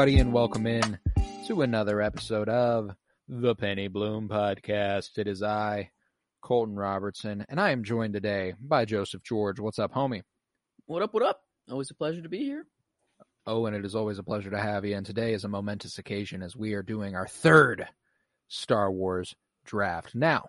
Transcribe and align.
Everybody, 0.00 0.18
and 0.18 0.32
welcome 0.32 0.66
in 0.66 0.98
to 1.46 1.60
another 1.60 2.00
episode 2.00 2.48
of 2.48 2.90
the 3.28 3.54
Penny 3.54 3.86
Bloom 3.86 4.30
Podcast. 4.30 5.18
It 5.18 5.26
is 5.26 5.42
I, 5.42 5.90
Colton 6.40 6.74
Robertson, 6.74 7.44
and 7.50 7.60
I 7.60 7.72
am 7.72 7.84
joined 7.84 8.14
today 8.14 8.54
by 8.58 8.86
Joseph 8.86 9.22
George. 9.22 9.60
What's 9.60 9.78
up, 9.78 9.92
homie? 9.92 10.22
What 10.86 11.02
up, 11.02 11.12
what 11.12 11.22
up? 11.22 11.42
Always 11.70 11.90
a 11.90 11.94
pleasure 11.94 12.22
to 12.22 12.30
be 12.30 12.38
here. 12.38 12.64
Oh, 13.46 13.66
and 13.66 13.76
it 13.76 13.84
is 13.84 13.94
always 13.94 14.18
a 14.18 14.22
pleasure 14.22 14.48
to 14.48 14.58
have 14.58 14.86
you. 14.86 14.96
And 14.96 15.04
today 15.04 15.34
is 15.34 15.44
a 15.44 15.48
momentous 15.48 15.98
occasion 15.98 16.42
as 16.42 16.56
we 16.56 16.72
are 16.72 16.82
doing 16.82 17.14
our 17.14 17.28
third 17.28 17.86
Star 18.48 18.90
Wars 18.90 19.34
draft. 19.66 20.14
Now, 20.14 20.46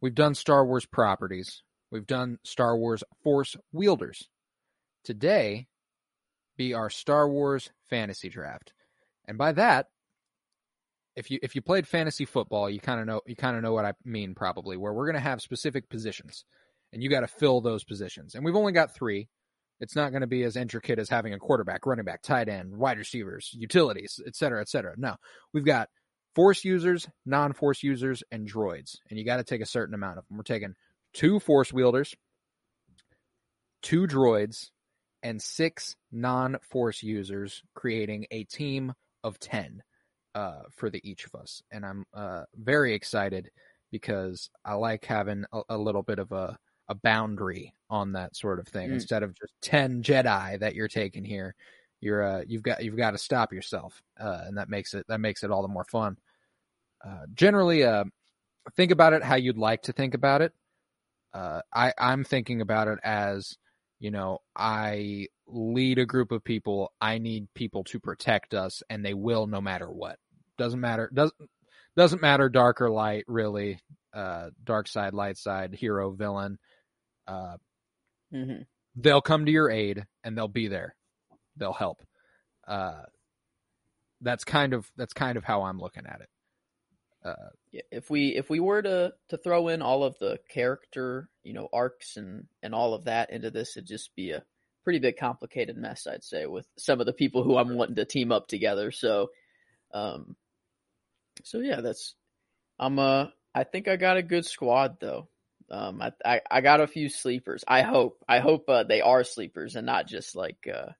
we've 0.00 0.14
done 0.14 0.36
Star 0.36 0.64
Wars 0.64 0.86
properties, 0.86 1.64
we've 1.90 2.06
done 2.06 2.38
Star 2.44 2.78
Wars 2.78 3.02
Force 3.24 3.56
wielders. 3.72 4.28
Today, 5.02 5.66
be 6.56 6.74
our 6.74 6.90
Star 6.90 7.28
Wars 7.28 7.70
fantasy 7.88 8.28
draft. 8.28 8.74
And 9.28 9.38
by 9.38 9.52
that, 9.52 9.86
if 11.14 11.30
you 11.30 11.38
if 11.42 11.54
you 11.54 11.62
played 11.62 11.86
fantasy 11.86 12.24
football, 12.24 12.68
you 12.68 12.80
kind 12.80 13.00
of 13.00 13.06
know 13.06 13.20
you 13.26 13.36
kind 13.36 13.56
of 13.56 13.62
know 13.62 13.72
what 13.72 13.84
I 13.84 13.92
mean 14.04 14.34
probably, 14.34 14.76
where 14.76 14.92
we're 14.92 15.06
going 15.06 15.14
to 15.14 15.20
have 15.20 15.40
specific 15.40 15.88
positions 15.88 16.44
and 16.92 17.02
you 17.02 17.10
got 17.10 17.20
to 17.20 17.26
fill 17.26 17.60
those 17.60 17.84
positions. 17.84 18.34
And 18.34 18.44
we've 18.44 18.56
only 18.56 18.72
got 18.72 18.94
3. 18.94 19.28
It's 19.80 19.94
not 19.94 20.10
going 20.10 20.22
to 20.22 20.26
be 20.26 20.42
as 20.42 20.56
intricate 20.56 20.98
as 20.98 21.08
having 21.08 21.34
a 21.34 21.38
quarterback, 21.38 21.86
running 21.86 22.04
back, 22.04 22.22
tight 22.22 22.48
end, 22.48 22.76
wide 22.76 22.98
receivers, 22.98 23.50
utilities, 23.56 24.20
et 24.26 24.34
cetera, 24.34 24.60
et 24.60 24.68
cetera. 24.68 24.94
No, 24.96 25.16
we've 25.52 25.64
got 25.64 25.88
force 26.34 26.64
users, 26.64 27.08
non 27.24 27.52
force 27.52 27.82
users, 27.82 28.22
and 28.32 28.50
droids. 28.50 28.96
And 29.08 29.18
you 29.18 29.24
got 29.24 29.36
to 29.36 29.44
take 29.44 29.60
a 29.60 29.66
certain 29.66 29.94
amount 29.94 30.18
of 30.18 30.26
them. 30.26 30.36
We're 30.36 30.42
taking 30.42 30.74
two 31.12 31.38
force 31.38 31.72
wielders, 31.72 32.14
two 33.82 34.06
droids, 34.06 34.70
and 35.22 35.40
six 35.40 35.94
non 36.10 36.56
force 36.62 37.02
users, 37.02 37.62
creating 37.74 38.26
a 38.32 38.44
team 38.44 38.94
of 39.28 39.38
10 39.38 39.82
uh, 40.34 40.62
for 40.72 40.90
the 40.90 41.00
each 41.08 41.24
of 41.26 41.34
us. 41.36 41.62
And 41.70 41.86
I'm 41.86 42.04
uh, 42.12 42.44
very 42.56 42.94
excited 42.94 43.50
because 43.92 44.50
I 44.64 44.74
like 44.74 45.04
having 45.04 45.44
a, 45.52 45.62
a 45.70 45.78
little 45.78 46.02
bit 46.02 46.18
of 46.18 46.32
a, 46.32 46.58
a 46.88 46.94
boundary 46.94 47.74
on 47.90 48.12
that 48.12 48.34
sort 48.36 48.58
of 48.58 48.66
thing 48.68 48.90
Mm. 48.90 48.94
instead 48.94 49.22
of 49.22 49.34
just 49.34 49.52
10 49.62 50.02
Jedi 50.02 50.58
that 50.60 50.74
you're 50.74 50.88
taking 50.88 51.24
here. 51.24 51.54
You're 52.00 52.22
uh, 52.22 52.42
you've 52.46 52.62
got 52.62 52.84
you've 52.84 52.96
got 52.96 53.10
to 53.12 53.18
stop 53.18 53.52
yourself, 53.52 54.02
uh, 54.20 54.42
and 54.46 54.56
that 54.58 54.68
makes 54.68 54.94
it 54.94 55.04
that 55.08 55.20
makes 55.20 55.42
it 55.42 55.50
all 55.50 55.62
the 55.62 55.68
more 55.68 55.84
fun. 55.84 56.16
Uh, 57.04 57.26
generally, 57.34 57.82
uh, 57.82 58.04
think 58.76 58.92
about 58.92 59.14
it 59.14 59.24
how 59.24 59.34
you'd 59.34 59.58
like 59.58 59.82
to 59.82 59.92
think 59.92 60.14
about 60.14 60.40
it. 60.42 60.52
Uh, 61.32 61.60
I 61.74 61.92
I'm 61.98 62.22
thinking 62.22 62.60
about 62.60 62.86
it 62.86 63.00
as 63.02 63.58
you 64.00 64.10
know 64.10 64.38
I 64.56 65.26
lead 65.46 65.98
a 65.98 66.06
group 66.06 66.32
of 66.32 66.44
people. 66.44 66.92
I 67.00 67.18
need 67.18 67.48
people 67.54 67.84
to 67.84 68.00
protect 68.00 68.54
us, 68.54 68.82
and 68.90 69.04
they 69.04 69.14
will 69.14 69.46
no 69.46 69.60
matter 69.60 69.90
what. 69.90 70.18
Doesn't 70.58 70.80
matter 70.80 71.10
doesn't 71.12 71.34
doesn't 71.96 72.22
matter 72.22 72.48
dark 72.48 72.80
or 72.80 72.90
light 72.90 73.24
really. 73.28 73.80
Uh, 74.12 74.50
dark 74.64 74.88
side, 74.88 75.14
light 75.14 75.36
side, 75.36 75.74
hero, 75.74 76.10
villain. 76.10 76.58
Uh, 77.26 77.56
Mm-hmm. 78.34 78.62
they'll 78.96 79.22
come 79.22 79.46
to 79.46 79.52
your 79.52 79.70
aid 79.70 80.04
and 80.22 80.36
they'll 80.36 80.48
be 80.48 80.68
there. 80.68 80.94
They'll 81.56 81.72
help. 81.72 82.02
Uh, 82.66 83.02
that's 84.20 84.44
kind 84.44 84.74
of 84.74 84.90
that's 84.96 85.14
kind 85.14 85.38
of 85.38 85.44
how 85.44 85.62
I'm 85.62 85.78
looking 85.78 86.04
at 86.06 86.20
it. 86.20 86.28
Uh, 87.28 87.48
if 87.90 88.10
we 88.10 88.28
if 88.28 88.48
we 88.48 88.60
were 88.60 88.82
to 88.82 89.12
to 89.28 89.36
throw 89.36 89.68
in 89.68 89.82
all 89.82 90.04
of 90.04 90.18
the 90.18 90.38
character, 90.48 91.28
you 91.42 91.52
know, 91.52 91.68
arcs 91.72 92.16
and 92.16 92.46
and 92.62 92.74
all 92.74 92.94
of 92.94 93.04
that 93.04 93.30
into 93.30 93.50
this, 93.50 93.76
it'd 93.76 93.86
just 93.86 94.14
be 94.14 94.30
a 94.30 94.44
pretty 94.84 94.98
big 94.98 95.16
complicated 95.18 95.76
mess, 95.76 96.06
I'd 96.06 96.24
say, 96.24 96.46
with 96.46 96.66
some 96.76 97.00
of 97.00 97.06
the 97.06 97.12
people 97.12 97.42
who 97.42 97.56
I'm 97.56 97.76
wanting 97.76 97.96
to 97.96 98.04
team 98.04 98.32
up 98.32 98.46
together. 98.48 98.90
So, 98.90 99.28
um, 99.92 100.36
so 101.44 101.58
yeah, 101.58 101.80
that's 101.80 102.14
I'm 102.78 102.98
uh 102.98 103.26
I 103.54 103.64
think 103.64 103.88
I 103.88 103.96
got 103.96 104.16
a 104.16 104.22
good 104.22 104.46
squad 104.46 104.98
though. 105.00 105.28
Um, 105.70 106.00
I 106.00 106.12
I, 106.24 106.40
I 106.50 106.60
got 106.60 106.80
a 106.80 106.86
few 106.86 107.08
sleepers. 107.08 107.64
I 107.68 107.82
hope 107.82 108.22
I 108.28 108.38
hope 108.38 108.68
uh, 108.68 108.84
they 108.84 109.00
are 109.00 109.24
sleepers 109.24 109.76
and 109.76 109.86
not 109.86 110.06
just 110.06 110.34
like 110.34 110.66
uh 110.72 110.92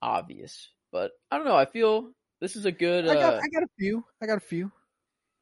obvious. 0.00 0.68
But 0.92 1.12
I 1.30 1.36
don't 1.36 1.46
know. 1.46 1.56
I 1.56 1.64
feel 1.64 2.10
this 2.40 2.56
is 2.56 2.64
a 2.66 2.72
good. 2.72 3.06
Uh, 3.08 3.10
I 3.10 3.14
got 3.14 3.34
I 3.34 3.48
got 3.52 3.62
a 3.62 3.68
few. 3.78 4.04
I 4.22 4.26
got 4.26 4.36
a 4.36 4.40
few. 4.40 4.70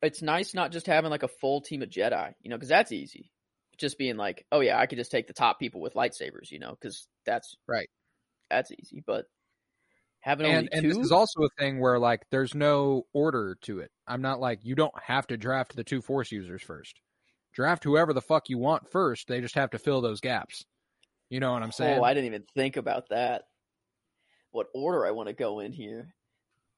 It's 0.06 0.22
nice 0.22 0.54
not 0.54 0.72
just 0.72 0.86
having 0.86 1.10
like 1.10 1.22
a 1.22 1.28
full 1.28 1.60
team 1.60 1.82
of 1.82 1.90
Jedi, 1.90 2.32
you 2.42 2.50
know, 2.50 2.56
because 2.56 2.68
that's 2.68 2.92
easy. 2.92 3.30
Just 3.78 3.98
being 3.98 4.16
like, 4.16 4.46
oh 4.52 4.60
yeah, 4.60 4.78
I 4.78 4.86
could 4.86 4.98
just 4.98 5.10
take 5.10 5.26
the 5.26 5.32
top 5.32 5.58
people 5.58 5.80
with 5.80 5.94
lightsabers, 5.94 6.50
you 6.50 6.58
know, 6.58 6.70
because 6.70 7.06
that's 7.26 7.56
Right. 7.66 7.88
That's 8.50 8.70
easy, 8.70 9.02
but 9.04 9.24
having 10.20 10.46
And 10.46 10.56
only 10.56 10.68
and 10.72 10.82
two, 10.82 10.88
this 10.88 10.98
is 10.98 11.12
also 11.12 11.42
a 11.42 11.48
thing 11.58 11.80
where 11.80 11.98
like 11.98 12.22
there's 12.30 12.54
no 12.54 13.06
order 13.12 13.56
to 13.62 13.80
it. 13.80 13.90
I'm 14.06 14.22
not 14.22 14.40
like 14.40 14.60
you 14.62 14.74
don't 14.74 14.94
have 15.02 15.26
to 15.28 15.36
draft 15.36 15.74
the 15.74 15.84
two 15.84 16.00
force 16.00 16.30
users 16.30 16.62
first. 16.62 17.00
Draft 17.52 17.84
whoever 17.84 18.12
the 18.12 18.20
fuck 18.20 18.48
you 18.48 18.58
want 18.58 18.90
first. 18.90 19.28
They 19.28 19.40
just 19.40 19.54
have 19.54 19.70
to 19.70 19.78
fill 19.78 20.00
those 20.00 20.20
gaps. 20.20 20.64
You 21.30 21.40
know 21.40 21.52
what 21.52 21.62
I'm 21.62 21.68
oh, 21.68 21.76
saying? 21.76 21.98
oh, 21.98 22.04
I 22.04 22.14
didn't 22.14 22.26
even 22.26 22.44
think 22.54 22.76
about 22.76 23.08
that. 23.10 23.42
What 24.50 24.66
order 24.74 25.06
I 25.06 25.12
want 25.12 25.28
to 25.28 25.34
go 25.34 25.60
in 25.60 25.72
here? 25.72 26.14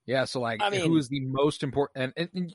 Yeah, 0.07 0.25
so 0.25 0.41
like, 0.41 0.63
I 0.63 0.71
mean- 0.71 0.83
who 0.83 0.97
is 0.97 1.09
the 1.09 1.21
most 1.21 1.63
important? 1.63 2.15
And, 2.17 2.29
and, 2.35 2.55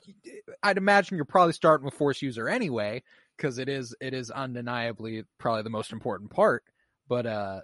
I'd 0.62 0.78
imagine 0.78 1.16
you're 1.16 1.24
probably 1.26 1.52
starting 1.52 1.84
with 1.84 1.94
force 1.94 2.22
user 2.22 2.48
anyway, 2.48 3.02
because 3.36 3.58
it 3.58 3.68
is 3.68 3.94
it 4.00 4.14
is 4.14 4.30
undeniably 4.30 5.24
probably 5.38 5.62
the 5.62 5.70
most 5.70 5.92
important 5.92 6.30
part. 6.30 6.64
But 7.08 7.26
uh, 7.26 7.60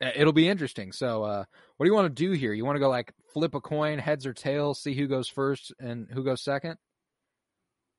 it'll 0.00 0.32
be 0.32 0.48
interesting. 0.48 0.92
So, 0.92 1.24
uh, 1.24 1.44
what 1.76 1.86
do 1.86 1.90
you 1.90 1.94
want 1.94 2.14
to 2.14 2.22
do 2.24 2.32
here? 2.32 2.52
You 2.52 2.64
want 2.64 2.76
to 2.76 2.80
go 2.80 2.88
like 2.90 3.12
flip 3.32 3.54
a 3.54 3.60
coin, 3.60 3.98
heads 3.98 4.26
or 4.26 4.32
tails, 4.32 4.80
see 4.80 4.94
who 4.94 5.08
goes 5.08 5.28
first 5.28 5.72
and 5.80 6.06
who 6.12 6.22
goes 6.22 6.42
second? 6.42 6.76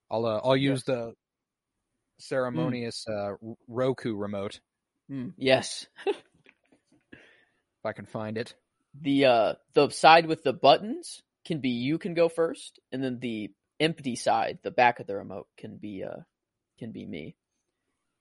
I'll 0.09 0.25
uh, 0.25 0.39
I'll 0.43 0.55
use 0.55 0.83
the 0.83 1.13
ceremonious 2.19 3.05
uh, 3.07 3.31
Roku 3.67 4.15
remote 4.15 4.59
Hmm, 5.09 5.29
yes, 5.37 5.87
if 6.07 6.15
I 7.83 7.91
can 7.91 8.05
find 8.05 8.37
it. 8.37 8.55
The 9.01 9.25
uh 9.25 9.53
the 9.73 9.89
side 9.89 10.25
with 10.25 10.44
the 10.44 10.53
buttons 10.53 11.22
can 11.45 11.59
be 11.59 11.69
you 11.69 11.97
can 11.97 12.13
go 12.13 12.29
first, 12.29 12.79
and 12.91 13.03
then 13.03 13.19
the 13.19 13.51
empty 13.79 14.16
side, 14.16 14.59
the 14.63 14.72
back 14.72 15.00
of 15.00 15.07
the 15.07 15.16
remote, 15.16 15.47
can 15.57 15.78
be 15.78 16.03
uh 16.03 16.22
can 16.79 16.91
be 16.91 17.05
me. 17.05 17.35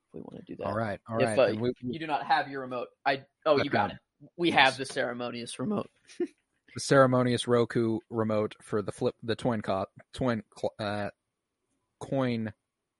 If 0.08 0.14
we 0.14 0.20
want 0.20 0.44
to 0.44 0.52
do 0.52 0.56
that. 0.58 0.66
All 0.66 0.74
right, 0.74 1.00
all 1.08 1.18
if 1.20 1.26
right. 1.26 1.38
uh, 1.38 1.54
we- 1.56 1.72
you 1.80 1.98
do 1.98 2.06
not 2.06 2.26
have 2.26 2.48
your 2.48 2.60
remote, 2.60 2.88
I 3.04 3.24
oh 3.46 3.56
you 3.56 3.70
got 3.70 3.88
got 3.88 3.90
it. 3.92 3.98
We 4.36 4.50
have 4.52 4.76
the 4.76 4.86
ceremonious 4.86 5.58
remote. 5.58 5.90
the 6.18 6.80
ceremonious 6.80 7.46
Roku 7.46 7.98
remote 8.10 8.54
for 8.62 8.82
the 8.82 8.92
flip 8.92 9.14
the 9.22 9.36
twin 9.36 9.62
co- 9.62 9.86
twin 10.12 10.42
uh, 10.78 11.10
coin 12.00 12.52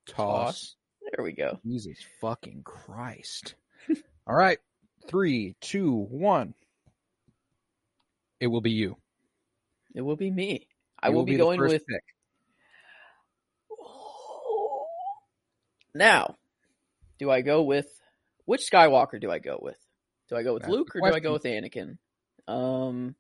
toss. 0.07 0.77
There 1.17 1.25
we 1.25 1.33
go. 1.33 1.61
Jesus 1.65 1.99
fucking 2.21 2.63
Christ! 2.65 3.55
All 4.27 4.35
right, 4.35 4.59
three, 5.07 5.55
two, 5.61 5.93
one. 6.11 6.55
It 8.45 8.49
will 8.49 8.61
be 8.61 8.73
you. 8.73 8.99
It 9.95 10.03
will 10.03 10.17
be 10.17 10.31
me. 10.31 10.69
I 11.03 11.09
You 11.09 11.15
will, 11.15 11.25
be, 11.25 11.33
the 11.33 11.39
going 11.39 11.59
with 11.59 11.87
pick. 11.87 12.05
now. 15.95 16.37
Do 17.19 17.31
I 17.31 17.41
go 17.41 17.63
with 17.63 17.87
which 18.45 18.71
Skywalker 18.71 19.19
do 19.19 19.31
I 19.31 19.39
go 19.39 19.59
with? 19.63 19.79
Do 20.29 20.37
I 20.37 20.43
go 20.43 20.53
with 20.53 20.65
That's 20.65 20.75
Luke 20.75 20.95
or 20.95 21.09
do 21.09 21.17
I 21.17 21.21
go 21.21 21.33
with 21.33 21.45
Anakin? 21.45 21.97
Um, 22.47 23.15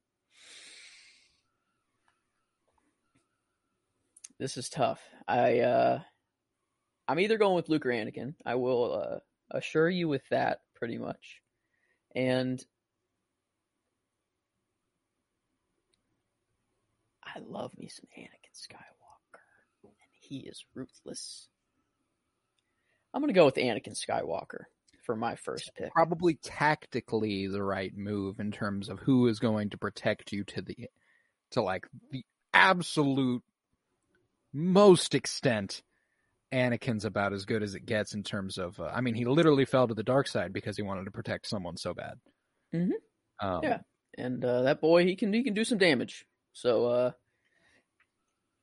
this 4.38 4.58
is 4.58 4.68
tough. 4.68 5.00
I 5.26 5.60
uh, 5.60 6.00
I'm 7.08 7.18
either 7.18 7.38
going 7.38 7.56
with 7.56 7.70
Luke 7.70 7.86
or 7.86 7.92
Anakin. 7.92 8.34
I 8.44 8.56
will 8.56 8.92
uh, 8.92 9.56
assure 9.56 9.88
you 9.88 10.06
with 10.06 10.28
that 10.28 10.58
pretty 10.74 10.98
much. 10.98 11.40
And 12.14 12.62
I 17.34 17.40
love 17.46 17.72
me 17.78 17.88
some 17.88 18.06
Anakin 18.16 18.54
Skywalker. 18.54 19.40
And 19.82 19.92
he 20.20 20.38
is 20.40 20.64
ruthless. 20.74 21.48
I'm 23.12 23.20
gonna 23.22 23.32
go 23.32 23.44
with 23.46 23.56
Anakin 23.56 23.94
Skywalker 23.96 24.64
for 25.04 25.16
my 25.16 25.36
first 25.36 25.70
pick. 25.76 25.92
Probably 25.92 26.34
tactically 26.42 27.46
the 27.46 27.62
right 27.62 27.92
move 27.96 28.40
in 28.40 28.50
terms 28.52 28.88
of 28.88 29.00
who 29.00 29.26
is 29.28 29.38
going 29.38 29.70
to 29.70 29.78
protect 29.78 30.32
you 30.32 30.44
to 30.44 30.62
the 30.62 30.88
to 31.52 31.62
like 31.62 31.86
the 32.10 32.24
absolute 32.52 33.42
most 34.52 35.14
extent. 35.14 35.82
Anakin's 36.52 37.04
about 37.04 37.32
as 37.32 37.46
good 37.46 37.64
as 37.64 37.74
it 37.74 37.84
gets 37.84 38.14
in 38.14 38.22
terms 38.22 38.58
of. 38.58 38.78
Uh, 38.78 38.84
I 38.84 39.00
mean, 39.00 39.14
he 39.14 39.24
literally 39.24 39.64
fell 39.64 39.88
to 39.88 39.94
the 39.94 40.04
dark 40.04 40.28
side 40.28 40.52
because 40.52 40.76
he 40.76 40.82
wanted 40.84 41.04
to 41.06 41.10
protect 41.10 41.48
someone 41.48 41.76
so 41.76 41.94
bad. 41.94 42.14
Mhm. 42.72 42.90
Um, 43.40 43.60
Yeah. 43.64 43.78
And 44.16 44.44
uh, 44.44 44.62
that 44.62 44.80
boy, 44.80 45.04
he 45.04 45.16
can 45.16 45.32
he 45.32 45.42
can 45.42 45.54
do 45.54 45.64
some 45.64 45.78
damage. 45.78 46.24
So 46.52 46.86
uh, 46.86 47.10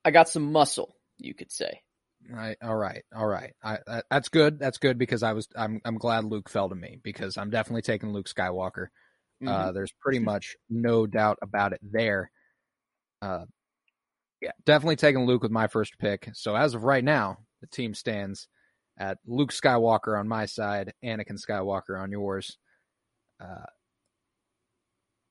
I 0.04 0.10
got 0.10 0.28
some 0.28 0.52
muscle, 0.52 0.96
you 1.18 1.34
could 1.34 1.52
say. 1.52 1.80
Right. 2.28 2.56
All 2.62 2.76
right. 2.76 3.02
All 3.14 3.26
right. 3.26 3.52
I, 3.62 3.78
that, 3.86 4.04
that's 4.10 4.28
good. 4.28 4.58
That's 4.58 4.78
good 4.78 4.98
because 4.98 5.22
I 5.22 5.32
was. 5.32 5.48
I'm. 5.56 5.80
I'm 5.84 5.98
glad 5.98 6.24
Luke 6.24 6.48
fell 6.48 6.68
to 6.68 6.74
me 6.74 6.98
because 7.02 7.36
I'm 7.36 7.50
definitely 7.50 7.82
taking 7.82 8.12
Luke 8.12 8.28
Skywalker. 8.28 8.86
Mhm. 9.42 9.48
Uh, 9.48 9.72
there's 9.72 9.92
pretty 10.00 10.20
much 10.20 10.56
no 10.70 11.06
doubt 11.06 11.38
about 11.42 11.72
it 11.72 11.80
there. 11.82 12.30
Uh, 13.20 13.46
yeah, 14.40 14.52
definitely 14.64 14.96
taking 14.96 15.26
Luke 15.26 15.42
with 15.42 15.50
my 15.50 15.66
first 15.66 15.98
pick. 15.98 16.30
So 16.34 16.54
as 16.54 16.74
of 16.74 16.84
right 16.84 17.02
now, 17.02 17.38
the 17.60 17.66
team 17.66 17.94
stands 17.94 18.46
at 18.98 19.18
Luke 19.26 19.52
Skywalker 19.52 20.18
on 20.18 20.28
my 20.28 20.46
side, 20.46 20.92
Anakin 21.04 21.40
Skywalker 21.44 22.00
on 22.00 22.12
yours. 22.12 22.56
Uh, 23.40 23.66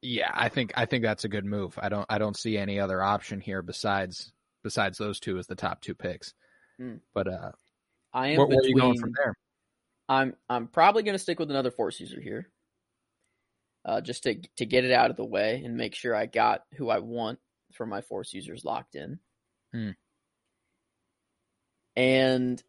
yeah, 0.02 0.32
I 0.34 0.50
think 0.50 0.74
I 0.76 0.86
think 0.86 1.04
that's 1.04 1.24
a 1.26 1.30
good 1.30 1.46
move. 1.46 1.78
I 1.82 1.90
don't 1.90 2.06
I 2.10 2.18
don't 2.18 2.36
see 2.38 2.58
any 2.58 2.80
other 2.80 3.02
option 3.02 3.40
here 3.40 3.62
besides 3.62 4.34
besides 4.64 4.98
those 4.98 5.20
two 5.20 5.38
as 5.38 5.48
the 5.48 5.56
top 5.56 5.82
two 5.82 5.96
picks. 5.96 6.34
Hmm. 6.78 6.96
But 7.14 7.28
uh, 7.28 7.52
I 8.14 8.30
am 8.30 8.38
where, 8.38 8.48
where 8.48 8.60
are 8.60 8.68
you 8.68 8.76
going 8.76 9.00
from 9.00 9.12
there? 9.16 9.36
I'm 10.10 10.36
I'm 10.50 10.68
probably 10.68 11.04
going 11.04 11.16
to 11.16 11.20
stick 11.20 11.40
with 11.40 11.52
another 11.52 11.72
force 11.72 12.00
user 12.00 12.20
here, 12.20 12.50
uh, 13.86 14.02
just 14.02 14.24
to 14.24 14.42
to 14.58 14.66
get 14.66 14.86
it 14.86 14.92
out 14.92 15.10
of 15.12 15.18
the 15.18 15.26
way 15.26 15.62
and 15.64 15.78
make 15.78 15.96
sure 15.96 16.16
I 16.16 16.26
got 16.26 16.64
who 16.76 16.90
I 16.90 17.00
want 17.00 17.40
for 17.74 17.86
my 17.86 18.02
force 18.02 18.34
users 18.34 18.66
locked 18.66 18.96
in. 18.96 19.20
Hmm. 19.74 19.92
And 21.96 22.62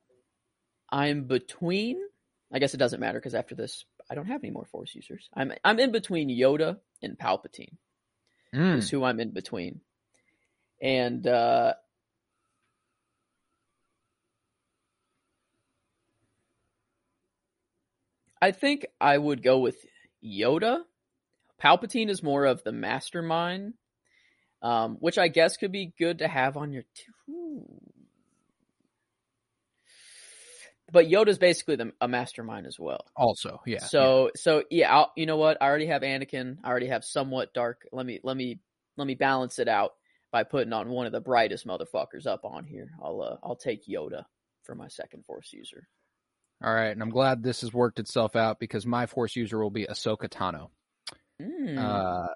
I'm 0.90 1.24
between. 1.24 1.98
I 2.54 2.58
guess 2.58 2.74
it 2.74 2.78
doesn't 2.78 3.00
matter 3.00 3.18
because 3.18 3.34
after 3.34 3.54
this, 3.54 3.86
I 4.10 4.14
don't 4.14 4.26
have 4.26 4.44
any 4.44 4.52
more 4.52 4.66
force 4.66 4.94
users. 4.94 5.28
I'm 5.34 5.52
I'm 5.64 5.78
in 5.78 5.90
between 5.90 6.28
Yoda 6.28 6.76
and 7.02 7.18
Palpatine. 7.18 7.76
Mm, 8.54 8.78
Is 8.78 8.90
who 8.90 9.02
I'm 9.02 9.18
in 9.18 9.30
between, 9.30 9.80
and 10.82 11.24
uh, 11.28 11.74
I 18.42 18.50
think 18.50 18.86
I 19.00 19.16
would 19.16 19.42
go 19.42 19.60
with 19.60 19.76
Yoda. 20.22 20.80
Palpatine 21.62 22.10
is 22.10 22.24
more 22.24 22.44
of 22.44 22.64
the 22.64 22.72
mastermind, 22.72 23.74
um, 24.60 24.96
which 24.98 25.16
I 25.16 25.28
guess 25.28 25.56
could 25.56 25.70
be 25.70 25.92
good 25.96 26.18
to 26.18 26.26
have 26.26 26.56
on 26.56 26.72
your. 26.72 26.82
T- 26.82 27.04
but 30.90 31.06
Yoda's 31.06 31.38
basically 31.38 31.76
the, 31.76 31.92
a 32.00 32.08
mastermind 32.08 32.66
as 32.66 32.78
well. 32.80 33.06
also, 33.16 33.60
yeah. 33.64 33.78
yeah. 33.80 33.86
So 33.86 34.30
so 34.34 34.64
yeah, 34.68 34.92
I'll, 34.92 35.12
you 35.16 35.26
know 35.26 35.36
what? 35.36 35.58
I 35.60 35.66
already 35.66 35.86
have 35.86 36.02
Anakin. 36.02 36.58
I 36.64 36.68
already 36.68 36.88
have 36.88 37.04
somewhat 37.04 37.54
dark. 37.54 37.86
Let 37.92 38.04
me 38.04 38.18
let 38.24 38.36
me 38.36 38.58
let 38.96 39.06
me 39.06 39.14
balance 39.14 39.60
it 39.60 39.68
out 39.68 39.92
by 40.32 40.42
putting 40.42 40.72
on 40.72 40.88
one 40.88 41.06
of 41.06 41.12
the 41.12 41.20
brightest 41.20 41.66
motherfuckers 41.66 42.26
up 42.26 42.44
on 42.44 42.64
here. 42.64 42.90
I'll 43.02 43.22
uh, 43.22 43.36
I'll 43.46 43.56
take 43.56 43.86
Yoda 43.86 44.24
for 44.64 44.74
my 44.74 44.88
second 44.88 45.24
Force 45.24 45.52
user. 45.52 45.86
All 46.64 46.72
right, 46.72 46.90
and 46.90 47.02
I'm 47.02 47.10
glad 47.10 47.42
this 47.42 47.62
has 47.62 47.72
worked 47.72 47.98
itself 47.98 48.36
out 48.36 48.60
because 48.60 48.86
my 48.86 49.06
force 49.06 49.34
user 49.34 49.60
will 49.60 49.70
be 49.70 49.86
Ahsoka 49.86 50.28
Tano. 50.28 50.68
Mm. 51.40 51.76
Uh, 51.76 52.28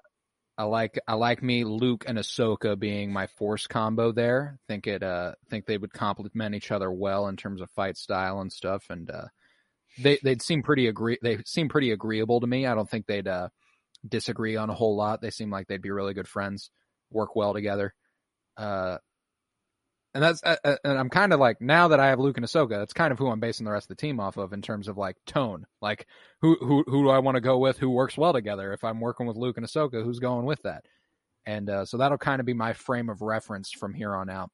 I 0.57 0.63
like 0.63 0.99
I 1.07 1.13
like 1.13 1.41
me 1.41 1.63
Luke 1.63 2.03
and 2.07 2.17
Ahsoka 2.17 2.77
being 2.77 3.13
my 3.13 3.27
force 3.27 3.67
combo 3.67 4.11
there. 4.11 4.59
Think 4.67 4.87
it 4.87 5.01
uh 5.01 5.33
think 5.49 5.65
they 5.65 5.77
would 5.77 5.93
complement 5.93 6.55
each 6.55 6.71
other 6.71 6.91
well 6.91 7.27
in 7.27 7.37
terms 7.37 7.61
of 7.61 7.69
fight 7.71 7.95
style 7.95 8.41
and 8.41 8.51
stuff, 8.51 8.85
and 8.89 9.09
uh, 9.09 9.27
they 9.99 10.19
they'd 10.23 10.41
seem 10.41 10.61
pretty 10.61 10.87
agree 10.87 11.19
they 11.21 11.37
seem 11.45 11.69
pretty 11.69 11.91
agreeable 11.91 12.41
to 12.41 12.47
me. 12.47 12.65
I 12.65 12.75
don't 12.75 12.89
think 12.89 13.05
they'd 13.05 13.27
uh 13.27 13.49
disagree 14.07 14.57
on 14.57 14.69
a 14.69 14.75
whole 14.75 14.97
lot. 14.97 15.21
They 15.21 15.29
seem 15.29 15.51
like 15.51 15.67
they'd 15.67 15.81
be 15.81 15.91
really 15.91 16.13
good 16.13 16.27
friends, 16.27 16.69
work 17.11 17.35
well 17.35 17.53
together. 17.53 17.93
Uh, 18.55 18.97
and 20.13 20.23
that's 20.23 20.41
uh, 20.43 20.55
uh, 20.63 20.75
and 20.83 20.97
I'm 20.97 21.09
kind 21.09 21.31
of 21.31 21.39
like 21.39 21.61
now 21.61 21.89
that 21.89 21.99
I 21.99 22.07
have 22.07 22.19
Luke 22.19 22.37
and 22.37 22.45
Ahsoka, 22.45 22.79
that's 22.79 22.93
kind 22.93 23.11
of 23.11 23.19
who 23.19 23.27
I'm 23.27 23.39
basing 23.39 23.65
the 23.65 23.71
rest 23.71 23.85
of 23.85 23.95
the 23.95 24.01
team 24.01 24.19
off 24.19 24.37
of 24.37 24.51
in 24.51 24.61
terms 24.61 24.87
of 24.87 24.97
like 24.97 25.15
tone. 25.27 25.65
Like 25.81 26.07
who 26.41 26.57
who 26.59 26.83
who 26.87 27.03
do 27.03 27.09
I 27.09 27.19
want 27.19 27.35
to 27.35 27.41
go 27.41 27.59
with? 27.59 27.77
Who 27.77 27.91
works 27.91 28.17
well 28.17 28.33
together? 28.33 28.73
If 28.73 28.83
I'm 28.83 28.99
working 28.99 29.27
with 29.27 29.37
Luke 29.37 29.57
and 29.57 29.65
Ahsoka, 29.65 30.03
who's 30.03 30.19
going 30.19 30.45
with 30.45 30.61
that? 30.63 30.85
And 31.45 31.69
uh, 31.69 31.85
so 31.85 31.97
that'll 31.97 32.17
kind 32.17 32.39
of 32.39 32.45
be 32.45 32.53
my 32.53 32.73
frame 32.73 33.09
of 33.09 33.21
reference 33.21 33.71
from 33.71 33.93
here 33.93 34.15
on 34.15 34.29
out. 34.29 34.49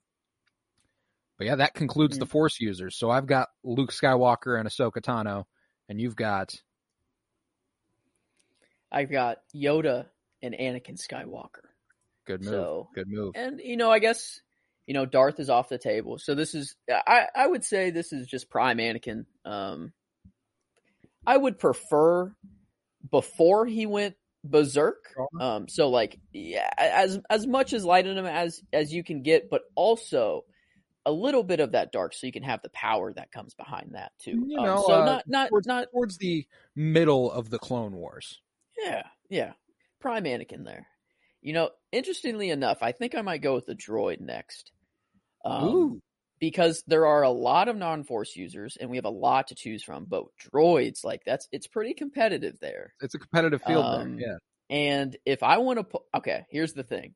But 1.38 1.47
yeah, 1.47 1.55
that 1.55 1.73
concludes 1.73 2.19
the 2.19 2.25
Force 2.25 2.59
users. 2.59 2.97
So 2.97 3.09
I've 3.09 3.25
got 3.25 3.47
Luke 3.63 3.91
Skywalker 3.91 4.59
and 4.59 4.67
Ahsoka 4.67 5.01
Tano, 5.01 5.45
and 5.88 6.00
you've 6.00 6.15
got 6.15 6.55
I've 8.91 9.09
got 9.09 9.38
Yoda 9.55 10.07
and 10.41 10.53
Anakin 10.53 11.01
Skywalker. 11.01 11.73
Good 12.25 12.42
move, 12.42 12.50
So 12.52 12.90
good 12.96 13.08
move. 13.08 13.34
and 13.36 13.60
you 13.64 13.78
know 13.78 13.92
I 13.92 14.00
guess 14.00 14.42
you 14.88 14.94
know 14.94 15.06
Darth 15.06 15.40
is 15.40 15.50
off 15.50 15.70
the 15.70 15.78
table. 15.78 16.18
So 16.18 16.36
this 16.36 16.56
is 16.56 16.75
I 16.90 17.28
I 17.36 17.48
would 17.48 17.64
say 17.64 17.90
this 17.92 18.12
is 18.14 18.28
just 18.28 18.50
prime 18.50 18.78
Anakin. 18.78 19.25
Um, 19.46 19.94
I 21.25 21.38
would 21.38 21.58
prefer 21.60 22.34
before 23.10 23.66
he 23.66 23.86
went 23.86 24.16
berserk. 24.44 25.16
Um, 25.40 25.68
so 25.70 25.90
like 25.90 26.20
yeah, 26.34 26.70
as 26.78 27.20
as 27.30 27.48
much 27.48 27.74
as 27.74 27.86
light 27.86 28.06
in 28.08 28.18
him 28.18 28.25
as 28.25 28.62
as 28.74 28.92
you 28.94 29.04
can 29.04 29.22
get, 29.24 29.50
but 29.50 29.62
also 29.75 30.44
a 31.06 31.12
little 31.12 31.44
bit 31.44 31.60
of 31.60 31.74
that 31.74 31.92
dark, 31.92 32.14
so 32.14 32.25
you 32.28 32.31
can 32.34 32.44
have 32.44 32.62
the 32.62 32.70
power 32.70 33.12
that 33.14 33.30
comes 33.31 33.54
behind 33.56 33.92
that 33.94 34.14
too. 34.20 34.46
You 34.48 34.58
Um, 34.60 34.78
so 34.86 34.94
uh, 35.02 35.06
not 35.06 35.24
not 35.28 35.50
towards, 35.50 35.68
not 35.68 35.88
towards 35.92 36.18
the 36.18 36.46
middle 36.75 37.30
of 37.31 37.50
the 37.50 37.60
Clone 37.60 37.94
Wars. 37.96 38.39
yeah 38.82 39.03
yeah 39.30 39.53
prime 40.00 40.24
Anakin 40.25 40.65
there. 40.65 40.88
You 41.43 41.53
know, 41.53 41.69
interestingly 41.91 42.50
enough, 42.50 42.79
I 42.81 42.93
think 42.93 43.13
I 43.15 43.21
might 43.21 43.41
go 43.41 43.53
with 43.53 43.65
the 43.65 43.75
droid 43.75 44.21
next. 44.21 44.71
Um, 45.45 45.65
Ooh. 45.67 46.01
because 46.39 46.83
there 46.88 47.05
are 47.05 47.21
a 47.23 47.29
lot 47.29 47.67
of 47.67 47.75
non-force 47.75 48.35
users 48.38 48.77
and 48.79 48.89
we 48.89 48.95
have 48.95 49.03
a 49.05 49.09
lot 49.09 49.47
to 49.50 49.55
choose 49.55 49.83
from 49.83 50.05
but 50.05 50.23
droids 50.53 51.03
like 51.03 51.21
that's 51.25 51.50
it's 51.51 51.67
pretty 51.67 51.93
competitive 51.93 52.57
there 52.62 52.93
It's 53.01 53.13
a 53.13 53.19
competitive 53.19 53.62
field 53.62 53.83
Um, 53.85 54.17
there. 54.17 54.29
Yeah. 54.29 54.38
and 54.77 55.17
if 55.25 55.43
i 55.43 55.57
want 55.57 55.79
to 55.79 55.83
put 55.83 56.03
okay 56.15 56.45
here's 56.50 56.71
the 56.71 56.83
thing 56.83 57.13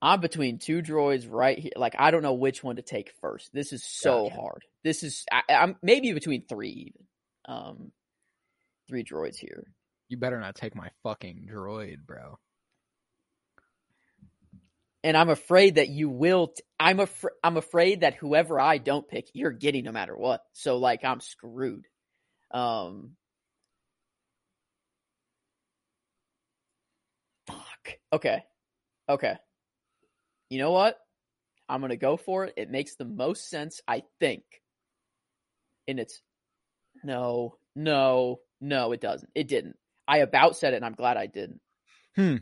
i'm 0.00 0.20
between 0.20 0.58
two 0.58 0.80
droids 0.80 1.26
right 1.30 1.58
here 1.58 1.72
like 1.76 1.94
i 1.98 2.10
don't 2.10 2.22
know 2.22 2.32
which 2.34 2.64
one 2.64 2.76
to 2.76 2.82
take 2.82 3.12
first 3.20 3.50
this 3.52 3.74
is 3.74 3.84
so 3.84 4.24
Gotcha. 4.30 4.40
hard 4.40 4.64
this 4.84 5.02
is 5.02 5.24
I, 5.30 5.42
i'm 5.50 5.76
maybe 5.82 6.12
between 6.14 6.46
three 6.46 6.70
even 6.94 7.04
um 7.46 7.92
three 8.88 9.04
droids 9.04 9.36
here 9.36 9.64
You 10.10 10.18
better 10.18 10.38
not 10.38 10.56
take 10.56 10.74
my 10.74 10.90
fucking 11.04 11.48
droid, 11.50 12.04
bro. 12.06 12.38
and 15.02 15.16
i'm 15.16 15.30
afraid 15.30 15.76
that 15.76 15.88
you 15.88 16.10
will 16.10 16.48
t- 16.48 16.62
i'm 16.78 17.00
afraid 17.00 17.32
i'm 17.42 17.56
afraid 17.56 18.00
that 18.00 18.14
whoever 18.16 18.60
i 18.60 18.76
don't 18.76 19.08
pick 19.08 19.28
you're 19.32 19.50
getting 19.50 19.84
no 19.84 19.92
matter 19.92 20.14
what. 20.16 20.42
So 20.52 20.76
like 20.76 21.04
i'm 21.04 21.20
screwed. 21.20 21.86
Um 22.50 23.12
fuck. 27.46 27.98
Okay. 28.12 28.42
Okay. 29.08 29.34
You 30.50 30.58
know 30.58 30.72
what? 30.72 30.98
I'm 31.68 31.80
gonna 31.80 31.96
go 31.96 32.16
for 32.18 32.44
it. 32.44 32.54
It 32.56 32.70
makes 32.70 32.96
the 32.96 33.04
most 33.06 33.48
sense 33.48 33.80
i 33.88 34.02
think. 34.18 34.42
And 35.88 35.98
it's 35.98 36.20
no 37.02 37.56
no 37.74 38.40
no 38.60 38.92
it 38.92 39.00
doesn't. 39.00 39.30
It 39.34 39.48
didn't 39.48 39.76
i 40.10 40.18
about 40.18 40.56
said 40.56 40.72
it 40.74 40.76
and 40.76 40.84
i'm 40.84 40.94
glad 40.94 41.16
i 41.16 41.26
didn't 41.26 41.60
Hmm. 42.16 42.36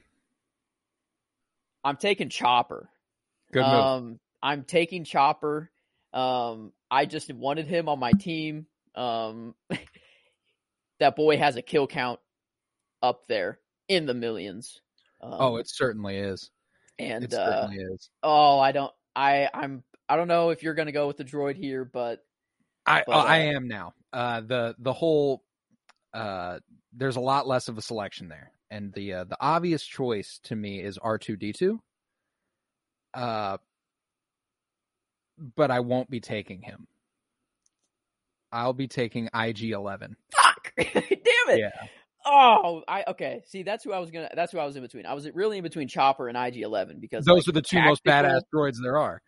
i'm 1.85 1.97
taking 1.97 2.29
chopper 2.29 2.89
Good 3.53 3.65
move. 3.65 3.75
um, 3.75 4.21
I'm 4.43 4.65
taking 4.65 5.05
Chopper. 5.05 5.71
Um, 6.13 6.73
I 6.91 7.07
just 7.07 7.33
wanted 7.33 7.67
him 7.67 7.89
on 7.89 7.99
my 7.99 8.13
team. 8.13 8.67
Um, 8.95 9.55
that 11.01 11.17
boy 11.17 11.37
has 11.39 11.57
a 11.57 11.63
kill 11.63 11.87
count 11.87 12.21
up 13.03 13.27
there 13.27 13.59
in 13.89 14.07
the 14.07 14.15
millions. 14.15 14.81
Um, 15.21 15.35
oh, 15.39 15.57
it 15.57 15.69
certainly 15.69 16.17
is. 16.17 16.51
and 16.99 17.25
It 17.25 17.35
uh, 17.35 17.67
certainly 17.69 17.83
is. 17.95 18.11
oh, 18.23 18.59
I 18.59 18.73
don't, 18.73 18.93
I, 19.17 19.49
I'm, 19.53 19.83
I 20.09 20.17
don't 20.17 20.29
know 20.29 20.51
if 20.51 20.63
you're 20.63 20.75
gonna 20.75 20.93
go 20.93 21.07
with 21.07 21.17
the 21.17 21.25
droid 21.25 21.57
here, 21.57 21.85
but 21.85 22.21
I 22.87 23.03
but, 23.07 23.17
oh, 23.17 23.21
I 23.21 23.49
uh, 23.49 23.53
am 23.57 23.69
now. 23.69 23.95
Uh, 24.13 24.41
the 24.41 24.75
the 24.79 24.93
whole 24.93 25.43
uh, 26.15 26.59
there's 26.93 27.17
a 27.17 27.21
lot 27.21 27.47
less 27.47 27.69
of 27.69 27.79
a 27.79 27.83
selection 27.83 28.29
there, 28.29 28.53
and 28.71 28.93
the 28.93 29.15
uh, 29.15 29.25
the 29.25 29.37
obvious 29.41 29.85
choice 29.85 30.41
to 30.45 30.57
me 30.57 30.81
is 30.81 30.99
R 30.99 31.19
two 31.19 31.37
D 31.37 31.53
two. 31.53 31.81
Uh, 33.15 33.59
but 35.57 35.71
I 35.71 35.81
won't 35.81 36.11
be 36.11 36.21
taking 36.21 36.63
him. 36.63 36.87
I'll 38.51 38.73
be 38.73 38.89
taking 38.89 39.29
IG11. 39.29 40.15
Fuck! 40.35 40.73
Damn 40.79 40.89
it! 40.97 41.61
Yeah. 41.61 41.71
Oh, 42.25 42.83
I 42.87 43.05
okay. 43.09 43.43
See, 43.47 43.63
that's 43.63 43.85
who 43.85 43.93
I 43.93 43.99
was 43.99 44.11
gonna. 44.11 44.31
That's 44.35 44.53
who 44.53 44.59
I 44.59 44.67
was 44.67 44.77
in 44.77 44.83
between. 44.83 45.07
I 45.07 45.15
was 45.15 45.29
really 45.33 45.59
in 45.59 45.63
between 45.63 45.89
Chopper 45.89 46.29
and 46.29 46.37
IG 46.37 46.63
Eleven 46.63 46.99
because 47.01 47.25
Those 47.25 47.47
like, 47.47 47.49
are 47.49 47.53
the 47.53 47.63
two 47.63 47.81
most 47.81 48.05
badass 48.05 48.43
droids 48.55 48.77
there 48.83 48.99
are. 48.99 49.23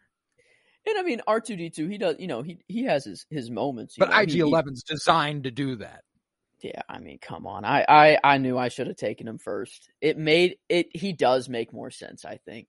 And 0.87 0.99
I 0.99 1.03
mean, 1.03 1.21
R 1.27 1.41
two 1.41 1.57
D 1.57 1.71
two. 1.71 1.89
He 1.89 1.99
does. 1.99 2.17
You 2.19 2.27
know, 2.27 2.43
he 2.43 2.59
he 2.67 2.85
has 2.85 3.05
his 3.05 3.27
his 3.31 3.51
moments. 3.51 3.97
But 3.99 4.09
he- 4.29 4.41
IG11's 4.41 4.83
designed 4.83 5.45
to 5.45 5.51
do 5.51 5.77
that. 5.77 6.03
Yeah, 6.63 6.83
I 6.89 6.99
mean, 6.99 7.19
come 7.21 7.47
on. 7.47 7.65
I 7.65 7.85
I 7.89 8.19
I 8.23 8.39
knew 8.39 8.59
I 8.59 8.69
should 8.69 8.87
have 8.87 8.97
taken 8.97 9.27
him 9.27 9.39
first. 9.39 9.91
It 10.01 10.19
made 10.19 10.57
it. 10.69 10.89
He 10.95 11.13
does 11.13 11.49
make 11.49 11.73
more 11.73 11.91
sense, 11.91 12.25
I 12.25 12.39
think. 12.45 12.69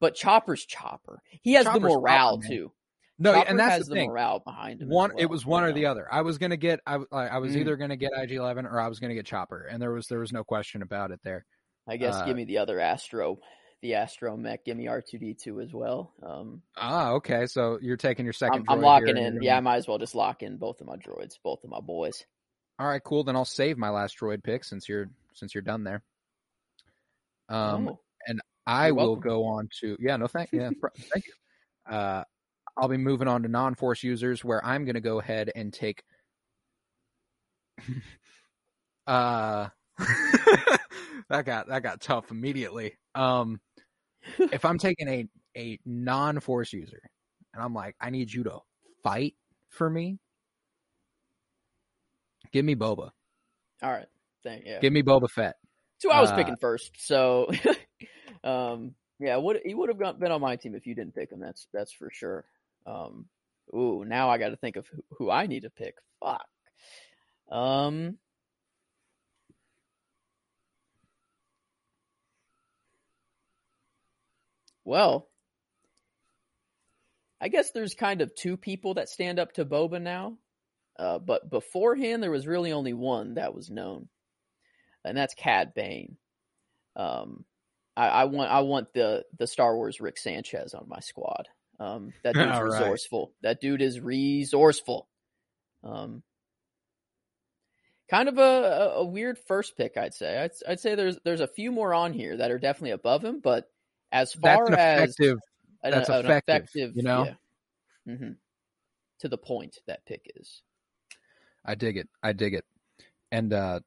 But 0.00 0.14
Chopper's 0.14 0.64
Chopper. 0.64 1.20
He 1.42 1.52
has 1.54 1.66
Chopper's 1.66 1.82
the 1.82 1.88
morale 1.88 2.38
Chopper, 2.38 2.48
too. 2.48 2.72
No, 3.18 3.34
Chopper 3.34 3.50
and 3.50 3.60
that's 3.60 3.74
has 3.74 3.86
the 3.88 3.96
the, 3.96 4.06
morale 4.06 4.40
behind 4.40 4.80
him. 4.80 4.88
One, 4.88 5.10
well, 5.10 5.22
it 5.22 5.26
was 5.26 5.44
one 5.44 5.62
or 5.62 5.72
the 5.72 5.84
other. 5.86 6.08
I 6.10 6.22
was 6.22 6.38
gonna 6.38 6.56
get, 6.56 6.80
I, 6.86 6.98
I 7.12 7.26
I 7.26 7.38
was 7.38 7.52
Mm. 7.54 7.58
either 7.58 7.76
gonna 7.76 7.96
get 7.96 8.12
IG11 8.12 8.64
or 8.64 8.80
I 8.80 8.88
was 8.88 8.98
gonna 8.98 9.14
get 9.14 9.26
Chopper, 9.26 9.66
and 9.70 9.80
there 9.80 9.92
was 9.92 10.06
there 10.06 10.20
was 10.20 10.32
no 10.32 10.42
question 10.42 10.80
about 10.80 11.10
it 11.10 11.20
there. 11.22 11.44
I 11.86 11.98
guess 11.98 12.16
uh, 12.16 12.24
give 12.24 12.36
me 12.36 12.44
the 12.44 12.58
other 12.58 12.80
Astro, 12.80 13.38
the 13.82 13.94
Astro 13.94 14.36
mech. 14.38 14.64
Give 14.64 14.76
me 14.76 14.86
R 14.86 15.02
two 15.02 15.18
D 15.18 15.34
two 15.34 15.60
as 15.60 15.74
well. 15.74 16.14
Um, 16.22 16.62
Ah, 16.76 17.10
okay. 17.10 17.46
So 17.46 17.78
you're 17.82 17.98
taking 17.98 18.24
your 18.24 18.32
2nd 18.32 18.54
I'm, 18.54 18.64
I'm 18.68 18.80
locking 18.80 19.18
in. 19.18 19.42
Yeah, 19.42 19.58
I 19.58 19.60
might 19.60 19.76
as 19.76 19.86
well 19.88 19.98
just 19.98 20.14
lock 20.14 20.42
in 20.42 20.56
both 20.56 20.80
of 20.80 20.86
my 20.86 20.96
droids, 20.96 21.34
both 21.44 21.62
of 21.62 21.68
my 21.68 21.80
boys. 21.80 22.24
All 22.80 22.86
right, 22.86 23.04
cool. 23.04 23.24
Then 23.24 23.36
I'll 23.36 23.44
save 23.44 23.76
my 23.76 23.90
last 23.90 24.18
droid 24.18 24.42
pick 24.42 24.64
since 24.64 24.88
you're 24.88 25.10
since 25.34 25.54
you're 25.54 25.60
done 25.60 25.84
there. 25.84 26.02
Um, 27.50 27.90
oh, 27.90 28.00
I 28.66 28.92
will 28.92 29.16
welcome. 29.16 29.20
go 29.20 29.44
on 29.44 29.68
to 29.80 29.98
yeah, 30.00 30.16
no 30.16 30.26
thank 30.26 30.48
yeah, 30.50 30.70
thank 31.12 31.26
you. 31.26 31.94
Uh, 31.94 32.24
I'll 32.78 32.88
be 32.88 32.96
moving 32.96 33.28
on 33.28 33.42
to 33.42 33.48
non-force 33.48 34.02
users 34.02 34.42
where 34.42 34.64
I'm 34.64 34.86
going 34.86 34.94
to 34.94 35.02
go 35.02 35.20
ahead 35.20 35.50
and 35.54 35.70
take. 35.74 36.02
uh, 39.06 39.68
that 41.28 41.44
got 41.44 41.68
that 41.68 41.82
got 41.82 42.00
tough 42.00 42.30
immediately. 42.30 42.96
Um, 43.14 43.60
if 44.38 44.64
I'm 44.64 44.78
taking 44.78 45.08
a 45.08 45.28
a 45.54 45.78
non-force 45.84 46.72
user, 46.72 47.02
and 47.52 47.62
I'm 47.62 47.74
like, 47.74 47.94
I 48.00 48.08
need 48.08 48.32
you 48.32 48.44
to 48.44 48.60
fight 49.02 49.34
for 49.68 49.90
me. 49.90 50.18
Give 52.52 52.64
me 52.64 52.74
Boba. 52.74 53.10
all 53.82 53.90
right. 53.90 54.06
Thank 54.42 54.64
yeah. 54.64 54.80
Give 54.80 54.92
me 54.92 55.02
Boba 55.02 55.28
Fett. 55.30 55.56
Who 56.02 56.10
I 56.10 56.20
was 56.20 56.30
uh, 56.30 56.36
picking 56.36 56.56
first. 56.56 56.92
So, 56.96 57.50
um, 58.44 58.94
yeah, 59.18 59.36
would 59.36 59.60
he 59.64 59.74
would 59.74 59.90
have 59.90 60.18
been 60.18 60.32
on 60.32 60.40
my 60.40 60.56
team 60.56 60.74
if 60.74 60.86
you 60.86 60.94
didn't 60.94 61.14
pick 61.14 61.30
him. 61.30 61.40
That's 61.40 61.66
that's 61.72 61.92
for 61.92 62.10
sure. 62.12 62.44
Um, 62.86 63.26
ooh, 63.74 64.04
now 64.06 64.30
I 64.30 64.38
got 64.38 64.48
to 64.48 64.56
think 64.56 64.76
of 64.76 64.86
who, 64.86 65.02
who 65.18 65.30
I 65.30 65.46
need 65.46 65.62
to 65.62 65.70
pick. 65.70 65.96
Fuck. 66.20 66.46
Um. 67.50 68.16
Well, 74.84 75.28
I 77.40 77.48
guess 77.48 77.70
there's 77.72 77.94
kind 77.94 78.22
of 78.22 78.34
two 78.34 78.56
people 78.56 78.94
that 78.94 79.08
stand 79.08 79.38
up 79.38 79.52
to 79.52 79.64
Boba 79.64 80.00
now. 80.00 80.36
Uh, 81.00 81.18
but 81.18 81.48
beforehand, 81.48 82.22
there 82.22 82.30
was 82.30 82.46
really 82.46 82.72
only 82.72 82.92
one 82.92 83.34
that 83.34 83.54
was 83.54 83.70
known, 83.70 84.06
and 85.02 85.16
that's 85.16 85.32
Cad 85.32 85.72
Bane. 85.74 86.18
Um, 86.94 87.46
I, 87.96 88.08
I 88.08 88.24
want 88.24 88.50
I 88.50 88.60
want 88.60 88.92
the 88.92 89.24
the 89.38 89.46
Star 89.46 89.74
Wars 89.74 89.98
Rick 89.98 90.18
Sanchez 90.18 90.74
on 90.74 90.86
my 90.88 91.00
squad. 91.00 91.48
Um, 91.78 92.12
that 92.22 92.34
dude's 92.34 92.52
All 92.52 92.64
right. 92.64 92.82
resourceful. 92.82 93.32
That 93.40 93.62
dude 93.62 93.80
is 93.80 93.98
resourceful. 93.98 95.08
Um, 95.82 96.22
kind 98.10 98.28
of 98.28 98.36
a, 98.36 98.92
a, 98.96 99.04
weird 99.04 99.38
first 99.38 99.78
pick, 99.78 99.96
I'd 99.96 100.12
say. 100.12 100.38
I'd, 100.38 100.50
I'd 100.68 100.80
say 100.80 100.94
there's 100.96 101.16
there's 101.24 101.40
a 101.40 101.48
few 101.48 101.72
more 101.72 101.94
on 101.94 102.12
here 102.12 102.36
that 102.36 102.50
are 102.50 102.58
definitely 102.58 102.90
above 102.90 103.24
him, 103.24 103.40
but 103.40 103.70
as 104.12 104.34
far 104.34 104.68
That's 104.68 104.78
as 104.78 105.10
effective. 105.10 105.38
an, 105.82 105.90
that's 105.92 106.08
an 106.10 106.16
effective, 106.16 106.54
effective, 106.56 106.92
you 106.96 107.02
know? 107.02 107.24
yeah. 107.24 108.14
hmm 108.16 108.32
to 109.20 109.28
the 109.28 109.38
point 109.38 109.76
that 109.86 110.04
pick 110.06 110.30
is. 110.36 110.62
I 111.64 111.74
dig 111.74 111.96
it. 111.96 112.08
I 112.22 112.32
dig 112.32 112.54
it. 112.54 112.64
And 113.30 113.52
uh 113.52 113.80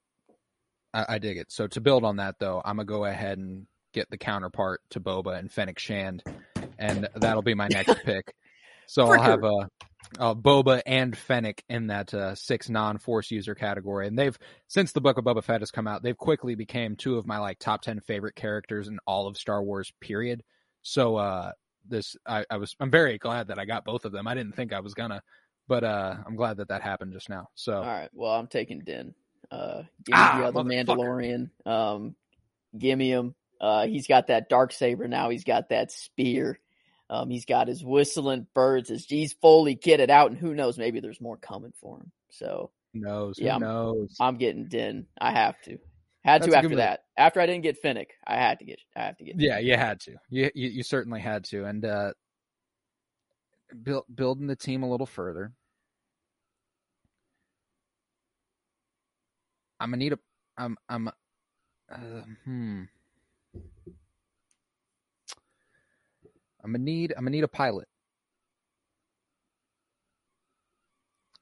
I, 0.93 1.05
I 1.09 1.19
dig 1.19 1.37
it. 1.37 1.51
So 1.51 1.67
to 1.67 1.81
build 1.81 2.03
on 2.03 2.17
that 2.17 2.35
though, 2.39 2.61
I'm 2.63 2.77
gonna 2.77 2.85
go 2.85 3.05
ahead 3.05 3.37
and 3.37 3.67
get 3.93 4.09
the 4.09 4.17
counterpart 4.17 4.81
to 4.91 4.99
Boba 4.99 5.37
and 5.37 5.51
Fennec 5.51 5.79
Shand, 5.79 6.23
and 6.77 7.07
that'll 7.15 7.41
be 7.41 7.53
my 7.53 7.67
next 7.71 7.95
pick. 8.03 8.33
So 8.87 9.05
For 9.07 9.17
I'll 9.17 9.23
have 9.23 9.43
a, 9.43 9.69
a 10.19 10.35
Boba 10.35 10.81
and 10.85 11.15
Fennec 11.15 11.63
in 11.69 11.87
that 11.87 12.13
uh, 12.13 12.35
six 12.35 12.69
non-force 12.69 13.31
user 13.31 13.55
category, 13.55 14.07
and 14.07 14.17
they've 14.17 14.37
since 14.67 14.91
the 14.91 15.01
book 15.01 15.17
of 15.17 15.25
Boba 15.25 15.43
Fett 15.43 15.61
has 15.61 15.71
come 15.71 15.87
out, 15.87 16.03
they've 16.03 16.17
quickly 16.17 16.55
became 16.55 16.95
two 16.95 17.17
of 17.17 17.25
my 17.25 17.37
like 17.37 17.59
top 17.59 17.81
ten 17.81 17.99
favorite 18.01 18.35
characters 18.35 18.87
in 18.87 18.99
all 19.07 19.27
of 19.27 19.37
Star 19.37 19.63
Wars. 19.63 19.91
Period. 19.99 20.43
So 20.81 21.15
uh, 21.15 21.51
this 21.87 22.15
I, 22.27 22.45
I 22.49 22.57
was 22.57 22.75
I'm 22.79 22.91
very 22.91 23.17
glad 23.17 23.47
that 23.47 23.59
I 23.59 23.65
got 23.65 23.85
both 23.85 24.05
of 24.05 24.11
them. 24.11 24.27
I 24.27 24.33
didn't 24.33 24.55
think 24.55 24.73
I 24.73 24.81
was 24.81 24.93
gonna, 24.93 25.21
but 25.67 25.83
uh, 25.83 26.15
I'm 26.25 26.35
glad 26.35 26.57
that 26.57 26.69
that 26.69 26.81
happened 26.81 27.13
just 27.13 27.29
now. 27.29 27.49
So 27.55 27.75
All 27.75 27.81
right. 27.83 28.09
Well, 28.13 28.31
I'm 28.31 28.47
taking 28.47 28.79
Din. 28.79 29.13
Uh, 29.51 29.83
give 30.05 30.13
me 30.13 30.13
Ah, 30.13 30.37
the 30.39 30.45
other. 30.47 30.59
Mandalorian. 30.69 31.49
Um, 31.65 32.15
give 32.77 32.97
me 32.97 33.09
him. 33.11 33.35
Uh, 33.61 33.85
he's 33.87 34.07
got 34.07 34.27
that 34.27 34.49
dark 34.49 34.73
saber 34.73 35.07
now. 35.07 35.29
He's 35.29 35.43
got 35.43 35.69
that 35.69 35.91
spear. 35.91 36.59
Um, 37.09 37.29
he's 37.29 37.45
got 37.45 37.67
his 37.67 37.83
whistling 37.83 38.47
birds. 38.53 38.89
His 38.89 39.05
he's 39.05 39.33
fully 39.33 39.75
kitted 39.75 40.09
out, 40.09 40.31
and 40.31 40.39
who 40.39 40.53
knows? 40.55 40.77
Maybe 40.77 40.99
there's 40.99 41.21
more 41.21 41.37
coming 41.37 41.73
for 41.79 41.97
him. 41.97 42.11
So 42.31 42.71
who 42.93 43.01
knows? 43.01 43.35
Yeah, 43.37 43.49
Who 43.49 43.51
I'm- 43.51 43.61
knows? 43.61 44.15
I'm 44.19 44.35
getting 44.37 44.67
Din. 44.67 45.05
I 45.21 45.31
have 45.31 45.61
to. 45.63 45.77
Had 46.23 46.41
That's 46.41 46.51
to 46.53 46.57
after 46.57 46.75
that. 46.77 47.03
After 47.17 47.41
I 47.41 47.45
didn't 47.45 47.63
get 47.63 47.77
Fennec, 47.77 48.13
I 48.25 48.35
had 48.37 48.59
to 48.59 48.65
get. 48.65 48.79
I 48.95 49.01
have 49.01 49.17
to 49.17 49.25
get. 49.25 49.35
Yeah, 49.39 49.59
you 49.59 49.75
had 49.77 49.99
to. 50.01 50.15
You 50.29 50.49
you, 50.55 50.69
you 50.69 50.83
certainly 50.83 51.19
had 51.19 51.43
to, 51.45 51.65
and 51.65 51.83
uh, 51.85 52.13
build, 53.81 54.05
building 54.13 54.47
the 54.47 54.55
team 54.55 54.83
a 54.83 54.89
little 54.89 55.05
further. 55.05 55.53
I'm 59.79 59.89
gonna 59.89 59.97
need 59.97 60.13
a. 60.13 60.19
I'm 60.57 60.77
I'm. 60.87 61.07
Uh, 61.91 62.21
hmm. 62.45 62.83
I'm 66.63 66.71
gonna 66.71 66.77
need. 66.77 67.13
I'm 67.17 67.25
gonna 67.25 67.31
need 67.31 67.43
a 67.43 67.49
pilot. 67.49 67.87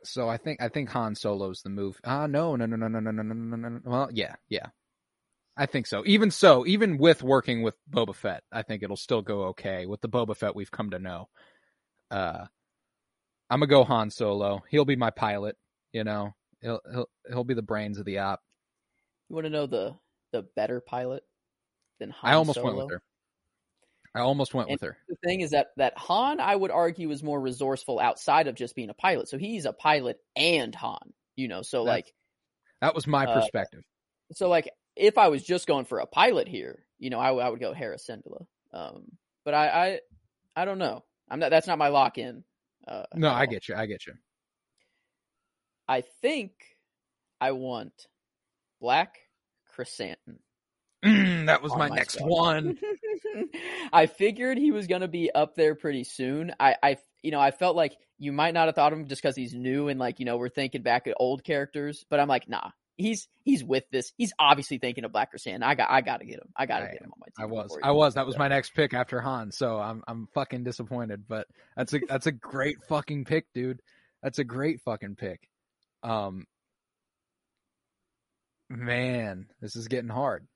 So 0.04 0.28
I 0.28 0.38
think 0.38 0.62
I 0.62 0.70
think 0.70 0.90
Han 0.90 1.16
Solo's 1.16 1.62
the 1.62 1.70
move. 1.70 2.00
Ah, 2.04 2.26
no, 2.26 2.56
no, 2.56 2.66
no, 2.66 2.76
no, 2.76 2.88
no, 2.88 3.00
no, 3.00 3.12
no, 3.12 3.22
no, 3.22 3.34
no, 3.34 3.56
no, 3.56 3.70
no. 3.70 3.80
Well, 3.86 4.10
yeah, 4.12 4.36
yeah. 4.50 4.68
I 5.56 5.66
think 5.68 5.86
so. 5.86 6.04
Even 6.06 6.32
so, 6.32 6.66
even 6.66 6.98
with 6.98 7.22
working 7.22 7.62
with 7.62 7.76
Boba 7.90 8.16
Fett, 8.16 8.44
I 8.52 8.64
think 8.64 8.82
it'll 8.82 8.96
still 8.96 9.22
go 9.22 9.44
okay 9.50 9.86
with 9.86 10.02
the 10.02 10.10
Boba 10.10 10.36
Fett 10.36 10.56
we've 10.56 10.72
come 10.72 10.90
to 10.92 11.00
know. 11.00 11.28
Uh, 12.12 12.46
I'm 13.50 13.60
gonna 13.60 13.68
go 13.68 13.84
Han 13.84 14.10
Solo. 14.10 14.62
He'll 14.70 14.86
be 14.86 14.96
my 14.96 15.10
pilot. 15.10 15.58
You 15.94 16.04
know, 16.04 16.34
he'll 16.62 16.80
he'll 16.92 17.10
he'll 17.28 17.44
be 17.44 17.54
the 17.54 17.62
brains 17.62 17.98
of 17.98 18.06
the 18.06 18.20
op. 18.20 18.42
You 19.30 19.36
want 19.36 19.46
to 19.46 19.50
know 19.50 19.66
the 19.66 19.96
the 20.32 20.44
better 20.56 20.80
pilot 20.82 21.24
than 22.00 22.10
Han 22.12 22.32
I 22.32 22.36
almost 22.36 22.56
Solo? 22.60 22.68
went 22.68 22.78
with 22.78 22.92
her. 22.92 23.02
I 24.14 24.20
almost 24.22 24.54
went 24.54 24.68
And- 24.70 24.76
with 24.76 24.82
her. 24.82 24.98
the 25.08 25.16
thing 25.24 25.42
is 25.42 25.52
that 25.52 25.68
that 25.78 25.98
Han, 25.98 26.40
I 26.40 26.56
would 26.56 26.72
argue, 26.72 27.12
is 27.12 27.24
more 27.24 27.40
resourceful 27.40 28.00
outside 28.00 28.48
of 28.48 28.56
just 28.56 28.76
being 28.76 28.90
a 28.90 28.94
pilot. 28.94 29.30
So 29.30 29.38
he's 29.38 29.66
a 29.66 29.74
pilot 29.74 30.20
and 30.36 30.76
Han, 30.76 31.14
you 31.38 31.48
know. 31.48 31.62
So 31.62 31.86
That's- 31.86 32.06
like, 32.08 32.14
That 32.82 32.96
was 32.96 33.08
my 33.08 33.26
uh, 33.26 33.40
perspective. 33.40 33.84
so 34.34 34.50
like, 34.50 34.70
if 34.98 35.18
I 35.18 35.30
was 35.30 35.44
just 35.44 35.66
going 35.68 35.86
for 35.86 36.00
a 36.00 36.06
pilot 36.06 36.48
here, 36.50 36.86
you 37.00 37.10
know, 37.10 37.20
I, 37.20 37.34
I 37.34 37.50
would 37.50 37.60
go 37.62 37.74
Hera 37.74 37.98
Syndulla. 37.98 38.46
Um, 38.74 39.06
but 39.46 39.54
I, 39.54 39.68
I, 39.68 40.00
I 40.62 40.66
don't 40.66 40.78
know. 40.80 41.04
I'm 41.32 41.40
not. 41.40 41.50
That's 41.50 41.66
not 41.66 41.78
my 41.78 41.88
lock 41.88 42.18
in. 42.18 42.44
Uh, 42.88 43.04
No, 43.16 43.30
I 43.30 43.46
get 43.46 43.70
you. 43.70 43.76
I 43.76 43.86
get 43.86 44.06
you. 44.06 44.14
I 45.88 46.02
think 46.22 46.52
I 47.40 47.54
want 47.54 47.94
Black 48.80 49.18
Krrsantan. 49.76 50.40
Mm, 51.04 51.48
that 51.48 51.64
was 51.64 51.72
my, 51.72 51.90
my 51.90 51.96
next 51.96 52.22
one. 52.22 52.78
I 53.94 54.06
figured 54.06 54.58
he 54.58 54.72
was 54.72 54.88
going 54.88 55.02
to 55.02 55.08
be 55.08 55.32
up 55.34 55.56
there 55.56 55.74
pretty 55.74 56.04
soon. 56.04 56.54
I, 56.60 56.76
I, 56.84 56.98
you 57.24 57.32
know, 57.32 57.40
I 57.40 57.52
felt 57.52 57.76
like 57.76 57.98
you 58.20 58.32
might 58.32 58.54
not 58.54 58.68
have 58.68 58.76
thought 58.76 58.94
of 58.94 59.00
him 59.00 59.08
just 59.08 59.22
because 59.22 59.36
he's 59.36 59.56
new 59.56 59.88
and 59.88 60.00
like, 60.00 60.20
you 60.20 60.26
know, 60.26 60.38
we're 60.38 60.50
thinking 60.50 60.84
back 60.84 61.08
at 61.08 61.16
old 61.18 61.44
characters. 61.44 62.06
But 62.10 62.20
I'm 62.20 62.28
like, 62.28 62.48
nah, 62.48 62.70
he's 62.98 63.28
he's 63.44 63.64
with 63.64 63.84
this. 63.92 64.12
He's 64.18 64.34
obviously 64.40 64.78
thinking 64.78 65.04
of 65.04 65.12
Black 65.12 65.30
Sand. 65.38 65.64
I 65.64 65.76
got, 65.76 65.90
I 65.90 66.02
got 66.02 66.18
to 66.18 66.26
get 66.26 66.40
him. 66.40 66.50
I 66.56 66.66
got 66.66 66.80
to 66.80 66.86
get 66.88 67.02
him 67.02 67.12
on 67.14 67.20
my 67.20 67.28
team. 67.28 67.44
I 67.44 67.46
was. 67.46 67.78
I 67.84 67.92
was. 67.92 68.14
That 68.16 68.26
was 68.26 68.38
my 68.38 68.48
next 68.48 68.74
pick 68.74 68.94
after 68.94 69.20
Han. 69.22 69.52
So 69.52 69.78
I'm 69.80 70.04
I'm 70.08 70.28
fucking 70.34 70.64
disappointed, 70.64 71.24
but 71.28 71.48
that's 71.76 71.94
a 71.94 72.00
that's 72.08 72.28
a 72.28 72.32
great 72.32 72.78
fucking 72.88 73.26
pick, 73.26 73.46
dude. 73.54 73.82
That's 74.24 74.40
a 74.40 74.44
great 74.44 74.82
fucking 74.82 75.16
pick. 75.16 75.48
Um 76.04 76.46
man, 78.70 79.48
this 79.62 79.76
is 79.76 79.88
getting 79.88 80.10
hard. 80.10 80.48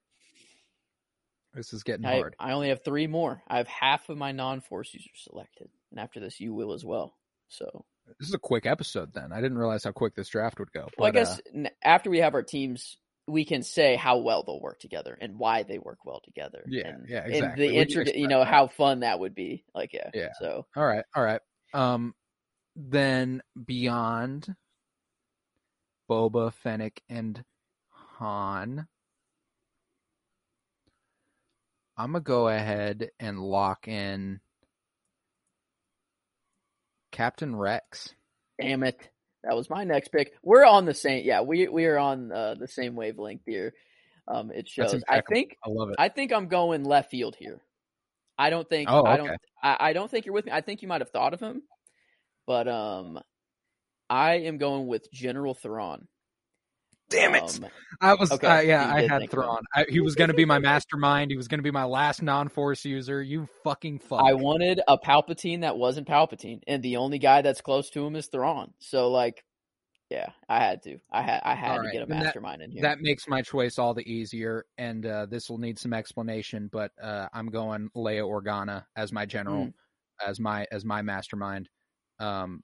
This 1.54 1.74
is 1.74 1.84
getting 1.84 2.06
I, 2.06 2.18
hard. 2.18 2.36
I 2.40 2.52
only 2.52 2.70
have 2.70 2.84
three 2.84 3.08
more. 3.08 3.42
I 3.48 3.58
have 3.58 3.68
half 3.68 4.10
of 4.10 4.18
my 4.18 4.32
non-force 4.32 4.94
users 4.94 5.12
selected. 5.30 5.70
and 5.92 6.00
after 6.00 6.20
this, 6.20 6.40
you 6.40 6.54
will 6.54 6.74
as 6.74 6.84
well. 6.84 7.16
So, 7.48 7.86
This 8.20 8.28
is 8.30 8.34
a 8.34 8.40
quick 8.40 8.66
episode. 8.66 9.14
Then 9.14 9.32
I 9.32 9.42
didn't 9.42 9.58
realize 9.58 9.84
how 9.84 9.92
quick 9.92 10.16
this 10.16 10.30
draft 10.30 10.60
would 10.60 10.72
go. 10.72 10.88
well, 10.98 11.08
I 11.08 11.12
but, 11.12 11.28
uh, 11.28 11.36
guess 11.54 11.72
after 11.84 12.10
we 12.10 12.20
have 12.20 12.34
our 12.34 12.44
teams, 12.44 12.98
we 13.28 13.46
can 13.46 13.64
say 13.64 13.96
how 13.96 14.20
well 14.20 14.44
they'll 14.44 14.62
work 14.62 14.80
together 14.80 15.18
and 15.20 15.40
why 15.40 15.64
they 15.64 15.80
work 15.80 16.06
well 16.06 16.22
together. 16.24 16.64
Yeah, 16.68 16.88
and, 16.90 17.10
yeah, 17.10 17.24
And 17.24 17.34
exactly. 17.34 17.68
the 17.70 17.78
We 17.80 17.86
can 18.06 18.20
you 18.20 18.28
know, 18.28 18.40
that. 18.40 18.48
how 18.48 18.68
fun 18.68 19.00
that 19.00 19.20
would 19.20 19.34
be. 19.34 19.64
Like, 19.74 19.94
yeah, 19.94 20.12
Yeah. 20.14 20.30
So, 20.40 20.68
All 20.76 20.86
right, 20.86 21.04
all 21.16 21.24
right. 21.24 21.42
Um, 21.74 22.14
then 22.76 23.42
beyond 23.66 24.56
Boba, 26.10 26.54
Fennec, 26.54 27.02
and 27.10 27.44
Han, 28.20 28.88
I'm 31.98 32.12
gonna 32.12 32.22
go 32.22 32.48
ahead 32.50 33.10
and 33.20 33.40
lock 33.40 33.88
in 33.88 34.40
Captain 37.16 37.56
Rex. 37.56 38.14
damn 38.62 38.84
it, 38.84 39.00
that 39.44 39.56
was 39.56 39.70
my 39.70 39.86
next 39.86 40.10
pick. 40.10 40.34
We're 40.44 40.66
on 40.66 40.86
the 40.86 40.94
same. 40.94 41.24
Yeah, 41.26 41.42
we 41.42 41.68
we 41.68 41.86
are 41.86 41.98
on 41.98 42.32
uh, 42.32 42.56
the 42.60 42.68
same 42.68 42.96
wavelength 42.96 43.44
here. 43.46 43.74
Um, 44.28 44.52
it 44.52 44.68
shows. 44.68 45.02
I 45.08 45.22
think 45.22 45.56
I 45.66 45.70
love 45.70 45.90
it. 45.90 45.96
I 45.98 46.10
think 46.10 46.34
I'm 46.34 46.48
going 46.48 46.84
left 46.84 47.12
field 47.12 47.36
here. 47.38 47.62
I 48.38 48.50
don't 48.50 48.68
think 48.68 48.90
Oh, 48.92 49.06
I 49.06 49.18
don't. 49.18 49.32
I, 49.64 49.78
I 49.80 49.94
don't 49.94 50.12
think 50.12 50.26
you're 50.26 50.34
with 50.34 50.46
me. 50.46 50.52
I 50.52 50.62
think 50.62 50.82
you 50.82 50.88
might 50.88 51.02
have 51.02 51.12
thought 51.12 51.34
of 51.34 51.40
him, 51.40 51.62
but 52.46 52.68
um, 52.68 53.20
I 54.10 54.40
am 54.40 54.58
going 54.58 54.88
with 54.88 55.10
General 55.12 55.54
Thrawn. 55.54 56.08
Damn 57.10 57.36
it! 57.36 57.44
Um, 57.62 57.70
I 58.02 58.14
was, 58.16 58.32
okay, 58.32 58.48
uh, 58.48 58.60
yeah, 58.62 58.92
I 58.94 59.08
had 59.08 59.20
think. 59.20 59.32
Thrawn. 59.32 59.64
I, 59.76 59.86
he 59.88 60.00
was 60.02 60.16
gonna 60.16 60.34
be 60.34 60.44
my 60.46 60.58
mastermind. 60.60 61.30
He 61.32 61.38
was 61.38 61.48
gonna 61.48 61.62
be 61.62 61.72
my 61.72 61.84
last 61.86 62.22
non-force 62.24 62.84
user. 62.84 63.22
You 63.22 63.48
fucking 63.64 64.00
fuck. 64.00 64.24
I 64.24 64.34
wanted 64.34 64.82
a 64.88 64.98
Palpatine 64.98 65.62
that 65.62 65.78
wasn't 65.78 66.08
Palpatine, 66.08 66.62
and 66.68 66.82
the 66.82 66.98
only 66.98 67.20
guy 67.20 67.42
that's 67.44 67.62
close 67.62 67.90
to 67.92 68.06
him 68.06 68.16
is 68.16 68.26
Thrawn. 68.28 68.74
So 68.80 69.12
like, 69.12 69.44
yeah, 70.10 70.30
I 70.50 70.60
had 70.64 70.82
to. 70.84 70.98
I 71.12 71.22
had 71.22 71.42
I 71.44 71.54
had 71.54 71.72
All 71.72 71.78
to 71.78 71.82
right, 71.84 71.92
get 71.94 72.00
a 72.00 72.04
and 72.04 72.12
that- 72.14 72.24
mastermind 72.24 72.62
in 72.64 72.72
here. 72.72 72.82
That 72.82 73.02
makes 73.02 73.28
my 73.28 73.44
choice 73.44 73.78
all 73.78 73.94
the 73.94 74.12
easier, 74.12 74.66
and 74.80 75.06
uh, 75.06 75.28
this 75.28 75.48
will 75.48 75.60
need 75.60 75.78
some 75.78 75.94
explanation. 75.94 76.70
But 76.72 76.92
uh, 77.02 77.28
I'm 77.34 77.48
going 77.48 77.90
Leia 77.96 78.24
Organa 78.28 78.86
as 78.96 79.12
my 79.14 79.28
general, 79.28 79.66
Mm. 79.68 79.74
as 80.26 80.40
my 80.40 80.66
as 80.72 80.84
my 80.84 81.04
mastermind. 81.04 81.70
Um, 82.20 82.64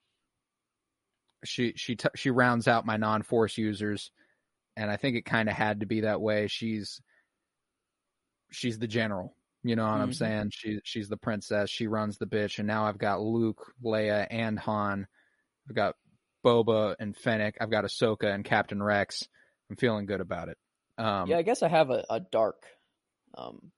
she 1.45 1.74
she 1.75 1.95
t- 1.95 2.10
she 2.15 2.31
rounds 2.31 2.67
out 2.67 2.86
my 2.88 2.98
non 2.98 3.21
force 3.24 3.57
users, 3.57 4.12
and 4.75 4.89
I 4.89 4.97
think 4.97 5.15
it 5.17 5.25
kind 5.25 5.49
of 5.49 5.55
had 5.55 5.81
to 5.81 5.85
be 5.85 6.01
that 6.01 6.21
way. 6.21 6.47
She's 6.47 7.01
she's 8.51 8.79
the 8.79 8.87
general. 8.87 9.35
You 9.63 9.75
know 9.75 9.83
what 9.83 10.01
I'm 10.01 10.09
Mhm. 10.09 10.15
saying? 10.15 10.49
She 10.53 10.79
she's 10.83 11.07
the 11.09 11.17
princess. 11.17 11.69
She 11.69 11.87
runs 11.87 12.17
the 12.17 12.25
bitch, 12.25 12.57
and 12.59 12.67
now 12.67 12.85
I've 12.85 12.97
got 12.97 13.21
Luke, 13.21 13.73
Leia, 13.83 14.25
and 14.29 14.57
Han. 14.59 15.07
I've 15.69 15.75
got 15.75 15.95
Boba 16.43 16.95
and 16.99 17.15
Fennec. 17.15 17.57
I've 17.61 17.69
got 17.69 17.83
Ahsoka 17.83 18.33
and 18.33 18.43
Captain 18.43 18.81
Rex. 18.81 19.27
I'm 19.69 19.75
feeling 19.75 20.05
good 20.07 20.21
about 20.21 20.49
it. 20.49 20.57
Um, 20.97 21.29
yeah, 21.29 21.37
I 21.37 21.43
guess 21.43 21.61
I 21.61 21.67
have 21.69 21.91
a, 21.91 22.03
a 22.09 22.19
dark. 22.19 22.63
Um, 23.37 23.71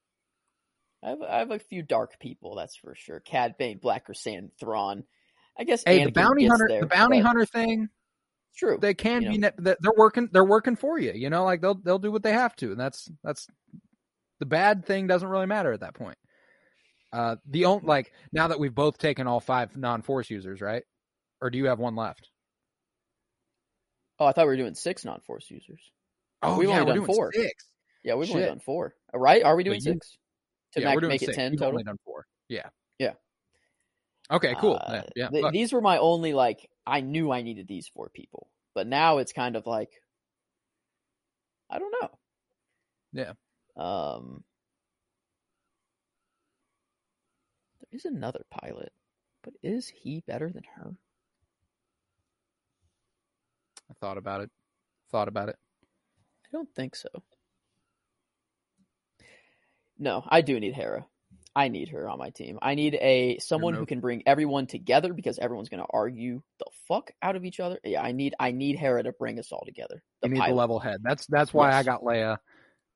I 1.04 1.10
have 1.10 1.22
I 1.22 1.40
have 1.40 1.52
a 1.52 1.60
few 1.60 1.84
dark 1.84 2.18
people. 2.20 2.56
That's 2.56 2.78
for 2.78 2.96
sure. 2.96 3.20
Cad 3.20 3.58
Bane, 3.58 3.80
Black 3.80 4.06
Sand, 4.14 4.52
Thrawn. 4.60 5.04
I 5.58 5.66
guess 5.66 5.84
hey, 5.86 6.04
the 6.04 6.12
bounty 6.12 6.48
hunter, 6.48 6.68
there, 6.68 6.80
the 6.80 6.88
bounty 6.88 7.20
but 7.20 7.28
hunter 7.28 7.46
thing, 7.46 7.90
it's 8.54 8.60
True. 8.60 8.78
they 8.80 8.94
can 8.94 9.24
you 9.24 9.32
be. 9.32 9.38
know. 9.40 9.52
They're 9.58 9.76
working. 9.98 10.30
They're 10.32 10.46
working 10.46 10.76
for 10.76 11.00
you. 11.00 11.12
You 11.14 11.30
know, 11.32 11.44
like 11.44 11.62
they'll 11.62 11.74
they'll 11.76 11.98
do 12.00 12.12
what 12.12 12.22
they 12.24 12.34
have 12.34 12.56
to, 12.58 12.72
and 12.72 12.80
that's 12.80 13.10
that's 13.24 13.48
the 14.40 14.46
bad 14.46 14.86
thing 14.86 15.08
doesn't 15.08 15.28
really 15.28 15.48
matter 15.48 15.74
at 15.74 15.80
that 15.80 15.96
point. 15.96 16.18
Uh, 17.12 17.36
the 17.50 17.66
only 17.66 17.86
like 17.86 18.12
now 18.32 18.48
that 18.48 18.60
we've 18.60 18.74
both 18.76 18.98
taken 18.98 19.26
all 19.28 19.40
five 19.40 19.76
non-force 19.76 20.30
users, 20.30 20.62
right? 20.62 20.84
Or 21.42 21.50
do 21.50 21.58
you 21.58 21.66
have 21.66 21.80
one 21.80 21.96
left? 21.96 22.30
oh, 24.20 24.26
I 24.28 24.32
thought 24.32 24.44
we 24.46 24.50
were 24.54 24.58
doing 24.58 24.76
six 24.76 25.04
non-force 25.04 25.50
users. 25.50 25.82
Oh, 26.44 26.58
We've 26.58 26.70
yeah, 26.70 26.82
only 26.82 26.94
done 26.94 27.06
four. 27.06 27.32
Six. 27.34 27.68
Yeah, 28.04 28.16
we've 28.16 28.30
only 28.30 28.44
Shit. 28.44 28.50
done 28.50 28.60
four. 28.60 28.94
Right? 29.14 29.44
Are 29.44 29.56
we 29.56 29.64
doing 29.64 29.78
you- 29.78 29.94
six 29.94 30.18
to 30.74 30.82
yeah, 30.82 30.88
make, 30.88 30.96
we're 30.96 31.02
doing 31.02 31.10
make 31.12 31.24
it 31.24 31.34
ten 31.34 31.52
You've 31.54 31.60
total? 31.60 31.74
only 31.74 31.84
done 31.84 31.98
four. 32.06 32.26
Yeah. 32.50 32.70
Yeah. 33.00 33.14
Okay. 34.32 34.56
Cool. 34.60 34.80
Uh, 34.82 35.02
yeah. 35.16 35.30
yeah, 35.32 35.42
th- 35.42 35.52
these 35.52 35.74
were 35.74 35.82
my 35.82 35.98
only 35.98 36.34
like. 36.34 36.70
I 36.86 37.02
knew 37.02 37.32
I 37.32 37.42
needed 37.42 37.68
these 37.68 37.88
four 37.88 38.10
people, 38.10 38.50
but 38.76 38.88
now 38.88 39.18
it's 39.20 39.34
kind 39.34 39.56
of 39.56 39.66
like. 39.66 39.92
I 41.70 41.80
don't 41.80 41.96
know. 42.02 42.10
Yeah. 43.14 43.34
Um. 43.78 44.44
There 47.80 47.98
is 47.98 48.06
another 48.06 48.44
pilot, 48.52 48.92
but 49.44 49.54
is 49.64 49.88
he 49.88 50.24
better 50.28 50.52
than 50.52 50.64
her? 50.76 50.92
I 53.90 53.94
thought 54.00 54.18
about 54.18 54.42
it. 54.42 54.50
Thought 55.12 55.28
about 55.28 55.50
it. 55.50 55.58
I 56.46 56.50
don't 56.52 56.74
think 56.76 56.96
so. 56.96 57.10
No, 59.98 60.24
I 60.28 60.42
do 60.42 60.60
need 60.60 60.74
Hera. 60.74 61.06
I 61.56 61.68
need 61.68 61.90
her 61.90 62.10
on 62.10 62.18
my 62.18 62.32
team. 62.32 62.58
I 62.62 62.74
need 62.74 62.96
a 62.96 63.38
someone 63.38 63.76
who 63.76 63.86
can 63.86 64.00
bring 64.00 64.24
everyone 64.26 64.66
together 64.66 65.14
because 65.14 65.38
everyone's 65.38 65.70
going 65.70 65.84
to 65.84 65.90
argue 65.92 66.42
the 66.58 66.66
fuck 66.88 67.12
out 67.22 67.36
of 67.36 67.46
each 67.46 67.60
other. 67.60 67.80
Yeah, 67.84 68.02
I 68.02 68.12
need 68.12 68.34
I 68.40 68.52
need 68.52 68.78
Hera 68.78 69.04
to 69.04 69.12
bring 69.12 69.38
us 69.38 69.52
all 69.52 69.64
together. 69.66 70.02
The 70.22 70.30
you 70.30 70.34
need 70.34 70.40
pilot. 70.40 70.54
the 70.54 70.58
level 70.58 70.80
head. 70.80 71.02
That's 71.04 71.28
that's 71.28 71.54
why 71.54 71.72
I 71.72 71.84
got 71.84 72.02
Leia, 72.02 72.38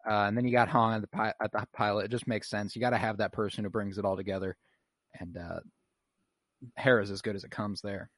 uh, 0.10 0.12
and 0.12 0.36
then 0.36 0.46
you 0.46 0.52
got 0.52 0.70
Han 0.70 0.96
at 0.96 1.02
the 1.02 1.08
pi- 1.08 1.34
at 1.40 1.52
the 1.52 1.68
pilot. 1.72 2.06
It 2.06 2.12
just 2.12 2.28
makes 2.28 2.50
sense. 2.50 2.76
You 2.76 2.80
got 2.80 2.92
to 2.92 2.98
have 2.98 3.18
that 3.18 3.32
person 3.32 3.64
who 3.64 3.70
brings 3.70 4.00
it 4.00 4.06
all 4.06 4.18
together, 4.18 4.58
and 5.20 5.38
uh, 5.38 5.60
Hera's 6.76 7.12
as 7.12 7.22
good 7.22 7.36
as 7.36 7.44
it 7.44 7.52
comes 7.52 7.82
there. 7.82 8.10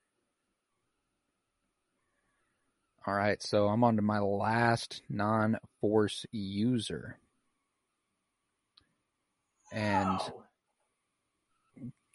All 3.05 3.13
right, 3.13 3.41
so 3.41 3.67
I'm 3.67 3.83
on 3.83 3.95
to 3.95 4.01
my 4.01 4.19
last 4.19 5.01
non-force 5.09 6.25
user, 6.31 7.17
and 9.71 10.19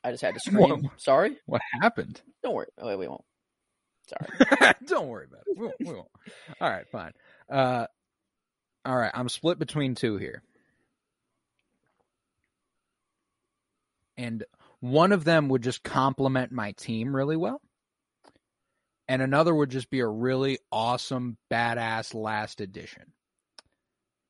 I 0.02 0.10
just 0.10 0.22
had 0.22 0.34
to 0.34 0.40
scream. 0.40 0.90
Sorry. 0.96 1.36
what 1.46 1.62
happened? 1.80 2.20
Don't 2.42 2.54
worry. 2.54 2.66
Oh, 2.78 2.88
wait, 2.88 2.98
we 2.98 3.08
won't. 3.08 3.24
Sorry. 4.06 4.74
Don't 4.86 5.08
worry 5.08 5.26
about 5.26 5.42
it. 5.46 5.56
We 5.56 5.64
won't, 5.64 5.76
we 5.80 5.94
won't. 5.94 6.08
All 6.60 6.70
right, 6.70 6.88
fine. 6.90 7.12
Uh, 7.50 7.86
all 8.84 8.96
right, 8.96 9.12
I'm 9.14 9.30
split 9.30 9.58
between 9.58 9.94
two 9.94 10.18
here. 10.18 10.42
And 14.16 14.44
one 14.80 15.12
of 15.12 15.24
them 15.24 15.48
would 15.48 15.62
just 15.62 15.82
complement 15.82 16.52
my 16.52 16.72
team 16.72 17.16
really 17.16 17.36
well. 17.36 17.60
And 19.08 19.22
another 19.22 19.54
would 19.54 19.70
just 19.70 19.90
be 19.90 20.00
a 20.00 20.06
really 20.06 20.58
awesome, 20.70 21.36
badass 21.50 22.14
last 22.14 22.60
edition. 22.60 23.12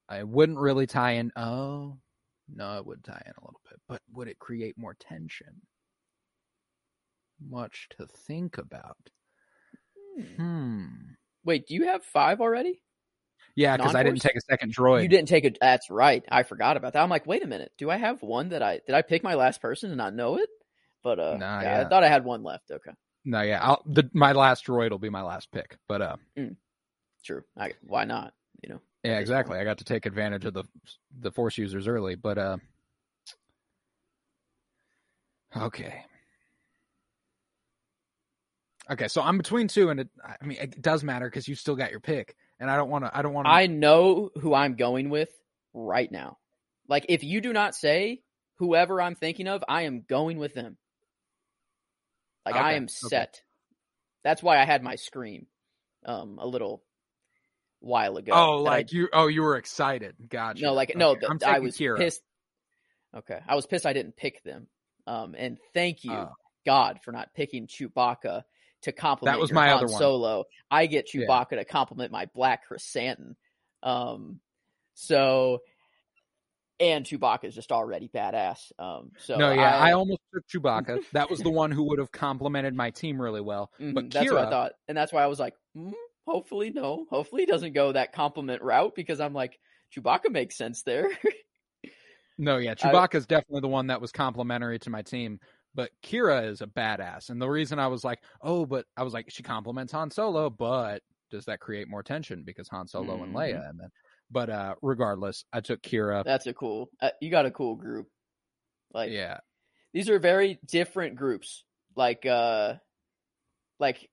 I 0.09 0.23
wouldn't 0.23 0.59
really 0.59 0.87
tie 0.87 1.13
in. 1.13 1.33
Oh, 1.37 1.99
no, 2.53 2.79
it 2.79 2.87
would 2.87 3.05
tie 3.05 3.23
in 3.25 3.33
a 3.37 3.45
little 3.45 3.61
bit. 3.69 3.81
But 3.89 4.03
would 4.13 4.29
it 4.29 4.39
create 4.39 4.79
more 4.79 4.97
tension? 4.99 5.63
Much 7.41 7.89
to 7.99 8.07
think 8.07 8.59
about. 8.59 8.97
Hmm. 10.19 10.37
Hmm. 10.37 10.87
Wait, 11.45 11.67
do 11.67 11.75
you 11.75 11.87
have 11.87 12.03
five 12.05 12.41
already? 12.41 12.81
Yeah, 13.57 13.77
because 13.77 13.95
I 13.95 14.03
didn't 14.03 14.21
take 14.21 14.37
a 14.37 14.41
second 14.41 14.75
droid. 14.75 15.03
You 15.03 15.09
didn't 15.09 15.29
take 15.29 15.45
it. 15.45 15.59
That's 15.61 15.89
right. 15.91 16.25
I 16.29 16.43
forgot 16.43 16.77
about 16.77 16.95
that. 16.95 17.03
I'm 17.03 17.11
like, 17.11 17.27
wait 17.27 17.45
a 17.45 17.47
minute. 17.47 17.71
Do 17.79 17.91
I 17.91 17.97
have 17.97 18.23
one 18.23 18.49
that 18.49 18.63
I 18.63 18.81
did 18.87 18.95
I 18.95 19.03
pick 19.03 19.23
my 19.23 19.35
last 19.35 19.61
person 19.63 19.91
and 19.91 19.99
not 19.99 20.15
know 20.15 20.39
it? 20.39 20.49
But 21.03 21.21
uh, 21.21 21.37
Nah, 21.37 21.61
yeah, 21.61 21.79
yeah. 21.79 21.81
I 21.83 21.89
thought 21.89 22.03
I 22.03 22.09
had 22.09 22.25
one 22.25 22.43
left. 22.43 22.71
Okay, 22.71 22.91
No, 23.25 23.43
yeah, 23.43 23.61
I'll, 23.63 23.83
the, 23.87 24.09
my 24.13 24.33
last 24.33 24.67
droid 24.67 24.91
will 24.91 24.99
be 24.99 25.11
my 25.11 25.23
last 25.23 25.53
pick. 25.53 25.77
But 25.87 26.03
uh, 26.03 26.17
true. 27.25 27.43
I, 27.57 27.73
why 27.83 28.05
not? 28.05 28.33
You 28.63 28.71
know. 28.71 28.81
Yeah, 29.05 29.19
exactly. 29.19 29.59
I 29.59 29.65
got 29.65 29.79
to 29.79 29.85
take 29.85 30.07
advantage 30.07 30.47
of 30.47 30.55
the 30.55 30.65
the 31.21 31.33
force 31.33 31.59
users 31.59 31.89
early. 31.89 32.17
But 32.17 32.39
uh, 32.39 32.57
okay, 35.57 36.05
okay. 38.91 39.09
So 39.09 39.23
I'm 39.23 39.39
between 39.39 39.69
two, 39.69 39.91
and 39.91 40.01
it, 40.01 40.09
I 40.25 40.45
mean, 40.45 40.59
it 40.61 40.83
does 40.83 41.05
matter 41.05 41.29
because 41.29 41.49
you 41.49 41.55
still 41.55 41.77
got 41.77 41.91
your 41.93 42.01
pick, 42.01 42.37
and 42.61 42.71
I 42.71 42.77
don't 42.77 42.91
want 42.91 43.05
to. 43.05 43.17
I 43.17 43.23
don't 43.23 43.35
want 43.35 43.51
to. 43.51 43.53
I 43.53 43.67
know 43.67 44.31
who 44.41 44.55
I'm 44.55 44.77
going 44.77 45.11
with 45.11 45.31
right 45.75 46.11
now. 46.11 46.39
Like, 46.89 47.07
if 47.09 47.25
you 47.25 47.41
do 47.41 47.53
not 47.53 47.75
say 47.75 48.23
whoever 48.59 49.01
I'm 49.01 49.15
thinking 49.17 49.49
of, 49.49 49.65
I 49.69 49.83
am 49.83 50.05
going 50.09 50.39
with 50.39 50.55
them. 50.55 50.77
Like, 52.47 52.57
I 52.57 52.73
Okay, 52.73 52.77
am 52.77 52.85
okay. 52.85 52.89
set. 52.89 53.43
That's 54.25 54.43
why 54.43 54.59
I 54.61 54.65
had 54.65 54.83
my 54.83 54.97
scream, 54.97 55.47
um, 56.07 56.39
a 56.41 56.47
little 56.47 56.83
while 57.85 58.17
ago. 58.17 58.33
Oh, 58.35 58.65
that 58.65 58.71
I- 58.71 58.77
like 58.77 58.93
you? 58.93 59.09
Oh, 59.13 59.27
you 59.29 59.43
were 59.43 59.57
excited. 59.57 60.15
Gotcha. 60.29 60.63
no, 60.63 60.73
like 60.73 60.97
no, 60.97 61.15
the, 61.15 61.39
I 61.47 61.59
was 61.61 61.77
Qi'ra. 61.77 61.97
pissed. 61.99 62.23
Okay, 63.17 63.39
I 63.47 63.55
was 63.55 63.67
pissed 63.67 63.87
I 63.87 63.93
didn't 63.93 64.17
pick 64.17 64.43
them. 64.43 64.67
Um, 65.07 65.35
and 65.37 65.59
thank 65.75 66.03
you, 66.05 66.13
Oh. 66.13 66.33
God, 66.67 67.01
for 67.05 67.13
not 67.13 67.29
picking 67.35 67.67
Chewbacca 67.67 68.43
to 68.83 68.93
complement 68.93 69.37
That 69.37 69.41
was 69.41 69.53
my 69.53 69.73
other 69.73 69.87
one. 69.87 69.99
Solo. 69.99 70.45
I 70.71 70.87
get 70.87 71.13
Yeah. 71.13 71.27
Chewbacca 71.27 71.51
to 71.51 71.65
complement 71.65 72.11
my 72.11 72.27
Black 72.35 72.63
Krrsantan. 72.69 73.35
Um, 73.83 74.41
so 74.95 75.61
and 76.81 77.05
Chewbacca 77.05 77.45
is 77.45 77.55
just 77.55 77.71
already 77.71 78.09
badass. 78.09 78.73
Um, 78.79 79.13
so 79.19 79.37
no, 79.37 79.53
yeah, 79.53 79.77
I, 79.77 79.91
I, 79.91 79.93
almost 79.93 80.21
took 80.35 80.45
Chewbacca. 80.49 81.03
that 81.13 81.31
was 81.31 81.39
the 81.41 81.51
one 81.63 81.71
who 81.71 81.85
would 81.85 81.99
have 82.01 82.11
complemented 82.11 82.75
my 82.75 82.91
team 82.91 83.21
really 83.21 83.41
well. 83.41 83.71
mhm, 83.81 83.95
But 83.95 84.11
that's 84.11 84.31
what 84.31 84.47
I 84.47 84.51
thought, 84.51 84.73
and 84.89 84.97
that's 84.99 85.13
why 85.13 85.23
I 85.23 85.27
was 85.29 85.39
like, 85.39 85.55
mm, 85.77 85.93
hopefully 86.27 86.71
no, 86.71 87.07
hopefully 87.11 87.43
he 87.43 87.47
doesn't 87.47 87.73
go 87.73 87.93
that 87.93 88.13
complement 88.13 88.63
route 88.63 88.95
because 88.95 89.21
I'm 89.21 89.35
like 89.35 89.59
Chewbacca 89.95 90.31
makes 90.31 90.57
sense 90.57 90.83
there. 90.83 91.11
No, 92.37 92.57
yeah, 92.57 92.73
I- 92.73 92.75
Chewbacca 92.75 93.15
is 93.15 93.27
definitely 93.27 93.61
the 93.61 93.69
one 93.69 93.87
that 93.87 94.01
was 94.01 94.11
complementary 94.11 94.79
to 94.81 94.91
my 94.91 95.03
team. 95.03 95.39
But 95.77 95.91
Qi'ra 96.03 96.49
is 96.49 96.63
a 96.63 96.67
badass, 96.67 97.31
and 97.31 97.41
the 97.41 97.49
reason 97.49 97.79
I 97.79 97.89
was 97.89 98.05
like, 98.05 98.21
oh, 98.43 98.65
but 98.65 98.87
I 98.97 99.03
was 99.03 99.13
like, 99.13 99.27
she 99.29 99.43
complements 99.43 99.93
Han 99.93 100.11
Solo, 100.11 100.49
but 100.51 101.03
does 101.31 101.45
that 101.47 101.59
create 101.61 101.89
more 101.89 102.03
tension 102.03 102.43
because 102.45 102.69
Han 102.69 102.87
Solo 102.87 103.23
and 103.25 103.33
Mhm. 103.33 103.37
Leia? 103.37 103.69
And 103.71 103.81
then, 103.81 103.89
but 104.31 104.51
uh, 104.51 104.75
regardless, 104.83 105.45
I 105.53 105.61
took 105.61 105.83
Qi'ra. 105.83 106.23
that's 106.25 106.47
a 106.47 106.55
cool. 106.55 106.91
Uh, 107.01 107.11
you 107.21 107.31
got 107.31 107.47
a 107.47 107.51
cool 107.51 107.75
group. 107.75 108.09
Like 108.93 109.11
yeah, 109.11 109.39
these 109.93 110.09
are 110.09 110.19
very 110.21 110.61
different 110.67 111.17
groups. 111.17 111.65
Like 111.97 112.25
uh, 112.27 112.75
like, 113.81 114.09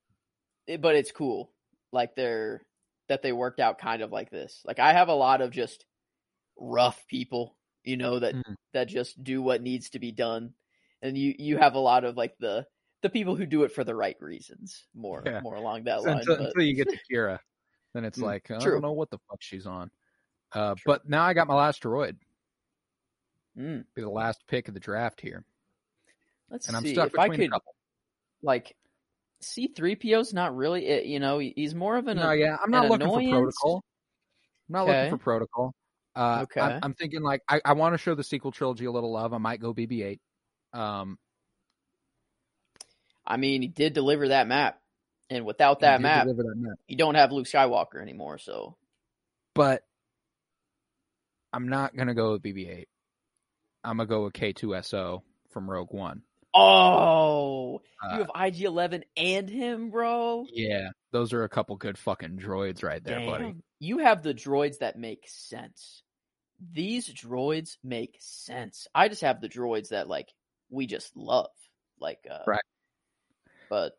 it- 0.66 0.80
but 0.80 0.96
it's 0.96 1.12
cool. 1.12 1.51
Like 1.92 2.14
they're 2.16 2.62
that 3.08 3.22
they 3.22 3.32
worked 3.32 3.60
out 3.60 3.78
kind 3.78 4.02
of 4.02 4.10
like 4.10 4.30
this. 4.30 4.62
Like 4.64 4.78
I 4.78 4.92
have 4.92 5.08
a 5.08 5.14
lot 5.14 5.40
of 5.42 5.50
just 5.50 5.84
rough 6.58 7.06
people, 7.06 7.56
you 7.84 7.96
know, 7.96 8.18
that 8.18 8.34
Mhm. 8.34 8.56
that 8.72 8.88
just 8.88 9.22
do 9.22 9.42
what 9.42 9.62
needs 9.62 9.90
to 9.90 9.98
be 9.98 10.10
done, 10.12 10.54
and 11.02 11.16
you 11.16 11.34
you 11.38 11.58
have 11.58 11.74
a 11.74 11.78
lot 11.78 12.04
of 12.04 12.16
like 12.16 12.36
the 12.38 12.66
the 13.02 13.10
people 13.10 13.34
who 13.36 13.44
do 13.46 13.64
it 13.64 13.72
for 13.72 13.84
the 13.84 13.94
right 13.94 14.16
reasons, 14.20 14.86
more 14.94 15.22
Yeah. 15.26 15.40
more 15.40 15.56
along 15.56 15.84
that 15.84 16.02
line. 16.02 16.18
until, 16.18 16.36
but- 16.36 16.46
until 16.46 16.62
you 16.62 16.74
get 16.74 16.88
to 16.88 16.98
Qi'ra, 17.10 17.38
then 17.92 18.04
it's 18.04 18.18
Mm, 18.18 18.22
like 18.22 18.50
I 18.50 18.58
true. 18.58 18.72
don't 18.72 18.82
know 18.82 18.92
what 18.92 19.10
the 19.10 19.18
fuck 19.28 19.42
she's 19.42 19.66
on. 19.66 19.90
Uh, 20.52 20.74
but 20.86 21.08
now 21.08 21.24
I 21.24 21.34
got 21.34 21.46
my 21.48 21.54
last 21.54 21.82
droid. 21.82 22.16
Mm, 23.58 23.84
Be 23.94 24.02
the 24.02 24.08
last 24.08 24.46
pick 24.46 24.68
of 24.68 24.74
the 24.74 24.80
draft 24.80 25.20
here, 25.20 25.44
let's 26.48 26.68
and 26.68 26.76
I'm 26.76 26.82
see 26.84 26.94
stuck 26.94 27.08
if 27.12 27.18
I 27.18 27.28
could 27.28 27.40
a 27.40 27.48
couple. 27.50 27.74
like. 28.42 28.76
C 29.42 29.68
three 29.68 29.96
PO's 29.96 30.32
not 30.32 30.54
really 30.56 30.86
it. 30.86 31.06
You 31.06 31.20
know, 31.20 31.38
he's 31.38 31.74
more 31.74 31.96
of 31.96 32.06
an 32.08 32.18
No, 32.18 32.30
yeah, 32.32 32.56
I'm 32.62 32.70
not 32.70 32.88
looking 32.88 33.06
annoyance? 33.06 33.24
for 33.30 33.40
protocol. 33.40 33.84
I'm 34.68 34.72
not 34.72 34.82
Okay. 34.88 34.92
looking 34.92 35.18
for 35.18 35.22
protocol. 35.22 35.72
Uh, 36.14 36.42
Okay. 36.42 36.60
I'm, 36.60 36.80
I'm 36.82 36.94
thinking 36.94 37.22
like 37.22 37.42
I, 37.48 37.60
I 37.64 37.72
want 37.72 37.94
to 37.94 37.98
show 37.98 38.14
the 38.14 38.24
sequel 38.24 38.52
trilogy 38.52 38.84
a 38.84 38.90
little 38.92 39.12
love. 39.12 39.32
I 39.32 39.38
might 39.38 39.60
go 39.60 39.72
BB-8. 39.74 40.18
Um, 40.72 41.18
I 43.26 43.36
mean, 43.36 43.62
he 43.62 43.68
did 43.68 43.92
deliver 43.92 44.28
that 44.28 44.46
map, 44.46 44.80
and 45.30 45.44
without 45.44 45.80
that 45.80 46.00
map, 46.00 46.26
that 46.26 46.54
map. 46.56 46.78
you 46.86 46.96
don't 46.96 47.14
have 47.14 47.32
Luke 47.32 47.46
Skywalker 47.46 48.00
anymore. 48.00 48.38
So 48.38 48.76
but 49.54 49.84
I'm 51.52 51.68
not 51.68 51.94
gonna 51.96 52.14
go 52.14 52.32
with 52.32 52.42
BB-8. 52.42 52.86
I'm 53.84 53.96
gonna 53.98 54.06
go 54.06 54.24
with 54.24 54.32
K2SO 54.34 55.22
from 55.50 55.70
Rogue 55.70 55.92
One. 55.92 56.22
Oh, 56.54 57.80
Uh, 58.02 58.16
you 58.16 58.18
have 58.18 58.30
IG 58.34 58.62
Eleven 58.64 59.04
and 59.16 59.48
him, 59.48 59.90
bro. 59.90 60.46
Yeah, 60.52 60.90
those 61.12 61.32
are 61.32 61.44
a 61.44 61.48
couple 61.48 61.76
good 61.76 61.96
fucking 61.96 62.36
droids 62.38 62.82
right 62.82 63.02
there, 63.02 63.20
buddy. 63.20 63.54
You 63.80 63.98
have 63.98 64.22
the 64.22 64.34
droids 64.34 64.78
that 64.78 64.98
make 64.98 65.24
sense. 65.28 66.02
These 66.72 67.08
droids 67.08 67.76
make 67.82 68.16
sense. 68.20 68.86
I 68.94 69.08
just 69.08 69.22
have 69.22 69.40
the 69.40 69.48
droids 69.48 69.88
that 69.88 70.08
like 70.08 70.28
we 70.70 70.86
just 70.86 71.16
love. 71.16 71.50
Like 71.98 72.20
uh 72.30 72.44
Right. 72.46 72.60
But 73.68 73.92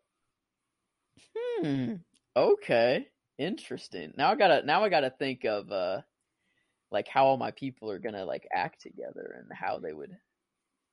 hmm. 1.36 1.94
Okay. 2.36 3.08
Interesting. 3.38 4.12
Now 4.16 4.30
I 4.30 4.36
gotta 4.36 4.64
now 4.64 4.84
I 4.84 4.88
gotta 4.88 5.10
think 5.10 5.44
of 5.44 5.70
uh 5.72 6.02
like 6.90 7.08
how 7.08 7.26
all 7.26 7.36
my 7.36 7.50
people 7.50 7.90
are 7.90 7.98
gonna 7.98 8.24
like 8.24 8.46
act 8.52 8.80
together 8.80 9.36
and 9.38 9.50
how 9.52 9.78
they 9.78 9.92
would 9.92 10.16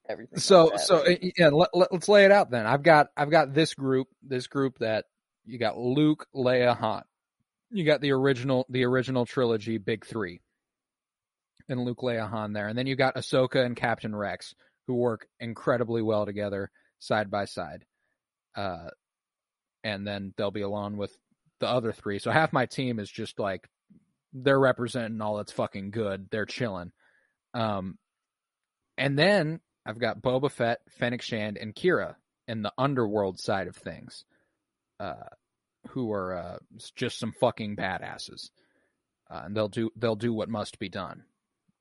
everything. 0.09 0.39
So 0.39 0.69
that. 0.71 0.79
so 0.81 1.05
yeah, 1.37 1.49
let, 1.49 1.69
us 1.73 2.07
lay 2.07 2.25
it 2.25 2.31
out 2.31 2.51
then. 2.51 2.65
I've 2.65 2.83
got 2.83 3.07
I've 3.15 3.31
got 3.31 3.53
this 3.53 3.73
group, 3.73 4.07
this 4.23 4.47
group 4.47 4.79
that 4.79 5.05
you 5.45 5.57
got 5.57 5.77
Luke, 5.77 6.27
Leia, 6.35 6.77
Han. 6.77 7.03
You 7.69 7.85
got 7.85 8.01
the 8.01 8.11
original 8.11 8.65
the 8.69 8.85
original 8.85 9.25
trilogy, 9.25 9.77
big 9.77 10.05
three, 10.05 10.41
and 11.69 11.83
Luke, 11.83 11.99
Leia, 11.99 12.29
Han 12.29 12.53
there, 12.53 12.67
and 12.67 12.77
then 12.77 12.87
you 12.87 12.95
got 12.95 13.15
Ahsoka 13.15 13.65
and 13.65 13.75
Captain 13.75 14.15
Rex, 14.15 14.53
who 14.87 14.95
work 14.95 15.27
incredibly 15.39 16.01
well 16.01 16.25
together 16.25 16.71
side 16.99 17.31
by 17.31 17.45
side. 17.45 17.85
Uh, 18.55 18.89
and 19.83 20.05
then 20.05 20.33
they'll 20.37 20.51
be 20.51 20.61
along 20.61 20.97
with 20.97 21.15
the 21.59 21.67
other 21.67 21.91
three. 21.91 22.19
So 22.19 22.31
half 22.31 22.53
my 22.53 22.65
team 22.65 22.99
is 22.99 23.09
just 23.09 23.39
like 23.39 23.67
they're 24.33 24.59
representing 24.59 25.21
all 25.21 25.37
that's 25.37 25.51
fucking 25.51 25.91
good. 25.91 26.27
They're 26.29 26.45
chilling. 26.45 26.91
Um, 27.53 27.97
and 28.97 29.17
then 29.17 29.59
I've 29.86 30.00
got 30.00 30.22
Boba 30.22 30.52
Fett, 30.52 30.80
Fennec 30.89 31.22
Shand, 31.22 31.58
and 31.58 31.74
Qi'ra 31.76 32.15
in 32.48 32.62
the 32.62 32.74
underworld 32.78 33.39
side 33.39 33.67
of 33.67 33.76
things, 33.76 34.26
uh, 35.00 35.30
who 35.89 36.12
are 36.12 36.36
uh, 36.36 36.58
just 36.96 37.17
some 37.20 37.32
fucking 37.34 37.76
badasses, 37.76 38.50
uh, 39.30 39.41
and 39.46 39.56
they'll 39.56 39.67
do 39.70 39.89
they'll 39.96 40.15
do 40.15 40.34
what 40.34 40.50
must 40.50 40.78
be 40.80 40.89
done. 40.89 41.24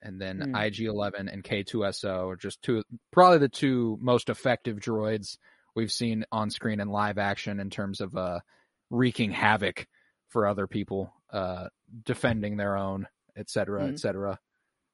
And 0.03 0.19
then 0.21 0.41
Hmm. 0.41 0.55
IG 0.57 0.81
Eleven 0.87 1.29
and 1.29 1.45
K 1.45 1.63
two 1.63 1.85
SO 1.93 2.29
are 2.31 2.37
just 2.37 2.63
two 2.63 2.83
probably 3.11 3.39
the 3.39 3.49
two 3.51 3.99
most 4.01 4.31
effective 4.31 4.79
droids 4.79 5.37
we've 5.75 5.93
seen 5.93 6.25
on 6.33 6.51
screen 6.51 6.81
in 6.81 6.89
live 6.89 7.19
action 7.19 7.61
in 7.61 7.69
terms 7.71 8.01
of 8.01 8.17
uh, 8.17 8.41
wreaking 8.89 9.31
havoc 9.31 9.87
for 10.29 10.47
other 10.47 10.67
people, 10.67 11.13
uh, 11.33 11.69
defending 12.05 12.57
their 12.57 12.77
own, 12.77 13.07
et 13.37 13.51
cetera, 13.51 13.83
Mhm. 13.83 13.91
et 13.91 13.99
cetera. 13.99 14.39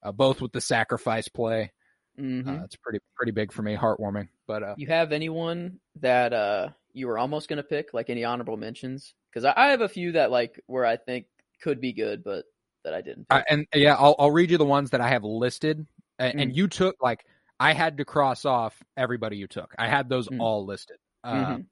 Uh, 0.03 0.13
both 0.13 0.41
with 0.41 0.53
the 0.53 0.61
sacrifice 0.61 1.29
play. 1.29 1.73
Mhm. 2.19 2.61
Uh, 2.61 2.65
it's 2.65 2.77
pretty 2.77 2.99
pretty 3.15 3.33
big 3.33 3.53
for 3.53 3.63
me, 3.63 3.77
heartwarming. 3.77 4.29
But 4.47 4.63
uh, 4.63 4.75
You 4.79 4.87
have 4.89 5.13
anyone 5.13 5.81
that 6.01 6.33
uh 6.33 6.69
you 6.93 7.07
were 7.09 7.19
almost 7.19 7.49
gonna 7.49 7.63
pick, 7.63 7.93
like 7.93 8.09
any 8.11 8.25
honorable 8.25 8.57
mentions? 8.57 9.15
Because 9.31 9.45
I, 9.45 9.53
I 9.57 9.67
have 9.71 9.83
a 9.83 9.89
few 9.89 10.13
that 10.13 10.31
like 10.31 10.61
where 10.67 10.85
I 10.87 10.97
think 10.97 11.27
could 11.63 11.81
be 11.81 11.93
good, 11.93 12.25
but 12.25 12.45
that 12.85 12.95
I 12.95 13.03
didn't. 13.03 13.27
I, 13.31 13.45
and 13.51 13.67
yeah, 13.75 13.95
I'll 13.97 14.15
I'll 14.19 14.31
read 14.31 14.51
you 14.51 14.59
the 14.59 14.65
ones 14.65 14.91
that 14.91 15.01
I 15.01 15.09
have 15.09 15.25
listed, 15.25 15.87
and, 16.19 16.39
Mm. 16.39 16.43
and 16.43 16.57
you 16.57 16.69
took 16.69 16.97
like 17.03 17.27
I 17.61 17.73
had 17.73 17.99
to 17.99 18.05
cross 18.05 18.45
off 18.45 18.83
everybody 18.97 19.37
you 19.37 19.47
took. 19.47 19.75
I 19.79 19.89
had 19.89 20.09
those 20.09 20.29
Mm. 20.29 20.41
all 20.41 20.65
listed. 20.65 20.97
Uh, 21.25 21.35
Mhm. 21.57 21.67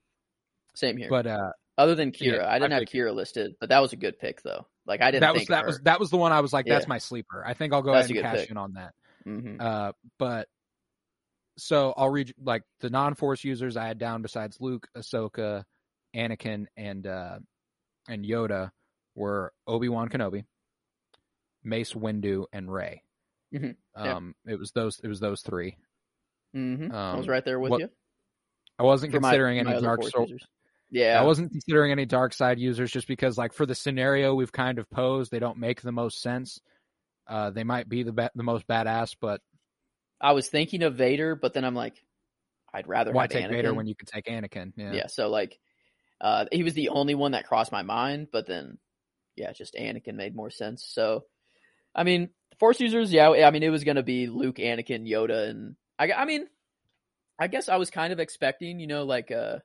Same 0.74 0.96
here. 0.96 1.08
But 1.08 1.26
uh, 1.26 1.52
Other 1.78 1.94
than 1.94 2.10
Qi'ra, 2.12 2.36
yeah, 2.38 2.48
I 2.50 2.58
didn't 2.58 2.72
I 2.72 2.76
have 2.80 2.84
Qi'ra 2.88 3.14
listed, 3.14 3.54
but 3.60 3.68
that 3.70 3.80
was 3.80 3.92
a 3.92 3.96
good 3.96 4.18
pick 4.18 4.42
though. 4.42 4.66
Like 4.86 5.00
I 5.00 5.10
didn't 5.10 5.22
that 5.22 5.34
was 5.34 5.46
that 5.46 5.60
her. 5.62 5.66
was 5.68 5.80
that 5.80 6.00
was 6.00 6.10
the 6.10 6.16
one 6.16 6.32
I 6.32 6.40
was 6.40 6.52
like, 6.52 6.66
that's 6.66 6.84
Yeah. 6.84 6.88
my 6.90 6.98
sleeper. 6.98 7.42
I 7.46 7.54
think 7.54 7.72
I'll 7.72 7.80
go 7.82 7.92
That's 7.92 8.10
ahead 8.10 8.24
and 8.24 8.32
cash 8.32 8.40
pick. 8.42 8.50
in 8.50 8.56
on 8.56 8.74
that. 8.74 8.92
Mhm. 9.26 9.60
Uh, 9.60 9.92
but 10.18 10.48
so 11.56 11.94
I'll 11.96 12.10
read 12.10 12.34
like 12.38 12.62
the 12.80 12.90
non-force 12.90 13.44
users 13.44 13.76
I 13.76 13.86
had 13.86 13.98
down 13.98 14.22
besides 14.22 14.60
Luke, 14.60 14.88
Ahsoka, 14.96 15.64
Anakin, 16.14 16.66
and 16.76 17.06
uh, 17.06 17.38
and 18.08 18.24
Yoda 18.24 18.70
were 19.14 19.52
Obi 19.66 19.88
Wan 19.88 20.08
Kenobi, 20.08 20.44
Mace 21.62 21.92
Windu, 21.94 22.46
and 22.52 22.72
Rey. 22.72 23.02
Mhm. 23.52 23.76
Yeah. 23.96 24.16
Um, 24.16 24.34
it 24.46 24.58
was 24.58 24.72
those 24.72 25.00
it 25.00 25.08
was 25.08 25.20
those 25.20 25.42
three. 25.42 25.76
Mhm. 26.54 26.92
I 26.92 27.16
was 27.16 27.26
Um, 27.26 27.30
right 27.30 27.44
there 27.44 27.58
with 27.60 27.70
what- 27.70 27.80
you. 27.80 27.90
I 28.78 28.82
wasn't 28.82 29.12
For 29.12 29.20
considering 29.20 29.56
my 29.56 29.70
any 29.70 29.76
other 29.76 29.86
dark 29.86 30.02
soul. 30.02 30.28
Yeah. 30.90 31.20
I 31.20 31.24
wasn't 31.24 31.52
considering 31.52 31.92
any 31.92 32.06
dark 32.06 32.32
side 32.34 32.58
users 32.58 32.90
just 32.90 33.06
because, 33.06 33.38
like, 33.38 33.52
for 33.52 33.66
the 33.66 33.74
scenario 33.74 34.34
we've 34.34 34.50
kind 34.52 34.80
of 34.80 34.90
posed, 34.90 35.30
they 35.30 35.38
don't 35.38 35.58
make 35.58 35.80
the 35.80 35.92
most 35.92 36.20
sense. 36.20 36.60
Uh, 37.26 37.50
they 37.50 37.64
might 37.64 37.88
be 37.88 38.02
the 38.02 38.12
ba- 38.12 38.30
the 38.34 38.42
most 38.42 38.66
badass, 38.66 39.16
but 39.20 39.40
I 40.20 40.32
was 40.32 40.48
thinking 40.48 40.82
of 40.82 40.96
Vader, 40.96 41.34
but 41.34 41.54
then 41.54 41.64
I'm 41.64 41.74
like, 41.74 42.02
I'd 42.74 42.88
rather 42.88 43.12
why 43.12 43.22
have 43.22 43.30
take 43.30 43.44
Anakin. 43.46 43.50
Vader 43.50 43.74
when 43.74 43.86
you 43.86 43.94
could 43.94 44.08
take 44.08 44.26
Anakin? 44.26 44.72
yeah. 44.76 44.92
Yeah. 44.92 45.06
so 45.06 45.30
like 45.30 45.58
uh 46.20 46.46
he 46.50 46.64
was 46.64 46.74
the 46.74 46.88
only 46.88 47.14
one 47.14 47.32
that 47.32 47.46
crossed 47.46 47.72
my 47.72 47.82
mind 47.82 48.28
but 48.32 48.46
then 48.46 48.78
yeah 49.36 49.52
just 49.52 49.74
anakin 49.74 50.14
made 50.14 50.34
more 50.34 50.50
sense 50.50 50.84
so 50.84 51.24
i 51.94 52.04
mean 52.04 52.30
force 52.58 52.80
users 52.80 53.12
yeah 53.12 53.28
i 53.28 53.50
mean 53.50 53.62
it 53.62 53.70
was 53.70 53.84
gonna 53.84 54.02
be 54.02 54.26
luke 54.26 54.56
anakin 54.56 55.08
yoda 55.08 55.50
and 55.50 55.76
i, 55.98 56.12
I 56.12 56.24
mean 56.24 56.46
i 57.38 57.48
guess 57.48 57.68
i 57.68 57.76
was 57.76 57.90
kind 57.90 58.12
of 58.12 58.20
expecting 58.20 58.78
you 58.78 58.86
know 58.86 59.04
like 59.04 59.30
a 59.30 59.62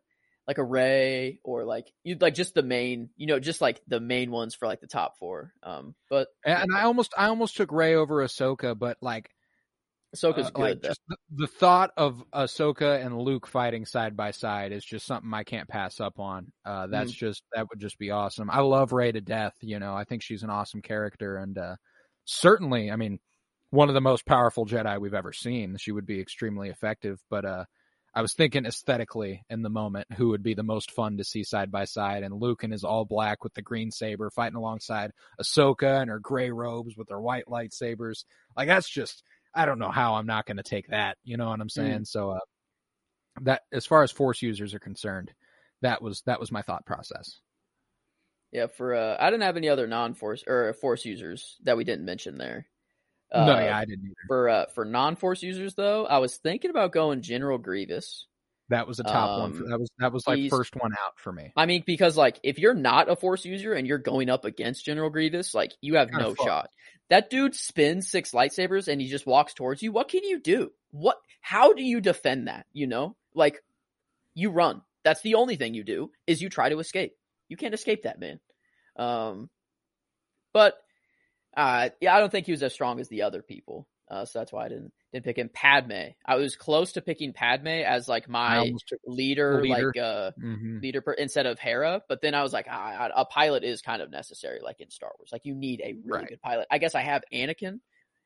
like 0.50 0.58
a 0.58 0.64
Rey 0.64 1.40
or 1.44 1.64
like 1.64 1.94
you 2.04 2.18
like 2.20 2.34
just 2.34 2.56
the 2.56 2.64
main 2.64 3.12
you 3.18 3.28
know 3.28 3.40
just 3.40 3.62
like 3.62 3.80
the 3.88 4.00
main 4.00 4.32
ones 4.32 4.56
for 4.56 4.68
like 4.68 4.82
the 4.82 4.88
top 4.88 5.20
four 5.20 5.54
um 5.62 5.94
but 6.10 6.28
And, 6.44 6.72
I 6.76 6.86
almost 6.86 7.14
I 7.16 7.28
almost 7.28 7.56
took 7.56 7.72
Rey 7.72 7.94
over 7.94 8.24
Ahsoka, 8.26 8.78
but 8.78 8.98
like, 9.00 9.30
Ahsoka's 10.16 10.48
uh, 10.48 10.50
good 10.50 10.60
like 10.62 10.82
just 10.82 11.02
the, 11.08 11.18
the 11.36 11.46
thought 11.46 11.92
of 11.98 12.24
Ahsoka 12.34 13.06
and 13.06 13.16
Luke 13.16 13.46
fighting 13.46 13.86
side 13.86 14.18
by 14.18 14.32
side 14.32 14.72
is 14.72 14.84
just 14.84 15.06
something 15.06 15.32
I 15.36 15.44
can't 15.44 15.70
pass 15.70 16.00
up 16.00 16.20
on. 16.20 16.52
Uh, 16.66 16.88
that's 16.88 17.12
Mm-hmm. 17.12 17.26
just 17.28 17.44
that 17.54 17.68
would 17.70 17.80
just 17.80 18.00
be 18.00 18.10
awesome. 18.10 18.50
I 18.50 18.62
love 18.62 18.92
Rey 18.92 19.12
to 19.12 19.22
death. 19.22 19.54
You 19.62 19.78
know, 19.78 19.94
I 19.94 20.04
think 20.04 20.24
she's 20.24 20.42
an 20.42 20.50
awesome 20.50 20.82
character, 20.82 21.38
and 21.38 21.56
uh, 21.60 21.76
certainly, 22.26 22.90
I 22.90 22.96
mean, 22.96 23.20
one 23.70 23.88
of 23.88 23.94
the 23.94 24.02
most 24.02 24.26
powerful 24.26 24.66
Jedi 24.66 25.00
we've 25.00 25.14
ever 25.14 25.32
seen. 25.32 25.78
She 25.78 25.92
would 25.92 26.08
be 26.08 26.20
extremely 26.20 26.70
effective, 26.70 27.20
but 27.30 27.46
uh, 27.46 27.66
I 28.14 28.22
was 28.22 28.34
thinking 28.34 28.66
aesthetically 28.66 29.44
in 29.50 29.62
the 29.62 29.70
moment 29.70 30.08
who 30.14 30.30
would 30.30 30.44
be 30.44 30.54
the 30.54 30.64
most 30.64 30.92
fun 30.92 31.18
to 31.18 31.24
see 31.24 31.44
side 31.44 31.72
by 31.72 31.86
side, 31.86 32.24
and 32.24 32.34
Luke 32.34 32.64
in 32.64 32.72
his 32.72 32.84
all 32.84 33.06
black 33.06 33.44
with 33.44 33.54
the 33.54 33.62
green 33.62 33.92
saber 33.92 34.30
fighting 34.30 34.58
alongside 34.58 35.12
Ahsoka 35.42 36.02
and 36.02 36.10
her 36.10 36.20
gray 36.20 36.50
robes 36.52 36.98
with 36.98 37.10
her 37.10 37.22
white 37.22 37.46
lightsabers. 37.46 38.26
Like 38.58 38.68
that's 38.68 38.90
just 38.90 39.24
I 39.54 39.66
don't 39.66 39.80
know 39.80 39.92
how 39.92 40.16
I'm 40.16 40.28
not 40.28 40.46
going 40.46 40.58
to 40.58 40.64
take 40.64 40.90
that. 40.90 41.18
You 41.24 41.38
know 41.38 41.50
what 41.50 41.62
I'm 41.62 41.68
Mm. 41.68 41.72
saying? 41.72 42.06
So 42.06 42.32
uh, 42.32 42.40
that 43.42 43.62
as 43.72 43.86
far 43.86 44.04
as 44.04 44.12
force 44.12 44.42
users 44.42 44.74
are 44.74 44.80
concerned, 44.80 45.32
that 45.82 46.02
was 46.02 46.22
that 46.26 46.40
was 46.40 46.52
my 46.52 46.62
thought 46.62 46.86
process. 46.86 47.40
Yeah, 48.52 48.68
for 48.68 48.96
uh, 48.96 49.16
I 49.20 49.30
didn't 49.30 49.44
have 49.44 49.58
any 49.58 49.70
other 49.70 49.86
non-force 49.88 50.44
or 50.48 50.74
force 50.74 51.06
users 51.06 51.58
that 51.64 51.78
we 51.78 51.84
didn't 51.84 52.06
mention 52.06 52.38
there. 52.38 52.68
No, 53.34 53.40
Uh, 53.42 53.60
yeah, 53.60 53.78
I 53.78 53.86
didn't 53.86 54.06
either. 54.06 54.16
For 54.28 54.50
uh, 54.50 54.66
for 54.74 54.86
non-force 54.86 55.44
users 55.44 55.76
though, 55.76 56.06
I 56.06 56.18
was 56.20 56.38
thinking 56.38 56.70
about 56.72 56.92
going 56.92 57.22
General 57.22 57.58
Grievous. 57.58 58.26
That 58.70 58.88
was 58.88 59.00
a 59.00 59.04
top 59.04 59.40
one. 59.40 59.54
For, 59.54 59.64
um, 59.64 59.70
that 59.70 59.80
was 59.80 59.90
that 59.98 60.14
was 60.14 60.28
like 60.28 60.50
first 60.50 60.76
one 60.76 60.92
out 60.94 61.18
for 61.18 61.32
me. 61.32 61.52
I 61.58 61.66
mean, 61.66 61.84
because 61.86 62.16
like 62.16 62.40
if 62.44 62.60
you're 62.60 62.76
not 62.76 63.10
a 63.10 63.16
force 63.16 63.44
user 63.44 63.74
and 63.74 63.88
you're 63.88 63.98
going 63.98 64.30
up 64.30 64.46
against 64.46 64.86
General 64.86 65.10
Grievous, 65.10 65.56
like 65.56 65.74
you 65.82 65.96
have 65.96 66.10
Kinda 66.10 66.24
no 66.24 66.30
fucked. 66.36 66.48
shot. 66.48 66.70
That 67.10 67.32
dude 67.32 67.56
spins 67.56 68.08
six 68.10 68.32
lightsabers 68.32 68.88
and 68.88 69.02
he 69.02 69.08
just 69.08 69.26
walks 69.26 69.56
towards 69.56 69.82
you. 69.82 69.92
What 69.92 70.10
can 70.10 70.24
you 70.24 70.40
do? 70.40 70.72
What? 70.92 71.18
How 71.42 71.74
do 71.74 71.82
you 71.82 72.00
defend 72.00 72.48
that? 72.48 72.68
You 72.72 72.86
know, 72.86 73.16
like 73.34 73.60
you 74.36 74.52
run. 74.52 74.84
That's 75.04 75.22
the 75.22 75.36
only 75.36 75.56
thing 75.56 75.74
you 75.74 75.84
do 75.84 76.12
is 76.28 76.40
you 76.42 76.50
try 76.50 76.70
to 76.70 76.78
escape. 76.80 77.14
You 77.48 77.58
can't 77.58 77.74
escape 77.74 78.04
that 78.04 78.20
man. 78.20 78.40
Um, 78.98 79.50
but 80.54 80.76
uh, 81.60 81.90
yeah, 82.02 82.16
I 82.16 82.20
don't 82.20 82.32
think 82.32 82.46
he 82.46 82.52
was 82.54 82.64
as 82.64 82.74
strong 82.74 83.00
as 83.00 83.10
the 83.10 83.24
other 83.24 83.42
people. 83.42 83.88
Uh, 84.10 84.26
so 84.26 84.40
that's 84.40 84.52
why 84.52 84.66
I 84.66 84.70
didn't 84.70 84.92
didn't 85.14 85.26
pick 85.26 85.38
him. 85.38 85.50
Padme. 85.54 86.10
I 86.26 86.36
was 86.36 86.56
close 86.56 86.94
to 86.94 87.02
picking 87.02 87.32
Padme 87.34 87.68
as 87.68 88.08
like 88.08 88.28
my 88.28 88.72
leader, 89.06 89.62
leader. 89.62 89.92
like 89.94 89.98
uh 90.04 90.32
mhm. 90.42 90.82
leader 90.82 91.02
per, 91.02 91.14
instead 91.14 91.46
of 91.46 91.60
Hera. 91.60 92.02
But 92.10 92.22
then 92.22 92.34
I 92.34 92.42
was 92.42 92.52
like, 92.54 92.66
ah, 92.70 93.10
a 93.16 93.26
pilot 93.26 93.64
is 93.64 93.82
kind 93.84 94.02
of 94.02 94.10
necessary, 94.10 94.62
like 94.64 94.80
in 94.80 94.90
Star 94.90 95.12
Wars. 95.20 95.30
Like 95.32 95.46
you 95.46 95.54
need 95.54 95.82
a 95.82 95.94
really 95.94 96.22
Right. 96.22 96.28
good 96.30 96.42
pilot. 96.42 96.68
I 96.72 96.80
guess 96.80 96.96
I 96.96 97.02
have 97.02 97.24
Anakin, 97.32 97.82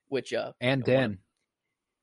which 0.08 0.32
uh, 0.34 0.54
And 0.62 0.84
you 0.88 0.94
know, 0.94 1.00
one- 1.00 1.10
Din. 1.10 1.18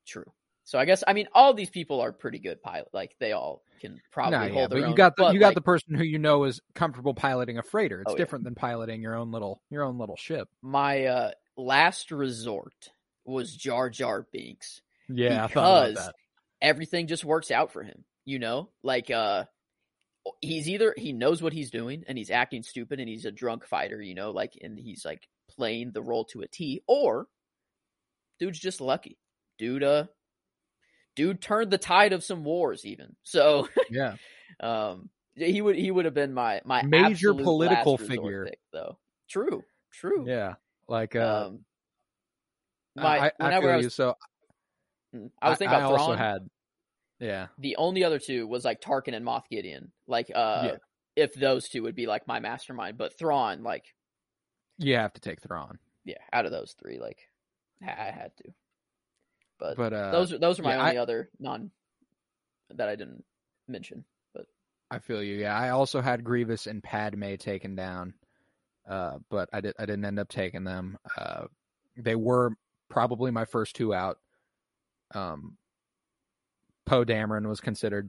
true. 0.06 0.32
So 0.70 0.78
I 0.78 0.84
guess 0.84 1.02
I 1.04 1.14
mean 1.14 1.26
all 1.32 1.52
these 1.52 1.68
people 1.68 2.00
are 2.00 2.12
pretty 2.12 2.38
good 2.38 2.62
pilot. 2.62 2.86
Like 2.92 3.16
they 3.18 3.32
all 3.32 3.64
can 3.80 4.00
probably 4.12 4.38
hold 4.38 4.52
yeah, 4.54 4.60
their 4.60 4.68
but 4.68 4.76
you 4.76 4.84
own, 4.84 4.94
got 4.94 5.16
the 5.16 5.22
but, 5.24 5.34
you 5.34 5.40
got 5.40 5.46
like, 5.48 5.54
the 5.56 5.62
person 5.62 5.96
who 5.96 6.04
you 6.04 6.20
know 6.20 6.44
is 6.44 6.60
comfortable 6.76 7.12
piloting 7.12 7.58
a 7.58 7.62
freighter. 7.64 8.02
It's 8.02 8.12
Oh, 8.12 8.14
yeah. 8.14 8.18
different 8.18 8.44
than 8.44 8.54
piloting 8.54 9.02
your 9.02 9.16
own 9.16 9.32
little 9.32 9.60
your 9.68 9.82
own 9.82 9.98
little 9.98 10.14
ship. 10.14 10.48
my 10.62 11.06
uh, 11.06 11.30
last 11.56 12.12
resort 12.12 12.90
was 13.24 13.52
Jar 13.52 13.90
Jar 13.90 14.28
Binks. 14.32 14.80
Yeah, 15.08 15.48
Because- 15.48 16.08
everything 16.62 17.08
just 17.08 17.24
works 17.24 17.50
out 17.50 17.72
for 17.72 17.82
him. 17.82 18.04
You 18.24 18.38
know, 18.38 18.68
like 18.84 19.10
uh 19.10 19.46
he's 20.40 20.68
either 20.68 20.94
he 20.96 21.12
knows 21.12 21.42
what 21.42 21.52
he's 21.52 21.72
doing 21.72 22.04
and 22.06 22.16
he's 22.16 22.30
acting 22.30 22.62
stupid 22.62 23.00
and 23.00 23.08
he's 23.08 23.24
a 23.24 23.32
drunk 23.32 23.66
fighter, 23.66 24.00
you 24.00 24.14
know, 24.14 24.30
like 24.30 24.52
and 24.62 24.78
he's 24.78 25.04
like 25.04 25.26
playing 25.50 25.90
the 25.90 26.02
role 26.02 26.26
to 26.26 26.42
a 26.42 26.46
T, 26.46 26.80
or 26.86 27.26
dude's 28.38 28.60
just 28.60 28.80
lucky. 28.80 29.18
Dude 29.58 29.82
uh 29.82 30.04
dude 31.16 31.40
turned 31.40 31.70
the 31.70 31.78
tide 31.78 32.12
of 32.12 32.24
some 32.24 32.44
wars 32.44 32.84
even. 32.86 33.16
So 33.22 33.68
Yeah, 33.90 34.16
um 34.60 35.10
he 35.34 35.60
would 35.62 35.76
he 35.76 35.90
would 35.90 36.04
have 36.04 36.14
been 36.14 36.32
my 36.34 36.60
my 36.64 36.82
Major 36.82 37.34
political 37.34 37.96
figure. 37.98 38.44
pick, 38.46 38.60
though. 38.72 38.98
True. 39.28 39.62
True. 39.92 40.24
yeah. 40.26 40.54
Like 40.88 41.14
uh, 41.16 41.46
Um 41.46 41.64
my 42.96 43.18
I, 43.26 43.32
I 43.40 43.44
whenever 43.44 43.66
feel 43.66 43.74
I 43.74 43.76
you. 43.76 43.84
was, 43.84 43.94
So 43.94 44.14
mm, 45.14 45.30
I 45.40 45.48
was 45.48 45.58
thinking 45.58 45.74
I 45.74 45.78
about 45.78 45.92
also 45.92 46.12
Thrawn. 46.12 46.18
had. 46.18 46.48
Yeah, 47.18 47.48
the 47.58 47.76
only 47.76 48.04
other 48.04 48.18
two 48.18 48.46
was 48.46 48.64
like 48.64 48.80
Tarkin 48.80 49.14
and 49.14 49.24
Moff 49.26 49.48
Gideon. 49.50 49.92
Like, 50.06 50.30
uh, 50.34 50.62
Yeah. 50.64 50.76
if 51.16 51.34
those 51.34 51.68
two 51.68 51.82
would 51.82 51.94
be 51.94 52.06
like 52.06 52.26
my 52.26 52.40
mastermind, 52.40 52.96
but 52.98 53.16
Thrawn, 53.18 53.62
like, 53.62 53.94
you 54.78 54.96
have 54.96 55.12
to 55.12 55.20
take 55.20 55.40
Thrawn. 55.40 55.78
yeah, 56.04 56.18
out 56.32 56.46
of 56.46 56.52
those 56.52 56.74
three, 56.80 56.98
like, 56.98 57.18
I 57.82 58.10
had 58.10 58.32
to. 58.38 58.52
But, 59.60 59.76
But 59.76 59.92
uh, 59.92 60.10
those 60.10 60.32
are 60.32 60.38
those 60.38 60.58
are 60.58 60.62
my 60.62 60.74
yeah, 60.74 60.82
only 60.82 60.98
I- 60.98 61.02
other 61.02 61.28
non 61.38 61.70
that 62.74 62.88
I 62.88 62.96
didn't 62.96 63.24
mention. 63.68 64.04
But 64.34 64.46
I 64.90 64.98
feel 65.00 65.22
you. 65.22 65.36
Yeah, 65.36 65.56
I 65.56 65.70
also 65.70 66.00
had 66.00 66.24
Grievous 66.24 66.66
and 66.66 66.82
Padme 66.82 67.34
taken 67.36 67.76
down, 67.76 68.14
uh, 68.88 69.18
but 69.28 69.48
I 69.52 69.60
did. 69.60 69.74
I 69.78 69.86
didn't 69.86 70.04
end 70.04 70.18
up 70.18 70.28
taking 70.28 70.64
them. 70.64 70.96
Uh, 71.16 71.44
they 71.96 72.16
were 72.16 72.52
probably 72.88 73.30
my 73.30 73.44
first 73.44 73.76
two 73.76 73.92
out. 73.92 74.18
Um, 75.14 75.56
Poe 76.86 77.04
Dameron 77.04 77.46
was 77.48 77.60
considered. 77.60 78.08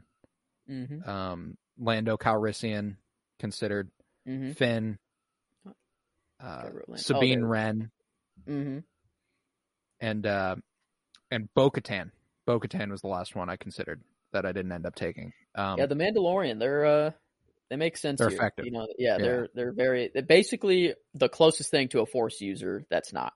mm-hmm, 0.69 1.07
Um, 1.09 1.57
Lando 1.77 2.15
Calrissian 2.17 2.95
considered. 3.39 3.89
mm-hmm, 4.27 4.51
Finn. 4.51 4.97
Uh, 5.65 5.71
I 6.43 6.63
wrote 6.65 6.73
Lan- 6.87 6.93
oh, 6.93 6.95
Sabine 6.95 7.39
there. 7.41 7.49
Wren 7.49 7.91
mm-hmm. 8.47 8.79
and 9.99 10.25
and 11.32 11.48
Bo-Katan. 11.56 12.12
Bo-Katan 12.46 12.91
was 12.91 13.02
the 13.02 13.08
last 13.08 13.36
one 13.36 13.50
I 13.50 13.56
considered 13.56 14.02
that 14.34 14.46
I 14.46 14.52
didn't 14.52 14.72
end 14.72 14.86
up 14.86 14.96
taking. 14.96 15.34
Um, 15.56 15.78
yeah, 15.80 15.86
the 15.88 15.96
Mandalorian, 15.96 16.60
they're 16.60 16.86
uh, 16.86 17.12
they 17.70 17.76
make 17.78 17.98
sense. 17.98 18.20
They're 18.20 18.30
here. 18.30 18.38
effective. 18.38 18.65
You 18.65 18.72
know, 18.72 18.88
yeah, 18.98 19.13
Yeah. 19.17 19.17
they're 19.24 19.50
they're 19.56 19.74
very 19.74 20.12
they're 20.13 20.24
basically 20.24 20.94
the 21.13 21.30
closest 21.30 21.72
thing 21.72 21.88
to 21.89 22.02
a 22.02 22.06
Force 22.06 22.39
user 22.41 22.86
that's 22.89 23.13
not 23.13 23.34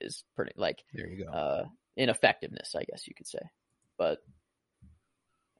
is 0.00 0.24
pretty 0.34 0.52
like 0.56 0.78
there 0.94 1.06
you 1.08 1.24
go. 1.24 1.30
uh 1.30 1.64
ineffectiveness 1.98 2.74
i 2.74 2.82
guess 2.84 3.06
you 3.06 3.12
could 3.14 3.26
say 3.26 3.38
but 3.98 4.16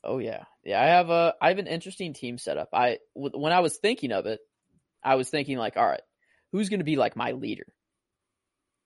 oh 0.03 0.17
yeah 0.19 0.45
yeah 0.65 0.81
i 0.81 0.87
have 0.87 1.11
a 1.11 1.35
i 1.43 1.49
have 1.51 1.59
an 1.59 1.67
interesting 1.67 2.15
team 2.15 2.39
setup 2.39 2.71
i 2.73 2.97
w- 3.15 3.39
when 3.39 3.53
i 3.53 3.61
was 3.61 3.77
thinking 3.77 4.11
of 4.11 4.25
it 4.25 4.41
i 5.05 5.17
was 5.17 5.29
thinking 5.29 5.59
like 5.59 5.77
all 5.77 5.87
right 5.87 6.01
who's 6.51 6.71
going 6.71 6.81
to 6.81 6.85
be 6.85 6.97
like 6.97 7.15
my 7.15 7.33
leader 7.33 7.67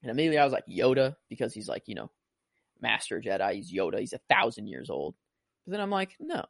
and 0.03 0.11
immediately 0.11 0.37
i 0.37 0.43
was 0.43 0.51
like 0.51 0.65
yoda 0.69 1.15
because 1.29 1.53
he's 1.53 1.69
like 1.69 1.83
you 1.85 1.95
know 1.95 2.11
master 2.81 3.21
jedi 3.21 3.53
he's 3.53 3.73
yoda 3.73 3.99
he's 3.99 4.13
a 4.13 4.19
thousand 4.29 4.67
years 4.67 4.89
old 4.89 5.15
but 5.65 5.71
then 5.71 5.81
i'm 5.81 5.89
like 5.89 6.15
no 6.19 6.43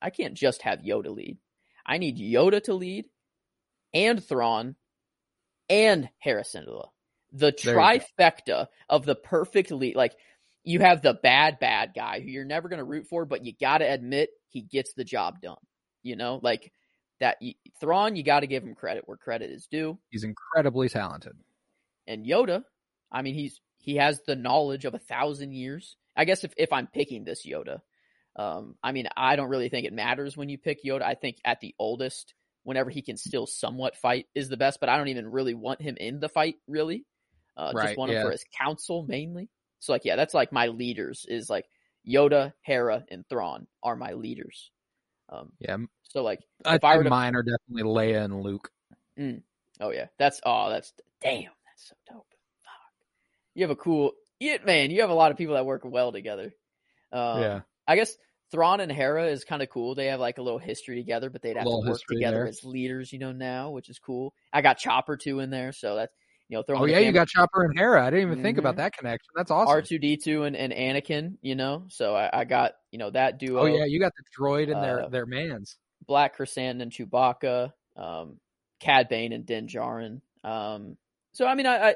i 0.00 0.10
can't 0.10 0.34
just 0.34 0.62
have 0.62 0.80
yoda 0.80 1.14
lead 1.14 1.38
i 1.86 1.98
need 1.98 2.18
yoda 2.18 2.62
to 2.62 2.74
lead 2.74 3.06
and 3.94 4.22
thrawn 4.22 4.76
and 5.70 6.08
Syndulla 6.24 6.88
the 7.32 7.54
There 7.62 7.74
you 7.74 7.98
go. 7.98 8.04
trifecta 8.18 8.66
of 8.88 9.04
the 9.04 9.14
perfect 9.14 9.70
lead. 9.70 9.96
Like 9.96 10.14
you 10.64 10.80
have 10.80 11.02
the 11.02 11.14
bad 11.14 11.58
bad 11.58 11.92
guy 11.94 12.20
who 12.20 12.28
you're 12.28 12.44
never 12.44 12.68
going 12.68 12.78
to 12.78 12.84
root 12.84 13.06
for, 13.06 13.24
but 13.24 13.44
you 13.44 13.52
got 13.58 13.78
to 13.78 13.84
admit 13.90 14.30
he 14.48 14.62
gets 14.62 14.92
the 14.94 15.04
job 15.04 15.40
done. 15.40 15.56
You 16.02 16.16
know, 16.16 16.40
like 16.42 16.72
that. 17.20 17.38
Thrawn, 17.80 18.16
you 18.16 18.22
got 18.22 18.40
to 18.40 18.46
give 18.46 18.62
him 18.62 18.74
credit 18.74 19.04
where 19.06 19.16
credit 19.16 19.50
is 19.50 19.66
due. 19.66 19.98
He's 20.10 20.24
incredibly 20.24 20.88
talented. 20.88 21.36
And 22.06 22.24
Yoda, 22.24 22.62
I 23.12 23.22
mean, 23.22 23.34
he's 23.34 23.60
he 23.88 23.96
has 23.96 24.20
the 24.26 24.36
knowledge 24.36 24.84
of 24.84 24.92
a 24.92 24.98
thousand 24.98 25.52
years. 25.52 25.96
I 26.14 26.26
guess 26.26 26.44
if 26.44 26.52
if 26.58 26.74
I'm 26.74 26.88
picking 26.88 27.24
this 27.24 27.46
Yoda, 27.46 27.80
um, 28.36 28.74
I 28.82 28.92
mean, 28.92 29.08
I 29.16 29.34
don't 29.34 29.48
really 29.48 29.70
think 29.70 29.86
it 29.86 29.94
matters 29.94 30.36
when 30.36 30.50
you 30.50 30.58
pick 30.58 30.84
Yoda. 30.84 31.00
I 31.02 31.14
think 31.14 31.38
at 31.42 31.60
the 31.60 31.74
oldest, 31.78 32.34
whenever 32.64 32.90
he 32.90 33.00
can 33.00 33.16
still 33.16 33.46
somewhat 33.46 33.96
fight, 33.96 34.26
is 34.34 34.50
the 34.50 34.58
best. 34.58 34.78
But 34.78 34.90
I 34.90 34.98
don't 34.98 35.08
even 35.08 35.26
really 35.30 35.54
want 35.54 35.80
him 35.80 35.96
in 35.96 36.20
the 36.20 36.28
fight, 36.28 36.56
really. 36.66 37.06
Uh, 37.56 37.72
Right, 37.74 37.86
just 37.86 37.96
want 37.98 38.12
him 38.12 38.20
for 38.22 38.30
his 38.30 38.44
counsel 38.60 39.06
mainly. 39.08 39.48
So 39.78 39.92
like, 39.92 40.04
yeah, 40.04 40.16
that's 40.16 40.34
like 40.34 40.52
my 40.52 40.66
leaders 40.66 41.24
is 41.26 41.48
like 41.48 41.64
Yoda, 42.06 42.52
Hera, 42.60 43.06
and 43.10 43.26
Thrawn 43.30 43.66
are 43.82 43.96
my 43.96 44.12
leaders. 44.12 44.70
Um, 45.30 45.52
Yeah, 45.60 45.78
so 46.02 46.22
like, 46.22 46.40
I 46.66 46.74
If 46.74 46.84
I 46.84 46.98
were 46.98 47.04
to- 47.04 47.10
mine 47.10 47.34
are 47.34 47.42
definitely 47.42 47.84
Leia 47.84 48.22
and 48.22 48.42
Luke. 48.42 48.70
oh 49.80 49.90
yeah, 49.92 50.08
that's 50.18 50.42
oh 50.44 50.68
that's 50.68 50.92
damn, 51.22 51.52
that's 51.64 51.88
so 51.88 51.94
dope. 52.12 52.27
You 53.58 53.64
have 53.64 53.70
a 53.72 53.76
cool, 53.76 54.12
yeah, 54.38 54.58
man. 54.64 54.92
You 54.92 55.00
have 55.00 55.10
a 55.10 55.14
lot 55.14 55.32
of 55.32 55.36
people 55.36 55.54
that 55.54 55.66
work 55.66 55.82
well 55.84 56.12
together. 56.12 56.54
Um, 57.12 57.42
yeah, 57.42 57.60
I 57.88 57.96
guess 57.96 58.16
Thrawn 58.52 58.78
and 58.78 58.92
Hera 58.92 59.26
is 59.26 59.42
kind 59.42 59.62
of 59.62 59.68
cool. 59.68 59.96
They 59.96 60.06
have 60.06 60.20
like 60.20 60.38
a 60.38 60.42
little 60.42 60.60
history 60.60 60.94
together, 60.94 61.28
but 61.28 61.42
they'd 61.42 61.56
have 61.56 61.66
to 61.66 61.82
work 61.84 62.00
together 62.08 62.46
as 62.46 62.62
leaders, 62.62 63.12
you 63.12 63.18
know, 63.18 63.32
now, 63.32 63.70
which 63.70 63.88
is 63.88 63.98
cool. 63.98 64.32
I 64.52 64.62
got 64.62 64.78
Chopper 64.78 65.16
too 65.16 65.40
in 65.40 65.50
there, 65.50 65.72
so 65.72 65.96
that's 65.96 66.14
you 66.48 66.56
know, 66.56 66.62
throwing 66.62 66.84
Oh 66.84 66.86
yeah, 66.86 67.00
you 67.00 67.10
got 67.10 67.26
Chopper 67.26 67.64
and 67.64 67.76
Hera. 67.76 68.06
I 68.06 68.10
didn't 68.10 68.30
even 68.30 68.42
think 68.44 68.56
Mhm. 68.56 68.60
about 68.60 68.76
that 68.76 68.96
connection. 68.96 69.26
That's 69.34 69.50
awesome. 69.50 69.68
R 69.74 69.82
two 69.82 69.98
D 69.98 70.16
two 70.16 70.44
and 70.44 70.54
and 70.54 70.72
Anakin, 70.72 71.36
you 71.42 71.56
know. 71.56 71.86
So 71.88 72.14
I, 72.14 72.30
I 72.32 72.44
got 72.44 72.74
you 72.92 73.00
know 73.00 73.10
that 73.10 73.40
duo. 73.40 73.62
oh 73.62 73.66
yeah, 73.66 73.86
you 73.86 73.98
got 73.98 74.12
the 74.16 74.22
droid 74.38 74.70
and 74.70 74.76
Uh, 74.76 74.80
their 74.82 75.08
their 75.10 75.26
mans. 75.26 75.78
Black 76.06 76.36
Krrsantan 76.38 76.80
and 76.80 76.92
Chewbacca, 76.92 77.72
um, 77.96 78.38
Cad 78.78 79.08
Bane 79.08 79.32
and 79.32 79.44
Din 79.44 79.66
Djarin. 79.66 80.20
Um, 80.44 80.96
so 81.32 81.44
I 81.44 81.56
mean, 81.56 81.66
I, 81.66 81.88
I, 81.90 81.94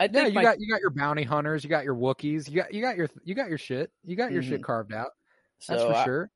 I 0.00 0.08
think 0.08 0.14
Yeah, 0.16 0.26
you 0.28 0.34
my- 0.34 0.42
got 0.42 0.60
you 0.60 0.68
got 0.72 0.80
your 0.80 0.90
bounty 0.90 1.22
hunters, 1.22 1.62
you 1.62 1.70
got 1.70 1.84
your 1.84 1.94
Wookiees, 1.94 2.48
you 2.48 2.56
got 2.56 2.72
you 2.74 2.80
got 2.80 2.96
your 2.96 3.08
you 3.22 3.34
got 3.34 3.48
your 3.48 3.58
shit, 3.58 3.92
you 4.02 4.16
got 4.16 4.32
your 4.32 4.42
shit 4.42 4.60
Mhm. 4.60 4.64
carved 4.64 4.92
out. 4.92 5.10
so 5.58 5.74
That's 5.74 5.84
for 5.84 5.94
I- 5.94 6.04
sure. 6.04 6.30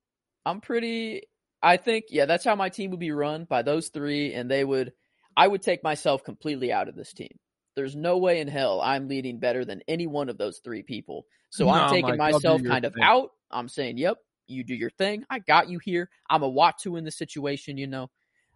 I'm 0.45 0.61
pretty. 0.61 1.23
I 1.63 1.79
think 1.79 2.05
yeah, 2.11 2.27
that's 2.27 2.45
how 2.45 2.55
my 2.55 2.69
team 2.69 2.91
would 2.91 3.01
be 3.01 3.11
run 3.11 3.45
by 3.47 3.63
those 3.63 3.89
three, 3.89 4.35
and 4.35 4.51
they 4.51 4.65
would. 4.65 4.93
I 5.37 5.49
would 5.49 5.63
take 5.63 5.83
myself 5.83 6.23
completely 6.23 6.71
out 6.73 6.89
of 6.89 6.95
this 6.95 7.13
team. 7.15 7.41
There's 7.75 7.97
no 7.97 8.19
way 8.19 8.41
in 8.41 8.47
hell 8.49 8.81
I'm 8.83 9.09
leading 9.09 9.41
better 9.41 9.65
than 9.65 9.81
any 9.89 10.07
one 10.07 10.29
of 10.29 10.37
those 10.39 10.61
three 10.63 10.83
people. 10.83 11.27
So 11.51 11.69
I'm 11.71 11.89
taking 11.91 12.17
Mike, 12.19 12.35
I'll 12.35 12.39
do 12.39 12.49
myself 12.49 12.63
kind 12.65 12.85
of 12.85 12.95
out. 13.03 13.31
I'm 13.51 13.69
saying, 13.69 13.97
yep, 13.99 14.19
you 14.47 14.63
do 14.63 14.75
your 14.75 14.91
thing. 14.91 15.25
I 15.31 15.39
got 15.39 15.69
you 15.71 15.79
here. 15.79 16.11
I'm 16.29 16.43
a 16.43 16.51
Uatu 16.53 16.99
in 16.99 17.05
the 17.05 17.11
situation, 17.11 17.79
you 17.79 17.87
know. 17.87 18.11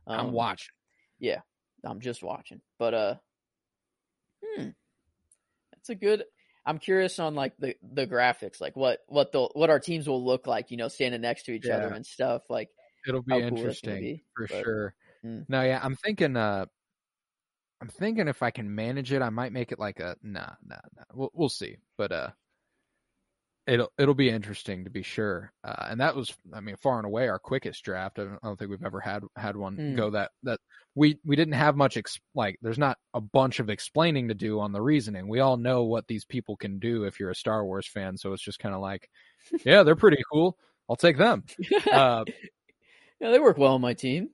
I'm 0.07 0.33
watching. 0.33 0.75
Yeah, 1.19 1.41
I'm 1.85 2.01
just 2.01 2.23
watching. 2.23 2.61
But 2.79 2.93
uh 2.95 3.15
That's 5.89 5.97
a 5.97 6.07
good 6.07 6.25
I'm 6.67 6.79
curious 6.79 7.19
on 7.19 7.35
like 7.35 7.55
the 7.59 7.75
the 7.83 8.07
graphics, 8.07 8.61
like 8.61 8.77
what 8.77 9.01
what 9.09 9.33
the 9.33 9.49
what 9.55 9.71
our 9.71 9.81
teams 9.81 10.07
will 10.07 10.23
look 10.25 10.47
like, 10.47 10.71
you 10.71 10.77
know, 10.77 10.89
standing 10.89 11.23
next 11.23 11.45
to 11.45 11.53
each 11.53 11.67
Yeah. 11.67 11.77
other 11.77 11.95
and 11.95 12.05
stuff. 12.05 12.43
Like 12.51 12.69
It'll 13.07 13.23
be 13.23 13.33
how 13.33 13.49
cool 13.49 13.59
interesting 13.59 14.01
be, 14.01 14.25
for 14.37 14.47
but- 14.49 14.65
sure. 14.65 14.95
Mm. 15.25 15.47
No, 15.49 15.63
yeah, 15.63 15.81
I'm 15.83 15.97
thinking. 15.97 16.37
Uh, 16.37 16.67
I'm 17.81 17.89
thinking 17.89 18.29
if 18.29 18.43
I 18.43 18.51
can 18.51 18.75
manage 18.75 19.13
it, 19.13 19.23
I 19.23 19.31
might 19.31 19.53
make 19.53 19.73
it 19.73 19.79
like 19.79 19.99
a 20.01 20.17
nah, 20.23 20.51
nah, 20.65 20.77
nah. 20.97 21.05
We'll 21.15 21.31
we'll 21.33 21.49
see, 21.49 21.77
but 21.97 22.13
uh, 22.13 22.31
it'll 23.69 23.93
it'll 23.99 24.15
be 24.15 24.31
interesting 24.31 24.85
to 24.85 24.91
be 24.91 25.03
sure. 25.03 25.53
Uh, 25.63 25.87
and 25.91 26.01
that 26.01 26.17
was, 26.17 26.35
I 26.53 26.61
mean, 26.61 26.77
far 26.77 26.97
and 26.97 27.07
away 27.07 27.29
our 27.29 27.39
quickest 27.39 27.85
draft. 27.85 28.19
I 28.19 28.25
don't, 28.25 28.39
I 28.43 28.47
don't 28.47 28.59
think 28.59 28.71
we've 28.71 28.85
ever 28.85 29.01
had 29.01 29.23
had 29.37 29.57
one 29.57 29.77
Mm. 29.77 29.97
go 29.97 30.11
that 30.11 30.31
that 30.43 30.59
we 30.95 31.19
we 31.25 31.37
didn't 31.37 31.55
have 31.55 31.77
much 31.77 31.97
ex- 31.97 32.19
like. 32.35 32.59
There's 32.63 32.79
not 32.79 32.99
a 33.15 33.21
bunch 33.21 33.61
of 33.61 33.71
explaining 33.71 34.29
to 34.29 34.35
do 34.35 34.59
on 34.61 34.73
the 34.73 34.81
reasoning. 34.83 35.29
We 35.29 35.41
all 35.41 35.57
know 35.57 35.85
what 35.85 36.07
these 36.09 36.25
people 36.25 36.57
can 36.57 36.79
do 36.79 37.05
if 37.05 37.21
you're 37.21 37.31
a 37.31 37.35
Star 37.35 37.65
Wars 37.65 37.87
fan, 37.87 38.17
so 38.17 38.33
it's 38.33 38.43
just 38.43 38.59
kind 38.59 38.75
of 38.75 38.81
like, 38.81 39.09
yeah, 39.65 39.83
they're 39.83 39.95
pretty 39.97 40.23
cool. 40.33 40.57
I'll 40.89 40.97
take 40.97 41.19
them. 41.19 41.45
Uh, 41.93 42.25
yeah, 43.21 43.31
they 43.31 43.39
work 43.39 43.59
well 43.59 43.75
on 43.75 43.81
my 43.81 43.95
team. 43.95 44.31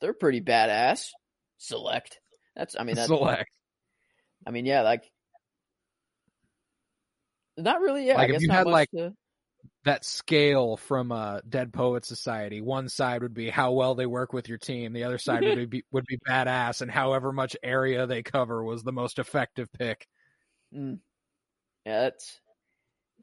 They're 0.00 0.14
pretty 0.14 0.40
badass. 0.40 1.10
Select. 1.58 2.18
That's 2.56 2.74
I 2.78 2.84
mean 2.84 2.96
that's 2.96 3.08
select. 3.08 3.50
I 4.46 4.50
mean 4.50 4.66
yeah, 4.66 4.82
like 4.82 5.04
not 7.56 7.80
really. 7.80 8.06
Yeah, 8.06 8.14
Like, 8.14 8.22
I 8.22 8.26
if 8.26 8.32
guess 8.32 8.42
you 8.42 8.50
had, 8.50 8.66
like, 8.66 8.90
to- 8.92 9.14
that 9.84 10.04
scale 10.04 10.76
from 10.76 11.10
uh, 11.10 11.40
Dead 11.48 11.72
Poet 11.72 12.04
Society. 12.04 12.60
One 12.60 12.88
side 12.88 13.22
would 13.22 13.34
be 13.34 13.50
how 13.50 13.72
well 13.72 13.94
they 13.96 14.06
work 14.06 14.32
with 14.32 14.48
your 14.48 14.58
team. 14.58 14.92
The 14.92 15.04
other 15.04 15.18
side 15.18 15.42
would 15.44 15.70
be 15.70 15.84
would 15.90 16.06
be 16.06 16.18
badass, 16.28 16.82
and 16.82 16.90
however 16.90 17.32
much 17.32 17.56
area 17.62 18.06
they 18.06 18.22
cover 18.22 18.62
was 18.62 18.82
the 18.82 18.92
most 18.92 19.18
effective 19.18 19.68
pick. 19.72 20.06
Mm. 20.74 20.98
Yeah, 21.84 22.02
that's. 22.02 22.40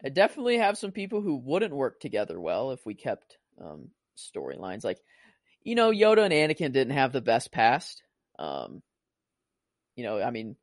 I 0.03 0.09
definitely 0.09 0.57
have 0.57 0.77
some 0.77 0.91
people 0.91 1.21
who 1.21 1.35
wouldn't 1.35 1.73
work 1.75 1.99
together 1.99 2.39
well 2.39 2.71
if 2.71 2.85
we 2.85 2.93
kept 2.93 3.37
um, 3.61 3.89
storylines. 4.17 4.85
Like, 4.85 4.99
you 5.63 5.75
know, 5.75 5.91
Yoda 5.91 6.23
and 6.23 6.33
Anakin 6.33 6.71
didn't 6.71 6.91
have 6.91 7.11
the 7.11 7.21
best 7.21 7.51
past. 7.51 8.01
Um, 8.37 8.81
you 9.97 10.03
know, 10.05 10.21
I 10.21 10.31
mean, 10.31 10.55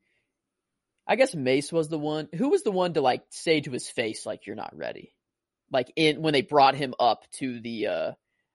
I 1.06 1.16
guess 1.16 1.34
Mace 1.34 1.72
was 1.72 1.88
the 1.88 1.98
one. 1.98 2.28
Who 2.34 2.48
was 2.50 2.62
the 2.62 2.72
one 2.72 2.94
to 2.94 3.00
like 3.00 3.22
say 3.30 3.60
to 3.60 3.70
his 3.70 3.88
face, 3.88 4.26
like, 4.26 4.46
"You're 4.46 4.56
not 4.56 4.76
ready"? 4.76 5.14
Like 5.70 5.92
in 5.96 6.22
when 6.22 6.32
they 6.32 6.42
brought 6.42 6.74
him 6.74 6.94
up 6.98 7.24
to 7.38 7.60
the 7.60 7.86
uh, 7.86 8.12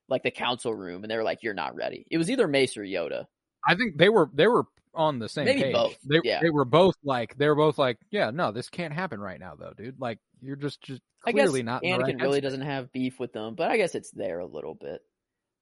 like 0.10 0.24
the 0.24 0.32
council 0.32 0.74
room, 0.74 1.04
and 1.04 1.12
they 1.12 1.16
were 1.18 1.24
like, 1.24 1.44
"You're 1.44 1.54
not 1.54 1.76
ready." 1.76 2.06
It 2.12 2.18
was 2.18 2.30
either 2.30 2.48
Mace 2.48 2.76
or 2.78 2.84
Yoda. 2.84 3.26
I 3.68 3.76
think 3.76 3.98
they 3.98 4.10
were 4.10 4.30
they 4.34 4.48
were 4.48 4.66
on 4.94 5.20
the 5.20 5.30
same 5.30 5.46
Maybe 5.46 5.62
page. 5.64 5.74
both, 5.74 5.98
They 6.04 6.20
yeah. 6.24 6.40
they 6.42 6.50
were 6.50 6.66
both 6.66 6.96
like 7.04 7.38
they 7.38 7.48
were 7.48 7.56
both 7.56 7.78
like, 7.78 7.98
yeah, 8.10 8.32
no, 8.32 8.52
this 8.52 8.70
can't 8.70 8.94
happen 8.94 9.20
right 9.22 9.40
now, 9.40 9.56
though, 9.58 9.74
dude. 9.76 10.00
Like 10.00 10.20
you're 10.42 10.58
just 10.58 10.82
just 10.82 11.02
I 11.26 11.32
guess 11.32 11.44
clearly 11.44 11.64
not. 11.64 11.84
Anakin 11.84 12.00
right 12.00 12.22
really 12.22 12.40
headspace. 12.40 12.44
doesn't 12.44 12.62
have 12.62 12.92
beef 12.92 13.20
with 13.20 13.32
them, 13.32 13.56
but 13.56 13.72
I 13.72 13.78
guess 13.78 13.96
it's 13.96 14.12
there 14.12 14.40
a 14.40 14.46
little 14.46 14.76
bit. 14.76 15.02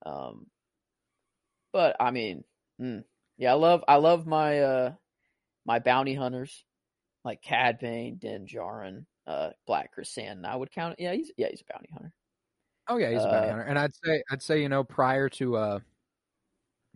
Um, 0.04 0.46
but 1.72 1.96
I 2.00 2.10
mean, 2.10 2.42
mm, 2.80 3.04
yeah, 3.38 3.52
I 3.52 3.54
love 3.54 3.84
I 3.86 3.96
love 3.96 4.26
my 4.26 4.60
uh 4.60 4.92
my 5.64 5.78
bounty 5.78 6.14
hunters 6.14 6.64
like 7.24 7.42
Cad 7.42 7.78
Bane, 7.78 8.16
Din 8.16 8.46
Djarin, 8.46 9.04
uh, 9.26 9.50
Black 9.66 9.90
Krrsantan. 9.96 10.44
I 10.44 10.56
would 10.56 10.70
count. 10.70 10.96
Yeah, 10.98 11.12
he's 11.14 11.30
yeah 11.36 11.48
he's 11.50 11.62
a 11.62 11.72
bounty 11.72 11.88
hunter. 11.92 12.12
Oh 12.88 12.96
yeah, 12.96 13.10
he's 13.10 13.22
a 13.22 13.26
bounty 13.28 13.48
Uh, 13.48 13.50
hunter, 13.52 13.62
and 13.64 13.78
I'd 13.78 13.94
say 14.04 14.22
I'd 14.30 14.42
say 14.42 14.62
you 14.62 14.68
know 14.68 14.84
prior 14.84 15.28
to 15.30 15.56
uh 15.56 15.78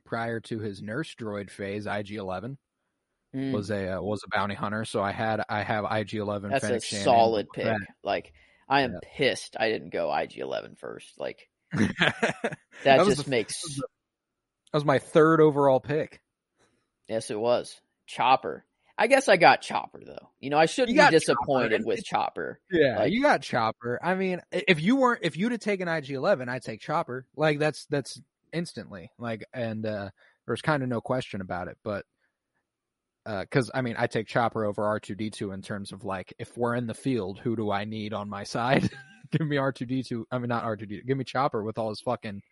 prior 0.05 0.41
to 0.41 0.59
his 0.59 0.83
nurse 0.83 1.15
droid 1.15 1.51
phase, 1.51 1.87
IG 1.87 2.13
Eleven 2.13 2.59
Mm, 3.35 3.51
was 3.53 3.69
a 3.71 3.97
uh, 3.97 4.01
was 4.01 4.23
a 4.25 4.29
bounty 4.37 4.55
hunter. 4.55 4.85
So 4.85 5.03
I 5.03 5.11
had 5.11 5.43
I 5.49 5.63
have 5.63 5.85
IG 5.91 6.15
Eleven. 6.15 6.51
that's 6.53 6.63
a 6.65 6.79
Shannon, 6.81 7.05
solid 7.05 7.47
pick. 7.53 7.77
Like 8.05 8.33
I 8.69 8.83
am 8.83 8.93
Yeah. 8.93 8.99
pissed 9.03 9.57
I 9.59 9.71
didn't 9.71 9.91
go 9.91 10.15
IG 10.15 10.39
11 10.39 10.77
first. 10.77 11.19
Like 11.19 11.49
that, 11.73 12.57
That 12.85 13.05
just 13.07 13.25
the- 13.25 13.31
makes 13.31 13.61
that 13.77 13.83
was 14.73 14.85
my 14.85 15.01
third 15.01 15.41
overall 15.41 15.81
pick. 15.81 16.21
yes 17.09 17.29
it 17.33 17.39
was 17.39 17.81
Chopper. 18.07 18.65
I 18.97 19.07
guess 19.09 19.29
I 19.29 19.37
got 19.37 19.61
Chopper 19.61 20.03
though. 20.07 20.31
You 20.41 20.51
know 20.51 20.59
I 20.59 20.67
shouldn't 20.67 20.91
be 20.91 20.97
got 20.97 21.07
Chopper, 21.07 21.19
disappointed 21.19 21.85
with 21.85 21.99
it's- 21.99 22.05
Chopper. 22.05 22.61
Yeah, 22.71 22.99
Like- 23.01 23.13
you 23.13 23.23
got 23.23 23.43
Chopper. 23.43 23.99
I 24.03 24.15
mean, 24.15 24.41
if 24.53 24.81
you 24.81 24.97
weren't, 24.97 25.21
if 25.25 25.37
you'd 25.37 25.53
have 25.53 25.61
taken 25.61 25.89
IG 25.89 26.11
Eleven, 26.11 26.49
I'd 26.49 26.63
take 26.63 26.81
Chopper. 26.81 27.27
Like 27.37 27.59
that's 27.59 27.87
that's 27.87 28.21
instantly. 28.53 29.11
Like, 29.19 29.45
and 29.53 29.85
uh 29.85 30.11
there's 30.47 30.63
kind 30.63 30.83
of 30.83 30.89
no 30.89 31.01
question 31.01 31.41
about 31.41 31.69
it. 31.69 31.77
But 31.83 32.05
because 33.25 33.71
I 33.75 33.81
mean, 33.81 33.97
I 33.99 34.07
take 34.07 34.27
Chopper 34.29 34.65
over 34.65 34.85
R 34.85 35.01
two 35.01 35.15
D 35.15 35.31
two 35.31 35.53
in 35.53 35.63
terms 35.63 35.93
of 35.93 36.05
like, 36.05 36.33
if 36.39 36.57
we're 36.57 36.75
in 36.77 36.87
the 36.87 36.95
field, 36.95 37.39
who 37.43 37.57
do 37.57 37.71
I 37.71 37.85
need 37.85 38.13
on 38.13 38.29
my 38.29 38.45
side? 38.45 38.89
give 39.33 39.47
me 39.47 39.57
R 39.57 39.73
two 39.73 39.87
D 39.87 40.03
two. 40.03 40.27
I 40.31 40.39
mean, 40.39 40.49
not 40.49 40.65
R 40.65 40.77
two 40.77 40.87
D. 40.87 41.01
Give 41.07 41.17
me 41.19 41.25
Chopper 41.25 41.63
with 41.65 41.79
all 41.79 41.89
his 41.89 42.01
fucking 42.01 42.43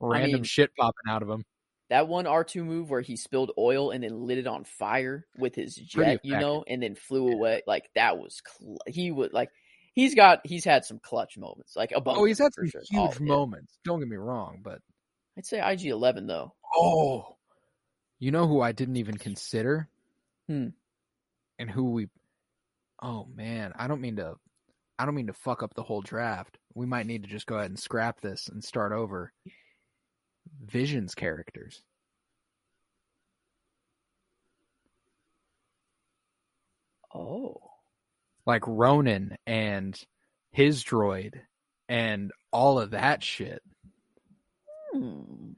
random 0.00 0.32
mean- 0.32 0.44
shit 0.44 0.70
popping 0.78 1.08
out 1.08 1.22
of 1.22 1.28
him. 1.28 1.44
That 1.92 2.08
one 2.08 2.24
R2 2.24 2.64
move 2.64 2.88
where 2.88 3.02
he 3.02 3.16
spilled 3.16 3.52
oil 3.58 3.90
and 3.90 4.02
then 4.02 4.24
lit 4.26 4.38
it 4.38 4.46
on 4.46 4.64
fire 4.64 5.26
with 5.36 5.54
his 5.54 5.74
jet, 5.74 6.20
you 6.24 6.38
know, 6.38 6.64
and 6.66 6.82
then 6.82 6.94
flew 6.94 7.30
away. 7.32 7.60
Like 7.66 7.90
that 7.94 8.16
was 8.18 8.40
cl- 8.46 8.78
he 8.86 9.10
would 9.10 9.34
like 9.34 9.50
he's 9.94 10.14
got 10.14 10.40
he's 10.44 10.64
had 10.64 10.86
some 10.86 10.98
clutch 10.98 11.36
moments. 11.36 11.76
Like 11.76 11.92
above. 11.94 12.16
Oh, 12.16 12.24
he's 12.24 12.38
had 12.38 12.54
some 12.54 12.66
sure. 12.68 12.80
huge 12.88 13.18
Oh, 13.20 13.24
moments. 13.24 13.78
Don't 13.84 13.98
get 13.98 14.08
me 14.08 14.16
wrong, 14.16 14.60
but 14.64 14.80
I'd 15.36 15.44
say 15.44 15.60
IG 15.60 15.84
11 15.86 16.26
though. 16.26 16.54
Oh, 16.74 17.36
you 18.18 18.30
know 18.30 18.46
who 18.46 18.60
I 18.62 18.72
didn't 18.72 18.96
even 18.96 19.18
consider, 19.18 19.88
Hmm. 20.48 20.68
and 21.58 21.70
who 21.70 21.90
we. 21.90 22.08
Oh 23.02 23.26
man, 23.34 23.72
I 23.76 23.86
don't 23.86 24.00
mean 24.00 24.16
to. 24.16 24.36
I 24.98 25.04
don't 25.04 25.14
mean 25.14 25.26
to 25.26 25.32
fuck 25.34 25.62
up 25.62 25.74
the 25.74 25.82
whole 25.82 26.00
draft. 26.00 26.56
We 26.74 26.86
might 26.86 27.06
need 27.06 27.24
to 27.24 27.28
just 27.28 27.46
go 27.46 27.56
ahead 27.56 27.70
and 27.70 27.78
scrap 27.78 28.20
this 28.22 28.48
and 28.48 28.64
start 28.64 28.92
over. 28.92 29.32
Visions 30.62 31.14
characters. 31.14 31.82
Oh. 37.14 37.58
like 38.44 38.64
Ronin 38.66 39.36
and 39.46 39.96
his 40.50 40.82
droid 40.82 41.34
and 41.88 42.32
all 42.50 42.80
of 42.80 42.90
that 42.90 43.22
shit. 43.22 43.62
Hmm. 44.92 45.52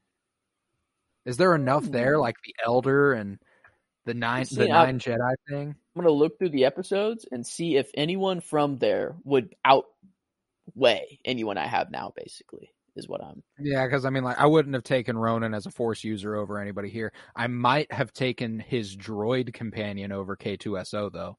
Is 1.25 1.39
there 1.39 1.55
enough 1.55 1.85
there, 1.85 2.17
Hmm. 2.17 2.21
like 2.21 2.37
the 2.45 2.55
Elder 2.65 3.15
and 3.15 3.39
the 4.05 4.13
nine, 4.13 4.45
See, 4.45 4.57
the 4.57 4.65
I- 4.71 4.85
nine 4.85 4.99
Jedi 4.99 5.35
thing? 5.49 5.69
I'm 5.69 6.03
gonna 6.03 6.11
look 6.11 6.39
through 6.39 6.51
the 6.51 6.67
episodes 6.67 7.25
and 7.33 7.47
see 7.47 7.77
if 7.77 7.91
anyone 7.95 8.41
from 8.41 8.77
there 8.77 9.17
would 9.25 9.55
outweigh 9.65 11.19
anyone 11.25 11.57
I 11.57 11.67
have 11.67 11.91
now. 11.91 12.13
Basically, 12.15 12.75
is 12.97 13.09
what 13.09 13.23
I'm. 13.23 13.43
Yeah, 13.59 13.87
because 13.87 14.05
I 14.05 14.11
mean, 14.11 14.25
like, 14.25 14.39
I 14.39 14.47
wouldn't 14.47 14.75
have 14.75 14.85
taken 14.85 15.17
Ronin 15.17 15.55
as 15.55 15.67
a 15.67 15.71
Force 15.71 16.05
user 16.05 16.35
over 16.37 16.59
anybody 16.59 16.91
here. 16.91 17.13
I 17.35 17.47
might 17.47 17.93
have 17.93 18.13
taken 18.13 18.59
his 18.61 18.97
droid 18.97 19.53
companion 19.53 20.13
over 20.13 20.37
K2SO 20.37 21.13
though, 21.13 21.39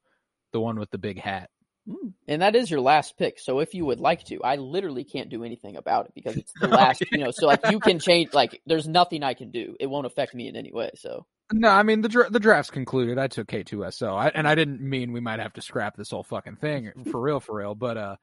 the 0.53 0.59
one 0.59 0.79
with 0.79 0.91
the 0.91 0.97
big 0.97 1.19
hat. 1.19 1.49
Hmm. 1.87 2.09
And 2.27 2.41
that 2.41 2.55
is 2.55 2.71
your 2.71 2.81
last 2.81 3.15
pick. 3.17 3.39
So 3.39 3.59
if 3.59 3.73
you 3.75 3.85
would 3.85 3.99
like 3.99 4.23
to, 4.25 4.41
I 4.43 4.55
literally 4.55 5.03
can't 5.03 5.29
do 5.29 5.43
anything 5.43 5.75
about 5.75 6.07
it 6.07 6.13
because 6.15 6.35
it's 6.35 6.51
the 6.59 6.67
last. 6.69 7.03
you 7.11 7.19
know, 7.19 7.31
so 7.31 7.45
like 7.45 7.61
you 7.69 7.79
can 7.79 7.99
change. 7.99 8.33
Like 8.33 8.61
there's 8.65 8.87
nothing 8.87 9.23
I 9.23 9.35
can 9.35 9.51
do. 9.51 9.75
It 9.79 9.87
won't 9.87 10.07
affect 10.07 10.33
me 10.33 10.47
in 10.47 10.55
any 10.55 10.71
way. 10.73 10.89
So 10.95 11.27
No, 11.53 11.69
I 11.69 11.83
mean 11.83 12.01
the 12.01 12.09
dra- 12.09 12.29
the 12.31 12.39
draft's 12.39 12.71
concluded. 12.71 13.19
I 13.19 13.27
took 13.27 13.47
K2SO, 13.47 14.11
I, 14.17 14.29
and 14.29 14.47
I 14.47 14.55
didn't 14.55 14.81
mean 14.81 15.13
we 15.13 15.19
might 15.19 15.39
have 15.39 15.53
to 15.53 15.61
scrap 15.61 15.95
this 15.95 16.09
whole 16.09 16.23
fucking 16.23 16.55
thing 16.55 16.91
for 17.11 17.21
real, 17.21 17.39
for 17.39 17.55
real. 17.55 17.75
But 17.75 17.97
uh, 17.97 18.15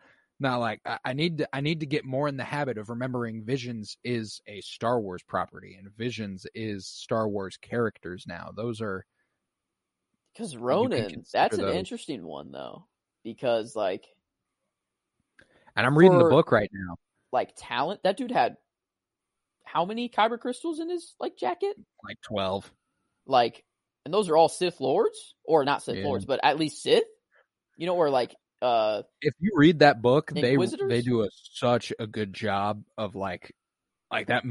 not 0.42 0.60
like 0.60 0.80
I, 0.84 0.98
I 1.04 1.12
need 1.14 1.38
to. 1.38 1.48
I 1.52 1.60
need 1.60 1.80
to 1.80 1.86
get 1.86 2.04
more 2.04 2.28
in 2.28 2.36
the 2.36 2.44
habit 2.44 2.76
of 2.76 2.90
remembering 2.90 3.44
Visions 3.44 3.96
is 4.04 4.40
a 4.46 4.60
Star 4.60 5.00
Wars 5.00 5.22
property, 5.26 5.76
and 5.78 5.88
Visions 5.96 6.46
is 6.54 6.86
Star 6.86 7.28
Wars 7.28 7.56
characters 7.56 8.24
now. 8.26 8.50
Those 8.54 8.80
are 8.80 9.06
because 10.34 10.56
Ronin, 10.56 11.24
that's 11.32 11.56
an 11.56 11.62
those. 11.62 11.74
interesting 11.74 12.24
one 12.24 12.50
though, 12.52 12.86
because 13.24 13.74
like 13.76 14.04
and 15.76 15.86
I'm 15.86 15.96
reading 15.96 16.18
the 16.18 16.24
book 16.24 16.52
right 16.52 16.70
now. 16.72 16.96
like 17.32 17.52
talent, 17.56 18.02
that 18.04 18.16
dude 18.16 18.30
had 18.30 18.56
how 19.64 19.84
many 19.84 20.08
kyber 20.08 20.38
crystals 20.38 20.80
in 20.80 20.90
his 20.90 21.14
like 21.18 21.36
jacket? 21.36 21.76
Like 22.04 22.20
twelve. 22.20 22.70
Like, 23.26 23.64
and 24.04 24.12
those 24.12 24.28
are 24.28 24.36
all 24.36 24.48
Sith 24.48 24.80
lords, 24.80 25.34
or 25.44 25.64
not 25.64 25.82
Sith 25.82 25.98
Yeah. 25.98 26.04
lords, 26.04 26.24
but 26.24 26.40
at 26.42 26.58
least 26.58 26.82
Sith. 26.82 27.04
You 27.76 27.86
know, 27.86 27.96
or 27.96 28.10
like 28.10 28.34
uh 28.62 29.02
if 29.20 29.34
you 29.40 29.52
read 29.54 29.80
that 29.80 30.00
book, 30.02 30.30
they 30.32 30.56
they 30.56 31.02
do 31.02 31.22
a, 31.22 31.28
such 31.52 31.92
a 31.98 32.06
good 32.06 32.32
job 32.32 32.82
of 32.96 33.14
like 33.14 33.54
like 34.10 34.28
that. 34.28 34.44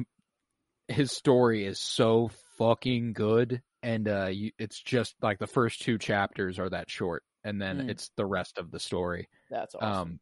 His 0.87 1.11
story 1.11 1.65
is 1.65 1.79
so 1.79 2.29
fucking 2.57 3.13
good, 3.13 3.61
and 3.81 4.07
uh, 4.07 4.27
you, 4.27 4.51
it's 4.59 4.81
just 4.81 5.15
like 5.21 5.39
the 5.39 5.47
first 5.47 5.81
two 5.81 5.97
chapters 5.97 6.59
are 6.59 6.69
that 6.69 6.89
short, 6.89 7.23
and 7.43 7.61
then 7.61 7.77
Mm. 7.77 7.89
it's 7.89 8.11
the 8.17 8.25
rest 8.25 8.57
of 8.57 8.71
the 8.71 8.79
story, 8.79 9.29
that's 9.49 9.75
awesome. 9.75 9.89
um, 9.89 10.19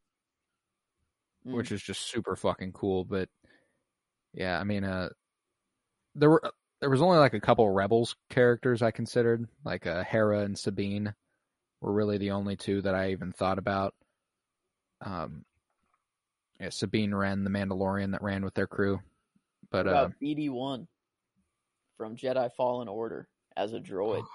Mm. 1.47 1.53
which 1.53 1.71
is 1.71 1.81
just 1.81 2.01
super 2.01 2.35
fucking 2.35 2.73
cool. 2.73 3.05
But 3.05 3.29
yeah, 4.33 4.59
I 4.59 4.63
mean, 4.63 4.83
uh, 4.83 5.09
there 6.15 6.29
were 6.29 6.51
there 6.81 6.89
was 6.89 7.01
only 7.01 7.17
like 7.17 7.33
a 7.33 7.39
couple 7.39 7.69
rebels 7.69 8.15
characters 8.29 8.81
I 8.81 8.91
considered, 8.91 9.47
like 9.63 9.87
uh, 9.87 10.03
Hera 10.03 10.41
and 10.41 10.57
Sabine. 10.57 11.13
Were 11.81 11.93
really 11.93 12.17
the 12.17 12.31
only 12.31 12.55
two 12.55 12.81
that 12.81 12.95
I 12.95 13.11
even 13.11 13.31
thought 13.31 13.57
about. 13.57 13.93
Um, 15.01 15.45
yeah, 16.59 16.69
Sabine 16.69 17.13
Wren, 17.13 17.43
the 17.43 17.49
Mandalorian 17.49 18.11
that 18.11 18.21
ran 18.21 18.43
with 18.43 18.53
their 18.53 18.67
crew, 18.67 18.99
but 19.71 19.85
What 19.85 19.95
uh, 19.95 19.99
about 19.99 20.13
BD 20.21 20.49
one 20.49 20.87
from 21.97 22.17
Jedi 22.17 22.51
Fallen 22.53 22.87
Order 22.87 23.29
as 23.55 23.73
a 23.73 23.79
droid? 23.79 24.25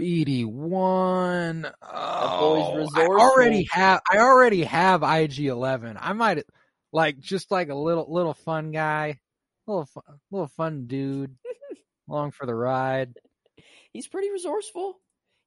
BD 0.00 0.44
one. 0.44 1.66
Oh, 1.82 2.88
I 2.96 3.06
already 3.06 3.66
have. 3.70 4.00
I 4.10 4.18
already 4.18 4.64
have 4.64 5.02
IG 5.02 5.46
eleven. 5.46 5.96
I 5.98 6.12
might 6.12 6.44
like 6.92 7.18
just 7.18 7.50
like 7.50 7.70
a 7.70 7.74
little 7.74 8.06
little 8.08 8.34
fun 8.34 8.72
guy, 8.72 9.20
little 9.66 9.86
fun, 9.86 10.02
little 10.30 10.48
fun 10.48 10.86
dude, 10.86 11.36
along 12.10 12.32
for 12.32 12.46
the 12.46 12.54
ride. 12.54 13.14
He's 13.92 14.08
pretty 14.08 14.30
resourceful. 14.30 14.98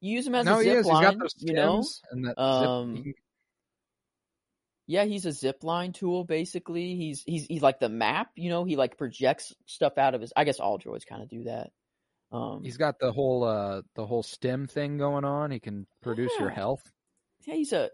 You 0.01 0.15
use 0.15 0.27
him 0.27 0.35
as 0.35 0.45
no, 0.45 0.59
a 0.59 0.63
zip 0.63 0.85
line, 0.85 1.19
you 1.39 1.53
know. 1.53 1.83
and 2.11 2.25
that 2.25 2.39
Um, 2.39 3.03
zip. 3.03 3.15
Yeah, 4.87 5.05
he's 5.05 5.25
a 5.25 5.31
zip 5.31 5.63
line 5.63 5.93
tool 5.93 6.23
basically. 6.23 6.95
He's 6.95 7.21
he's 7.23 7.45
he's 7.45 7.61
like 7.61 7.79
the 7.79 7.89
map, 7.89 8.31
you 8.35 8.49
know. 8.49 8.63
He 8.63 8.75
like 8.75 8.97
projects 8.97 9.53
stuff 9.65 9.97
out 9.97 10.15
of 10.15 10.21
his. 10.21 10.33
I 10.35 10.45
guess 10.45 10.59
all 10.59 10.79
droids 10.79 11.05
kind 11.05 11.21
of 11.21 11.29
do 11.29 11.43
that. 11.43 11.71
Um, 12.31 12.63
He's 12.63 12.77
got 12.77 12.99
the 12.99 13.11
whole 13.11 13.43
uh 13.43 13.81
the 13.95 14.05
whole 14.05 14.23
stem 14.23 14.67
thing 14.67 14.97
going 14.97 15.25
on. 15.25 15.51
He 15.51 15.59
can 15.59 15.85
produce 16.01 16.31
your 16.39 16.49
health. 16.49 16.81
yeah, 17.45 17.55
he's 17.55 17.73
a 17.73 17.89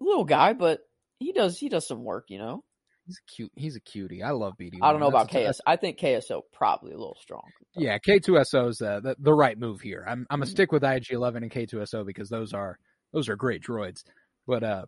little 0.00 0.24
guy, 0.24 0.54
but 0.54 0.80
he 1.18 1.32
does 1.32 1.58
he 1.58 1.68
does 1.68 1.86
some 1.86 2.04
work, 2.04 2.26
you 2.30 2.38
know. 2.38 2.64
He's 3.10 3.18
a 3.18 3.32
cute. 3.34 3.52
He's 3.56 3.76
a 3.76 3.80
cutie. 3.80 4.22
I 4.22 4.30
love 4.30 4.54
BD. 4.56 4.78
I 4.80 4.90
don't 4.92 5.00
know 5.00 5.08
about 5.08 5.30
That's- 5.32 5.56
KS. 5.56 5.60
I 5.66 5.76
think 5.76 5.98
KSO 5.98 6.42
probably 6.52 6.92
a 6.92 6.96
little 6.96 7.16
strong. 7.20 7.42
Yeah, 7.76 7.98
K2SO 7.98 8.68
is 8.68 8.80
uh, 8.80 9.00
the, 9.00 9.16
the 9.18 9.34
right 9.34 9.58
move 9.58 9.80
here. 9.80 10.04
I'm 10.06 10.26
I'm 10.30 10.38
gonna 10.40 10.46
Mhm. 10.46 10.50
stick 10.52 10.70
with 10.72 10.82
IG11 10.82 11.36
and 11.38 11.50
K2SO 11.50 12.04
because 12.06 12.28
those 12.28 12.52
are 12.52 12.78
those 13.12 13.28
are 13.28 13.36
great 13.36 13.62
droids. 13.62 14.04
But 14.46 14.62
uh, 14.62 14.86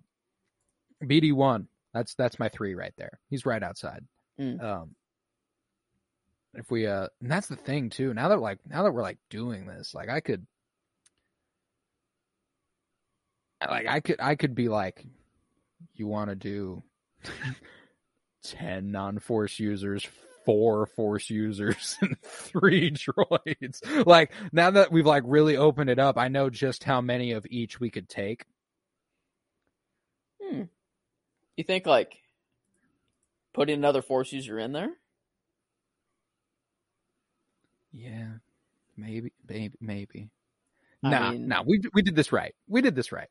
BD1, 1.03 1.66
that's 1.93 2.14
that's 2.14 2.39
my 2.39 2.49
three 2.49 2.75
right 2.75 2.95
there. 2.97 3.18
He's 3.29 3.45
right 3.45 3.62
outside. 3.62 4.05
Mm. 4.41 4.62
Um, 4.62 4.95
if 6.55 6.70
we 6.70 6.87
uh, 6.87 7.09
and 7.20 7.31
that's 7.31 7.49
the 7.49 7.57
thing 7.57 7.91
too. 7.91 8.14
Now 8.14 8.29
that 8.29 8.41
like 8.41 8.59
now 8.68 8.83
that 8.85 8.93
we're 8.93 9.03
like 9.03 9.18
doing 9.31 9.66
this, 9.66 9.95
like 9.95 10.09
I 10.09 10.20
could, 10.20 10.47
like 13.68 13.87
I 13.89 14.01
could 14.01 14.20
I 14.20 14.35
could 14.35 14.55
be 14.55 14.68
like, 14.68 15.05
you 15.95 16.07
want 16.07 16.31
to 16.31 16.35
do 16.37 16.83
ten 18.43 18.90
non-force 18.90 19.59
users, 19.59 20.07
four 20.45 20.86
force 20.86 21.30
users, 21.30 21.97
and 22.03 22.16
three 22.22 22.90
droids. 22.90 23.80
Like 24.07 24.32
now 24.53 24.70
that 24.72 24.90
we've 24.93 25.07
like 25.07 25.22
really 25.26 25.57
opened 25.57 25.90
it 25.90 25.99
up, 25.99 26.18
I 26.18 26.28
know 26.28 26.51
just 26.51 26.84
how 26.84 27.01
many 27.01 27.32
of 27.32 27.47
each 27.51 27.78
we 27.80 27.90
could 27.90 28.09
take. 28.09 28.45
Hmm. 30.43 30.62
You 31.57 31.64
think 31.64 31.86
like 31.86 32.18
putting 33.53 33.74
another 33.76 34.03
force 34.03 34.32
user 34.32 34.59
in 34.59 34.72
there? 34.72 34.90
Yeah, 37.93 38.28
maybe, 38.97 39.32
maybe, 39.49 39.74
maybe. 39.80 40.30
I 41.05 41.11
Nah, 41.11 41.30
mean- 41.32 41.49
nah, 41.49 41.62
we 41.66 41.80
we 41.93 42.03
did 42.03 42.16
this 42.16 42.32
right. 42.32 42.55
We 42.68 42.80
did 42.80 42.95
this 42.95 43.12
right. 43.12 43.28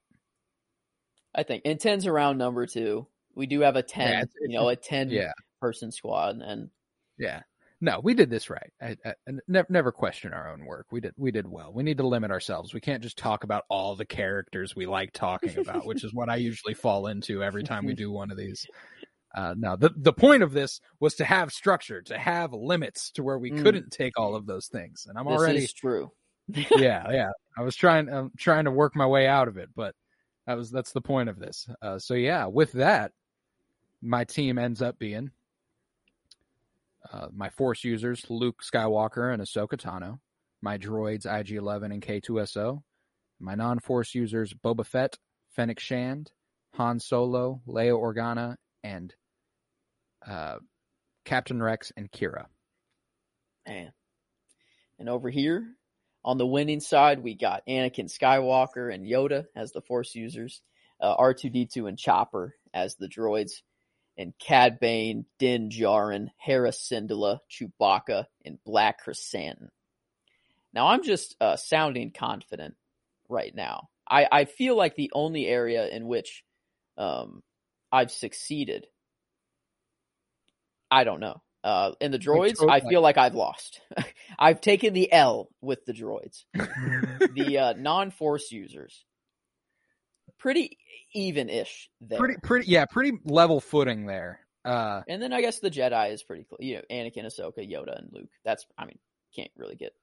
I 1.33 1.43
think. 1.43 1.63
And 1.65 1.79
10's 1.79 2.05
a 2.05 2.11
round 2.11 2.37
number 2.37 2.65
too. 2.67 3.07
We 3.35 3.45
do 3.47 3.61
have 3.61 3.75
a 3.75 3.83
10, 3.83 4.07
it's- 4.07 4.27
you 4.41 4.49
know, 4.57 4.69
a 4.69 4.75
10 4.75 5.09
Yeah, 5.09 5.31
person 5.59 5.91
squad 5.91 6.41
and 6.41 6.69
yeah. 7.17 7.41
No, 7.83 7.99
we 7.99 8.13
did 8.13 8.29
this 8.29 8.49
right. 8.51 8.71
I, 8.79 8.95
I, 9.03 9.13
never 9.47 9.65
never 9.71 9.91
question 9.91 10.33
our 10.33 10.51
own 10.51 10.65
work. 10.65 10.85
We 10.91 11.01
did 11.01 11.13
we 11.17 11.31
did 11.31 11.47
well. 11.47 11.73
We 11.73 11.81
need 11.81 11.97
to 11.97 12.05
limit 12.07 12.29
ourselves. 12.29 12.75
We 12.75 12.79
can't 12.79 13.01
just 13.01 13.17
talk 13.17 13.43
about 13.43 13.63
all 13.69 13.95
the 13.95 14.05
characters 14.05 14.75
we 14.75 14.85
like 14.85 15.13
talking 15.13 15.57
about, 15.57 15.87
which 15.87 16.03
is 16.03 16.13
what 16.13 16.29
I 16.29 16.35
usually 16.35 16.75
fall 16.75 17.07
into 17.07 17.43
every 17.43 17.63
time 17.63 17.85
we 17.85 17.95
do 17.95 18.11
one 18.11 18.29
of 18.29 18.37
these. 18.37 18.67
Uh, 19.33 19.55
no, 19.57 19.75
the 19.77 19.89
the 19.95 20.13
point 20.13 20.43
of 20.43 20.51
this 20.53 20.79
was 20.99 21.15
to 21.15 21.25
have 21.25 21.51
structure, 21.51 22.03
to 22.03 22.17
have 22.19 22.53
limits, 22.53 23.09
to 23.13 23.23
where 23.23 23.39
we 23.39 23.49
Mm. 23.49 23.63
couldn't 23.63 23.91
take 23.91 24.19
all 24.19 24.35
of 24.35 24.45
those 24.45 24.67
things. 24.67 25.07
And 25.07 25.17
I'm 25.17 25.25
this 25.25 25.33
already 25.33 25.63
is 25.63 25.73
true. 25.73 26.11
yeah, 26.47 27.09
yeah. 27.11 27.29
I 27.57 27.63
was 27.63 27.75
trying, 27.75 28.09
I'm 28.09 28.31
trying 28.37 28.65
to 28.65 28.71
work 28.71 28.95
my 28.95 29.07
way 29.07 29.25
out 29.27 29.47
of 29.47 29.57
it, 29.57 29.69
but 29.75 29.95
that 30.45 30.55
was 30.55 30.69
that's 30.69 30.91
the 30.91 31.01
point 31.01 31.29
of 31.29 31.39
this. 31.39 31.67
Uh, 31.81 31.97
so 31.97 32.13
yeah, 32.13 32.45
with 32.45 32.73
that, 32.73 33.11
my 34.01 34.23
team 34.23 34.57
ends 34.57 34.81
up 34.81 34.97
being 34.97 35.31
uh, 37.11 37.27
my 37.33 37.49
Force 37.49 37.83
users: 37.83 38.25
Luke 38.29 38.61
Skywalker 38.61 39.33
and 39.33 39.41
Ahsoka 39.41 39.77
Tano. 39.77 40.19
My 40.61 40.77
droids: 40.77 41.25
IG-11 41.25 41.93
and 41.93 42.01
K2SO. 42.01 42.81
My 43.39 43.55
non-Force 43.55 44.13
users: 44.13 44.53
Boba 44.53 44.85
Fett, 44.85 45.17
Fennec 45.57 45.79
Shand, 45.79 46.31
Han 46.75 46.99
Solo, 46.99 47.61
Leia 47.67 47.97
Organa, 47.97 48.55
and 48.83 49.13
uh, 50.27 50.57
Captain 51.25 51.61
Rex 51.61 51.91
and 51.97 52.11
Qi'ra. 52.11 52.45
Man. 53.67 53.91
And 54.99 55.09
over 55.09 55.29
here 55.29 55.65
on 56.23 56.37
the 56.37 56.45
winning 56.45 56.79
side, 56.79 57.23
we 57.23 57.35
got 57.35 57.65
Anakin 57.67 58.11
Skywalker 58.11 58.93
and 58.93 59.05
Yoda 59.05 59.45
as 59.55 59.71
the 59.71 59.81
Force 59.81 60.13
users, 60.13 60.61
uh, 60.99 61.17
R2D2 61.17 61.87
and 61.87 61.97
Chopper 61.97 62.55
as 62.73 62.95
the 62.95 63.07
droids, 63.07 63.61
and 64.21 64.37
Cad 64.37 64.79
Bane, 64.79 65.25
Din 65.39 65.69
Djarin, 65.69 66.27
Hera 66.37 66.69
Syndulla, 66.69 67.39
Chewbacca, 67.49 68.25
and 68.45 68.63
Black 68.63 69.03
Krrsantan. 69.03 69.69
Now 70.73 70.87
I'm 70.87 71.03
just 71.03 71.35
uh, 71.41 71.55
sounding 71.57 72.11
confident 72.11 72.75
right 73.27 73.53
now. 73.53 73.89
I, 74.09 74.27
I 74.31 74.45
feel 74.45 74.77
like 74.77 74.95
the 74.95 75.11
only 75.13 75.47
area 75.47 75.87
in 75.87 76.05
which 76.05 76.43
um, 76.97 77.41
I've 77.91 78.11
succeeded, 78.11 78.85
I 80.89 81.03
don't 81.03 81.19
know. 81.19 81.41
Uh, 81.63 81.91
in 81.99 82.11
the 82.11 82.19
droids, 82.19 82.61
I 82.61 82.79
totally- 82.79 82.89
feel 82.89 83.01
like 83.01 83.17
I've 83.17 83.35
lost. 83.35 83.81
I've 84.39 84.61
taken 84.61 84.93
the 84.93 85.11
L 85.11 85.49
with 85.61 85.85
the 85.85 85.93
droids. 85.93 86.43
the 86.53 87.57
uh, 87.57 87.73
non-force 87.73 88.51
users, 88.51 89.03
pretty 90.41 90.77
even-ish 91.13 91.89
there. 92.01 92.17
pretty, 92.19 92.35
pretty, 92.43 92.67
yeah, 92.69 92.85
pretty 92.85 93.13
level 93.25 93.59
footing 93.61 94.05
there. 94.05 94.39
Uh, 94.65 95.01
And 95.07 95.21
then 95.21 95.33
I 95.33 95.41
guess 95.41 95.59
the 95.59 95.71
Jedi 95.71 96.11
is 96.13 96.23
pretty 96.23 96.43
close. 96.43 96.59
You 96.61 96.75
know, 96.75 96.81
Anakin, 96.91 97.25
Ahsoka, 97.25 97.59
Yoda, 97.59 97.97
and 97.97 98.09
Luke. 98.11 98.29
That's, 98.45 98.65
I 98.77 98.85
mean, 98.85 98.99
can't 99.35 99.51
really 99.57 99.75
get. 99.75 99.93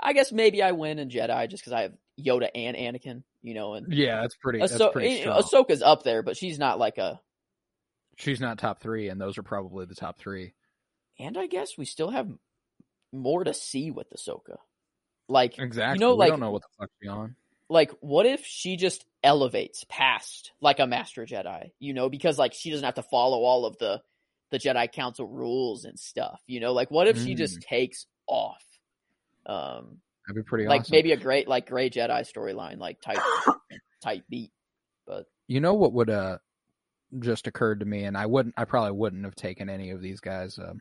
I 0.00 0.12
guess 0.12 0.32
maybe 0.32 0.62
I 0.62 0.72
win 0.72 0.98
in 0.98 1.08
Jedi 1.08 1.48
just 1.48 1.62
because 1.62 1.72
I 1.72 1.82
have 1.82 1.92
Yoda 2.20 2.48
and 2.54 2.76
Anakin. 2.76 3.22
You 3.42 3.54
know, 3.54 3.74
and 3.74 3.92
yeah, 3.92 4.20
that's 4.22 4.36
pretty. 4.36 4.58
That's 4.58 4.76
pretty 4.92 5.20
strong. 5.20 5.40
Ahsoka's 5.42 5.82
up 5.82 6.02
there, 6.02 6.22
but 6.22 6.36
she's 6.36 6.58
not 6.58 6.78
like 6.78 6.98
a. 6.98 7.20
She's 8.16 8.40
not 8.40 8.58
top 8.58 8.80
three, 8.80 9.08
and 9.08 9.20
those 9.20 9.38
are 9.38 9.42
probably 9.42 9.86
the 9.86 9.94
top 9.94 10.18
three. 10.18 10.54
And 11.18 11.36
I 11.38 11.46
guess 11.46 11.78
we 11.78 11.84
still 11.84 12.10
have 12.10 12.28
more 13.12 13.44
to 13.44 13.54
see 13.54 13.90
with 13.90 14.08
Ahsoka. 14.16 14.56
Like, 15.28 15.58
Exactly. 15.58 16.00
know, 16.00 16.14
we 16.14 16.18
like- 16.20 16.30
don't 16.30 16.40
know 16.40 16.50
what 16.50 16.62
the 16.62 16.68
fuck's 16.78 16.94
beyond. 17.00 17.34
Like 17.68 17.90
what 18.00 18.26
if 18.26 18.44
she 18.44 18.76
just 18.76 19.04
elevates 19.22 19.84
past 19.88 20.52
like 20.60 20.80
a 20.80 20.86
master 20.86 21.24
jedi 21.24 21.70
you 21.78 21.94
know 21.94 22.10
because 22.10 22.38
like 22.38 22.52
she 22.52 22.70
doesn't 22.70 22.84
have 22.84 22.94
to 22.94 23.02
follow 23.02 23.42
all 23.42 23.64
of 23.64 23.76
the 23.78 24.00
the 24.50 24.58
jedi 24.58 24.90
council 24.92 25.26
rules 25.26 25.84
and 25.84 25.98
stuff 25.98 26.40
you 26.46 26.60
know? 26.60 26.72
Like 26.72 26.90
what 26.90 27.08
if 27.08 27.18
she 27.18 27.34
just 27.34 27.60
takes 27.62 28.06
off? 28.26 28.62
Um 29.46 29.98
That'd 30.26 30.42
be 30.44 30.48
pretty 30.48 30.66
like 30.66 30.82
awesome. 30.82 30.92
maybe 30.92 31.12
a 31.12 31.16
great 31.16 31.48
like 31.48 31.66
gray 31.66 31.90
jedi 31.90 32.30
storyline 32.30 32.78
like 32.78 33.00
type 33.00 33.18
type 34.02 34.22
beat 34.28 34.52
but 35.06 35.26
you 35.48 35.60
know 35.60 35.74
what 35.74 35.92
would 35.92 36.10
uh 36.10 36.38
just 37.20 37.46
occurred 37.46 37.78
to 37.80 37.86
me, 37.86 38.04
and 38.04 38.16
I 38.16 38.26
wouldn't, 38.26 38.56
I 38.58 38.64
probably 38.64 38.90
wouldn't 38.90 39.24
have 39.24 39.36
taken 39.36 39.70
any 39.70 39.90
of 39.90 40.02
these 40.02 40.18
guys 40.18 40.58
um, 40.58 40.80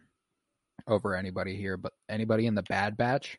over 0.88 1.16
anybody 1.16 1.56
here, 1.56 1.78
but 1.78 1.94
anybody 2.10 2.48
in 2.48 2.56
the 2.56 2.64
Bad 2.64 2.98
Batch, 2.98 3.38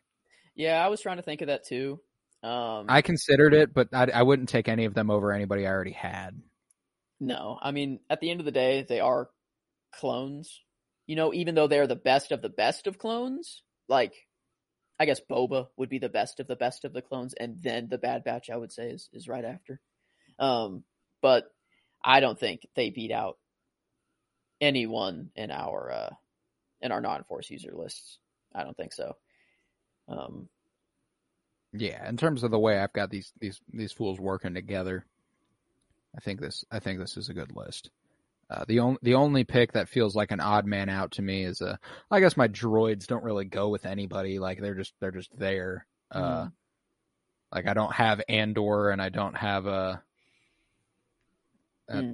yeah 0.55 0.83
i 0.83 0.87
was 0.87 1.01
trying 1.01 1.17
to 1.17 1.23
think 1.23 1.41
of 1.41 1.47
that 1.47 1.65
too 1.65 1.99
um 2.45 2.85
I 2.87 3.01
considered 3.01 3.53
it, 3.53 3.73
but 3.73 3.89
I, 3.93 4.05
I 4.13 4.23
wouldn't 4.23 4.49
take 4.49 4.67
any 4.67 4.85
of 4.85 4.93
them 4.93 5.09
over 5.09 5.31
anybody 5.31 5.65
I 5.65 5.71
already 5.71 5.91
had. 5.91 6.41
No, 7.19 7.57
I 7.61 7.71
mean, 7.71 7.99
at 8.09 8.19
the 8.19 8.29
end 8.29 8.39
of 8.39 8.45
the 8.45 8.51
day, 8.51 8.85
they 8.87 8.99
are 8.99 9.29
clones. 9.93 10.61
You 11.07 11.15
know, 11.15 11.33
even 11.33 11.55
though 11.55 11.67
they're 11.67 11.87
the 11.87 11.95
best 11.95 12.31
of 12.31 12.41
the 12.41 12.49
best 12.49 12.87
of 12.87 12.97
clones, 12.97 13.63
like, 13.87 14.13
I 14.99 15.05
guess 15.05 15.21
Boba 15.29 15.67
would 15.77 15.89
be 15.89 15.99
the 15.99 16.09
best 16.09 16.39
of 16.39 16.47
the 16.47 16.55
best 16.55 16.83
of 16.83 16.93
the 16.93 17.01
clones, 17.01 17.33
and 17.33 17.57
then 17.61 17.87
the 17.89 17.97
Bad 17.97 18.23
Batch, 18.23 18.49
I 18.49 18.57
would 18.57 18.71
say, 18.71 18.89
is, 18.89 19.09
is 19.13 19.27
right 19.27 19.45
after. 19.45 19.79
Um, 20.39 20.83
but 21.21 21.45
I 22.03 22.19
don't 22.19 22.39
think 22.39 22.67
they 22.75 22.89
beat 22.89 23.11
out 23.11 23.37
anyone 24.61 25.29
in 25.35 25.51
our 25.51 25.91
uh, 25.91 26.13
in 26.81 26.91
our 26.91 27.01
non-force 27.01 27.49
user 27.49 27.71
lists. 27.73 28.19
I 28.53 28.63
don't 28.63 28.77
think 28.77 28.93
so. 28.93 29.15
Um, 30.07 30.49
Yeah, 31.77 32.07
in 32.07 32.17
terms 32.17 32.43
of 32.43 32.51
the 32.51 32.59
way 32.59 32.79
I've 32.79 32.93
got 32.93 33.09
these 33.09 33.31
these 33.39 33.59
these 33.73 33.91
fools 33.91 34.19
working 34.19 34.53
together, 34.53 35.05
I 36.15 36.19
think 36.21 36.39
this 36.41 36.63
I 36.71 36.79
think 36.79 36.99
this 36.99 37.17
is 37.17 37.29
a 37.29 37.33
good 37.33 37.55
list. 37.55 37.89
Uh, 38.49 38.63
the 38.67 38.79
only 38.79 38.99
the 39.01 39.15
only 39.15 39.43
pick 39.43 39.73
that 39.73 39.89
feels 39.89 40.15
like 40.15 40.31
an 40.31 40.39
odd 40.39 40.65
man 40.65 40.89
out 40.89 41.11
to 41.11 41.21
me 41.21 41.43
is 41.43 41.61
uh, 41.61 41.77
I 42.11 42.19
guess 42.19 42.37
my 42.37 42.47
droids 42.47 43.07
don't 43.07 43.23
really 43.23 43.45
go 43.45 43.69
with 43.69 43.85
anybody. 43.85 44.39
Like 44.39 44.59
they're 44.61 44.75
just 44.75 44.93
they're 44.99 45.11
just 45.11 45.35
there. 45.37 45.87
Uh, 46.11 46.47
Like 47.51 47.67
I 47.67 47.73
don't 47.73 47.93
have 47.93 48.21
Andor 48.29 48.89
and 48.91 49.01
I 49.01 49.09
don't 49.09 49.35
have 49.35 49.65
a, 49.65 50.03
a 51.89 52.01
Hmm. 52.01 52.13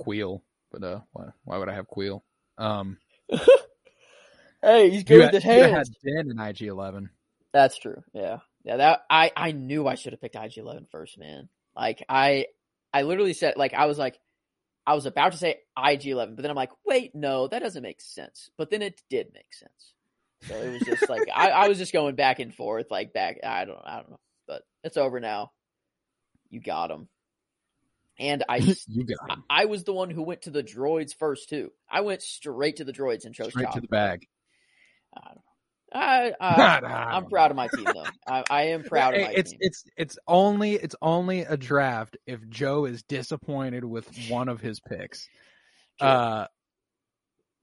Kuiil, 0.00 0.40
but 0.70 0.82
uh, 0.84 1.00
why, 1.12 1.24
why 1.44 1.58
would 1.58 1.68
I 1.68 1.74
have 1.74 1.88
Kuiil? 1.88 2.22
Um, 2.58 2.98
hey, 4.62 4.90
he's 4.90 5.04
you 5.10 5.18
good 5.18 5.20
had, 5.20 5.32
with 5.32 5.42
his 5.42 5.56
you 5.56 5.62
had. 5.68 5.86
Din 6.02 6.30
in 6.30 6.38
IG 6.38 6.62
Eleven. 6.62 7.10
That's 7.52 7.76
true. 7.78 8.02
Yeah. 8.14 8.38
Yeah, 8.64 8.76
that 8.76 9.04
I 9.10 9.30
I 9.36 9.52
knew 9.52 9.86
I 9.86 9.96
should 9.96 10.12
have 10.12 10.20
picked 10.20 10.36
IG 10.36 10.58
11 10.58 10.86
first, 10.90 11.18
man. 11.18 11.48
Like 11.74 12.04
I 12.08 12.46
I 12.92 13.02
literally 13.02 13.32
said 13.32 13.54
like 13.56 13.74
I 13.74 13.86
was 13.86 13.98
like 13.98 14.18
I 14.86 14.94
was 14.94 15.06
about 15.06 15.32
to 15.32 15.38
say 15.38 15.60
IG 15.76 16.06
11, 16.06 16.34
but 16.34 16.42
then 16.42 16.50
I'm 16.50 16.56
like, 16.56 16.72
"Wait, 16.84 17.14
no, 17.14 17.46
that 17.46 17.62
doesn't 17.62 17.82
make 17.82 18.00
sense." 18.00 18.50
But 18.58 18.70
then 18.70 18.82
it 18.82 19.00
did 19.08 19.28
make 19.32 19.52
sense. 19.54 19.94
So 20.42 20.54
it 20.56 20.72
was 20.72 20.82
just 20.82 21.08
like 21.08 21.28
I, 21.34 21.50
I 21.50 21.68
was 21.68 21.78
just 21.78 21.92
going 21.92 22.16
back 22.16 22.40
and 22.40 22.54
forth 22.54 22.86
like 22.90 23.12
back 23.12 23.38
I 23.44 23.64
don't 23.64 23.78
I 23.84 23.96
don't 23.96 24.10
know. 24.10 24.20
But 24.46 24.62
it's 24.84 24.96
over 24.96 25.20
now. 25.20 25.52
You 26.50 26.60
got 26.60 26.90
him. 26.90 27.08
And 28.18 28.44
I 28.48 28.56
you 28.88 29.04
got 29.04 29.30
I, 29.30 29.32
him. 29.34 29.44
I 29.48 29.64
was 29.66 29.84
the 29.84 29.92
one 29.92 30.10
who 30.10 30.22
went 30.22 30.42
to 30.42 30.50
the 30.50 30.62
droids 30.62 31.14
first 31.16 31.48
too. 31.48 31.72
I 31.90 32.02
went 32.02 32.22
straight 32.22 32.76
to 32.76 32.84
the 32.84 32.92
droids 32.92 33.24
and 33.24 33.34
chose 33.34 33.50
straight 33.50 33.70
to 33.72 33.80
the 33.80 33.88
bag. 33.88 34.26
I 35.16 35.20
don't 35.26 35.36
know. 35.36 35.51
I, 35.94 36.32
I, 36.40 36.56
God, 36.56 36.84
I 36.84 37.04
I'm 37.16 37.22
don't 37.22 37.30
proud 37.30 37.50
of 37.50 37.56
my 37.56 37.68
team 37.68 37.84
though. 37.84 38.06
I, 38.26 38.44
I 38.50 38.62
am 38.68 38.82
proud 38.82 39.14
of 39.14 39.20
my 39.22 39.30
it's 39.32 39.50
team. 39.50 39.58
it's 39.62 39.84
it's 39.96 40.18
only 40.26 40.74
it's 40.74 40.96
only 41.02 41.40
a 41.42 41.56
draft 41.56 42.16
if 42.26 42.46
Joe 42.48 42.84
is 42.86 43.02
disappointed 43.02 43.84
with 43.84 44.08
one 44.28 44.48
of 44.48 44.60
his 44.60 44.80
picks. 44.80 45.28
True. 46.00 46.08
Uh 46.08 46.46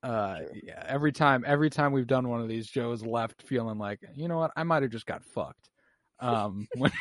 uh 0.03 0.37
True. 0.37 0.47
yeah, 0.63 0.83
every 0.87 1.11
time 1.11 1.43
every 1.45 1.69
time 1.69 1.91
we've 1.91 2.07
done 2.07 2.29
one 2.29 2.41
of 2.41 2.47
these 2.47 2.67
Joe's 2.69 3.03
left 3.03 3.41
feeling 3.41 3.77
like, 3.77 3.99
you 4.15 4.27
know 4.27 4.37
what, 4.37 4.51
I 4.55 4.63
might 4.63 4.83
have 4.83 4.91
just 4.91 5.05
got 5.05 5.23
fucked. 5.25 5.69
Um 6.19 6.67
when- 6.77 6.91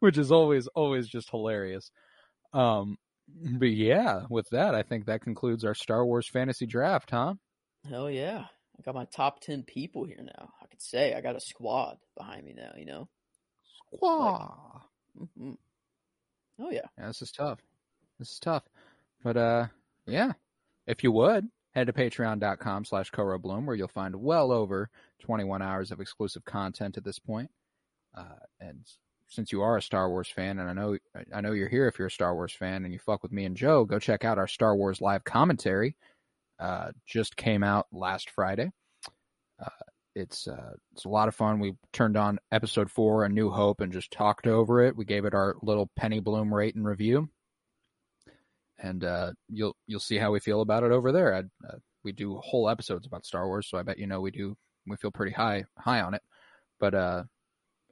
which 0.00 0.18
is 0.18 0.30
always 0.30 0.66
always 0.68 1.08
just 1.08 1.30
hilarious. 1.30 1.90
Um 2.52 2.96
but 3.58 3.70
yeah, 3.70 4.22
with 4.28 4.46
that 4.50 4.74
I 4.74 4.82
think 4.82 5.06
that 5.06 5.22
concludes 5.22 5.64
our 5.64 5.74
Star 5.74 6.04
Wars 6.04 6.28
fantasy 6.28 6.66
draft, 6.66 7.10
huh? 7.10 7.34
Hell 7.88 8.10
yeah. 8.10 8.44
I 8.78 8.82
got 8.82 8.94
my 8.94 9.04
top 9.04 9.40
10 9.40 9.62
people 9.62 10.04
here 10.04 10.22
now. 10.22 10.50
I 10.62 10.66
could 10.66 10.82
say 10.82 11.14
I 11.14 11.20
got 11.20 11.36
a 11.36 11.40
squad 11.40 11.98
behind 12.16 12.44
me 12.44 12.54
now, 12.54 12.72
you 12.76 12.84
know? 12.86 13.08
Squaw. 13.94 14.80
hmm 15.36 15.52
Oh, 16.58 16.70
yeah. 16.70 16.86
Yeah, 16.98 17.08
this 17.08 17.22
is 17.22 17.32
tough. 17.32 17.58
This 18.18 18.30
is 18.30 18.38
tough. 18.38 18.62
But 19.22 19.36
uh 19.36 19.66
yeah. 20.06 20.32
If 20.86 21.02
you 21.02 21.12
would, 21.12 21.48
head 21.72 21.86
to 21.86 21.92
patreon.com 21.92 22.84
slash 22.84 23.10
Bloom 23.10 23.66
where 23.66 23.76
you'll 23.76 23.88
find 23.88 24.14
well 24.16 24.52
over 24.52 24.90
21 25.22 25.62
hours 25.62 25.90
of 25.90 26.00
exclusive 26.00 26.44
content 26.44 26.96
at 26.96 27.04
this 27.04 27.18
point. 27.18 27.50
Uh, 28.16 28.38
and 28.60 28.80
since 29.28 29.50
you 29.50 29.62
are 29.62 29.76
a 29.76 29.82
Star 29.82 30.08
Wars 30.10 30.28
fan, 30.28 30.58
and 30.58 30.68
I 30.68 30.72
know 30.72 30.98
I 31.34 31.40
know 31.40 31.52
you're 31.52 31.68
here 31.68 31.88
if 31.88 31.98
you're 31.98 32.08
a 32.08 32.10
Star 32.10 32.34
Wars 32.34 32.52
fan 32.52 32.84
and 32.84 32.92
you 32.92 32.98
fuck 32.98 33.22
with 33.22 33.32
me 33.32 33.44
and 33.44 33.56
Joe, 33.56 33.84
go 33.84 33.98
check 33.98 34.24
out 34.24 34.38
our 34.38 34.46
Star 34.46 34.76
Wars 34.76 35.00
live 35.00 35.24
commentary. 35.24 35.96
Uh, 36.58 36.92
just 37.06 37.36
came 37.36 37.62
out 37.62 37.86
last 37.92 38.30
Friday. 38.30 38.70
Uh, 39.60 39.68
it's 40.14 40.46
uh, 40.46 40.72
it's 40.92 41.04
a 41.04 41.08
lot 41.08 41.28
of 41.28 41.34
fun. 41.34 41.58
We 41.58 41.74
turned 41.92 42.16
on 42.16 42.38
episode 42.52 42.90
four, 42.90 43.24
A 43.24 43.28
New 43.28 43.50
Hope, 43.50 43.80
and 43.80 43.92
just 43.92 44.12
talked 44.12 44.46
over 44.46 44.82
it. 44.82 44.96
We 44.96 45.04
gave 45.04 45.24
it 45.24 45.34
our 45.34 45.56
little 45.62 45.90
Penny 45.96 46.20
Bloom 46.20 46.54
rate 46.54 46.76
and 46.76 46.86
review, 46.86 47.28
and 48.78 49.02
uh, 49.04 49.32
you'll 49.48 49.76
you'll 49.86 50.00
see 50.00 50.18
how 50.18 50.30
we 50.30 50.40
feel 50.40 50.60
about 50.60 50.84
it 50.84 50.92
over 50.92 51.10
there. 51.10 51.34
I, 51.34 51.38
uh, 51.66 51.78
we 52.04 52.12
do 52.12 52.36
whole 52.36 52.68
episodes 52.68 53.06
about 53.06 53.26
Star 53.26 53.46
Wars, 53.46 53.68
so 53.68 53.78
I 53.78 53.82
bet 53.82 53.98
you 53.98 54.06
know 54.06 54.20
we 54.20 54.30
do. 54.30 54.56
We 54.86 54.96
feel 54.96 55.10
pretty 55.10 55.32
high 55.32 55.64
high 55.78 56.00
on 56.00 56.14
it, 56.14 56.22
but 56.78 56.94
uh, 56.94 57.24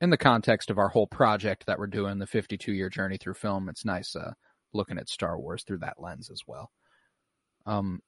in 0.00 0.10
the 0.10 0.18
context 0.18 0.70
of 0.70 0.78
our 0.78 0.88
whole 0.88 1.06
project 1.06 1.66
that 1.66 1.78
we're 1.78 1.86
doing, 1.86 2.18
the 2.18 2.26
52 2.26 2.72
year 2.72 2.90
journey 2.90 3.16
through 3.16 3.34
film, 3.34 3.68
it's 3.68 3.84
nice 3.84 4.14
uh, 4.14 4.32
looking 4.72 4.98
at 4.98 5.08
Star 5.08 5.38
Wars 5.38 5.62
through 5.64 5.78
that 5.78 6.00
lens 6.00 6.28
as 6.30 6.42
well. 6.46 6.70
Um, 7.66 8.00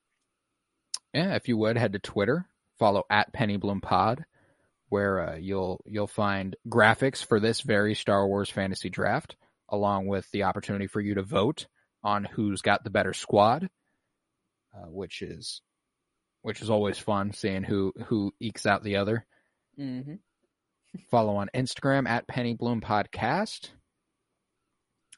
yeah, 1.15 1.35
if 1.37 1.49
you 1.49 1.57
would 1.57 1.79
head 1.79 1.93
to 1.95 1.99
Twitter, 1.99 2.47
follow 2.79 3.05
at 3.09 3.33
Penny 3.33 3.57
Bloom 3.57 3.81
Pod, 3.81 4.25
where 4.89 5.31
uh, 5.31 5.37
you'll 5.37 5.81
you'll 5.87 6.07
find 6.07 6.57
graphics 6.69 7.25
for 7.25 7.41
this 7.41 7.61
very 7.61 7.95
Star 7.95 8.27
Wars 8.27 8.51
fantasy 8.51 8.91
draft, 8.91 9.37
along 9.69 10.07
with 10.07 10.31
the 10.33 10.43
opportunity 10.43 10.87
for 10.87 11.01
you 11.01 11.15
to 11.15 11.23
vote 11.23 11.67
on 12.03 12.25
who's 12.25 12.61
got 12.63 12.85
the 12.85 12.91
better 12.91 13.13
squad, 13.13 13.71
uh, 14.77 14.87
which 14.89 15.23
is 15.23 15.63
which 16.43 16.61
is 16.61 16.69
always 16.69 16.99
fun 16.99 17.33
seeing 17.33 17.63
who 17.63 17.93
who 18.07 18.35
ekes 18.41 18.67
out 18.67 18.83
the 18.83 18.97
other. 18.97 19.25
hmm 19.77 20.15
Follow 21.11 21.37
on 21.37 21.51
Instagram 21.55 22.09
at 22.09 22.29
Penny 22.29 22.55
Bloom 22.55 22.81
Podcast. 22.81 23.71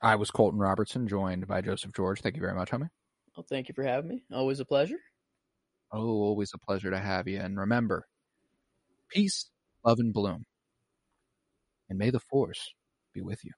I 0.01 0.16
was 0.16 0.30
Colton 0.30 0.59
Robertson, 0.59 1.07
joined 1.07 1.47
by 1.47 1.61
Joseph 1.61 1.92
George. 1.94 2.22
Thank 2.22 2.36
you 2.36 2.40
very 2.40 2.55
much, 2.55 2.70
homie. 2.70 2.88
Well, 3.36 3.44
thank 3.47 3.68
you 3.68 3.74
for 3.74 3.82
having 3.82 4.09
me. 4.09 4.22
Always 4.32 4.61
a 4.61 4.64
pleasure. 4.64 4.97
Oh, 5.93 5.99
always 6.22 6.53
a 6.55 6.59
pleasure 6.59 6.91
to 6.91 6.99
have 7.01 7.26
you. 7.26 7.39
And 7.41 7.59
remember, 7.59 8.07
peace, 9.11 9.51
love, 9.84 9.99
and 9.99 10.12
bloom. 10.12 10.45
And 11.89 11.99
may 11.99 12.11
the 12.11 12.20
force 12.20 12.74
be 13.12 13.20
with 13.22 13.45
you. 13.45 13.53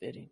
Fitting. 0.00 0.30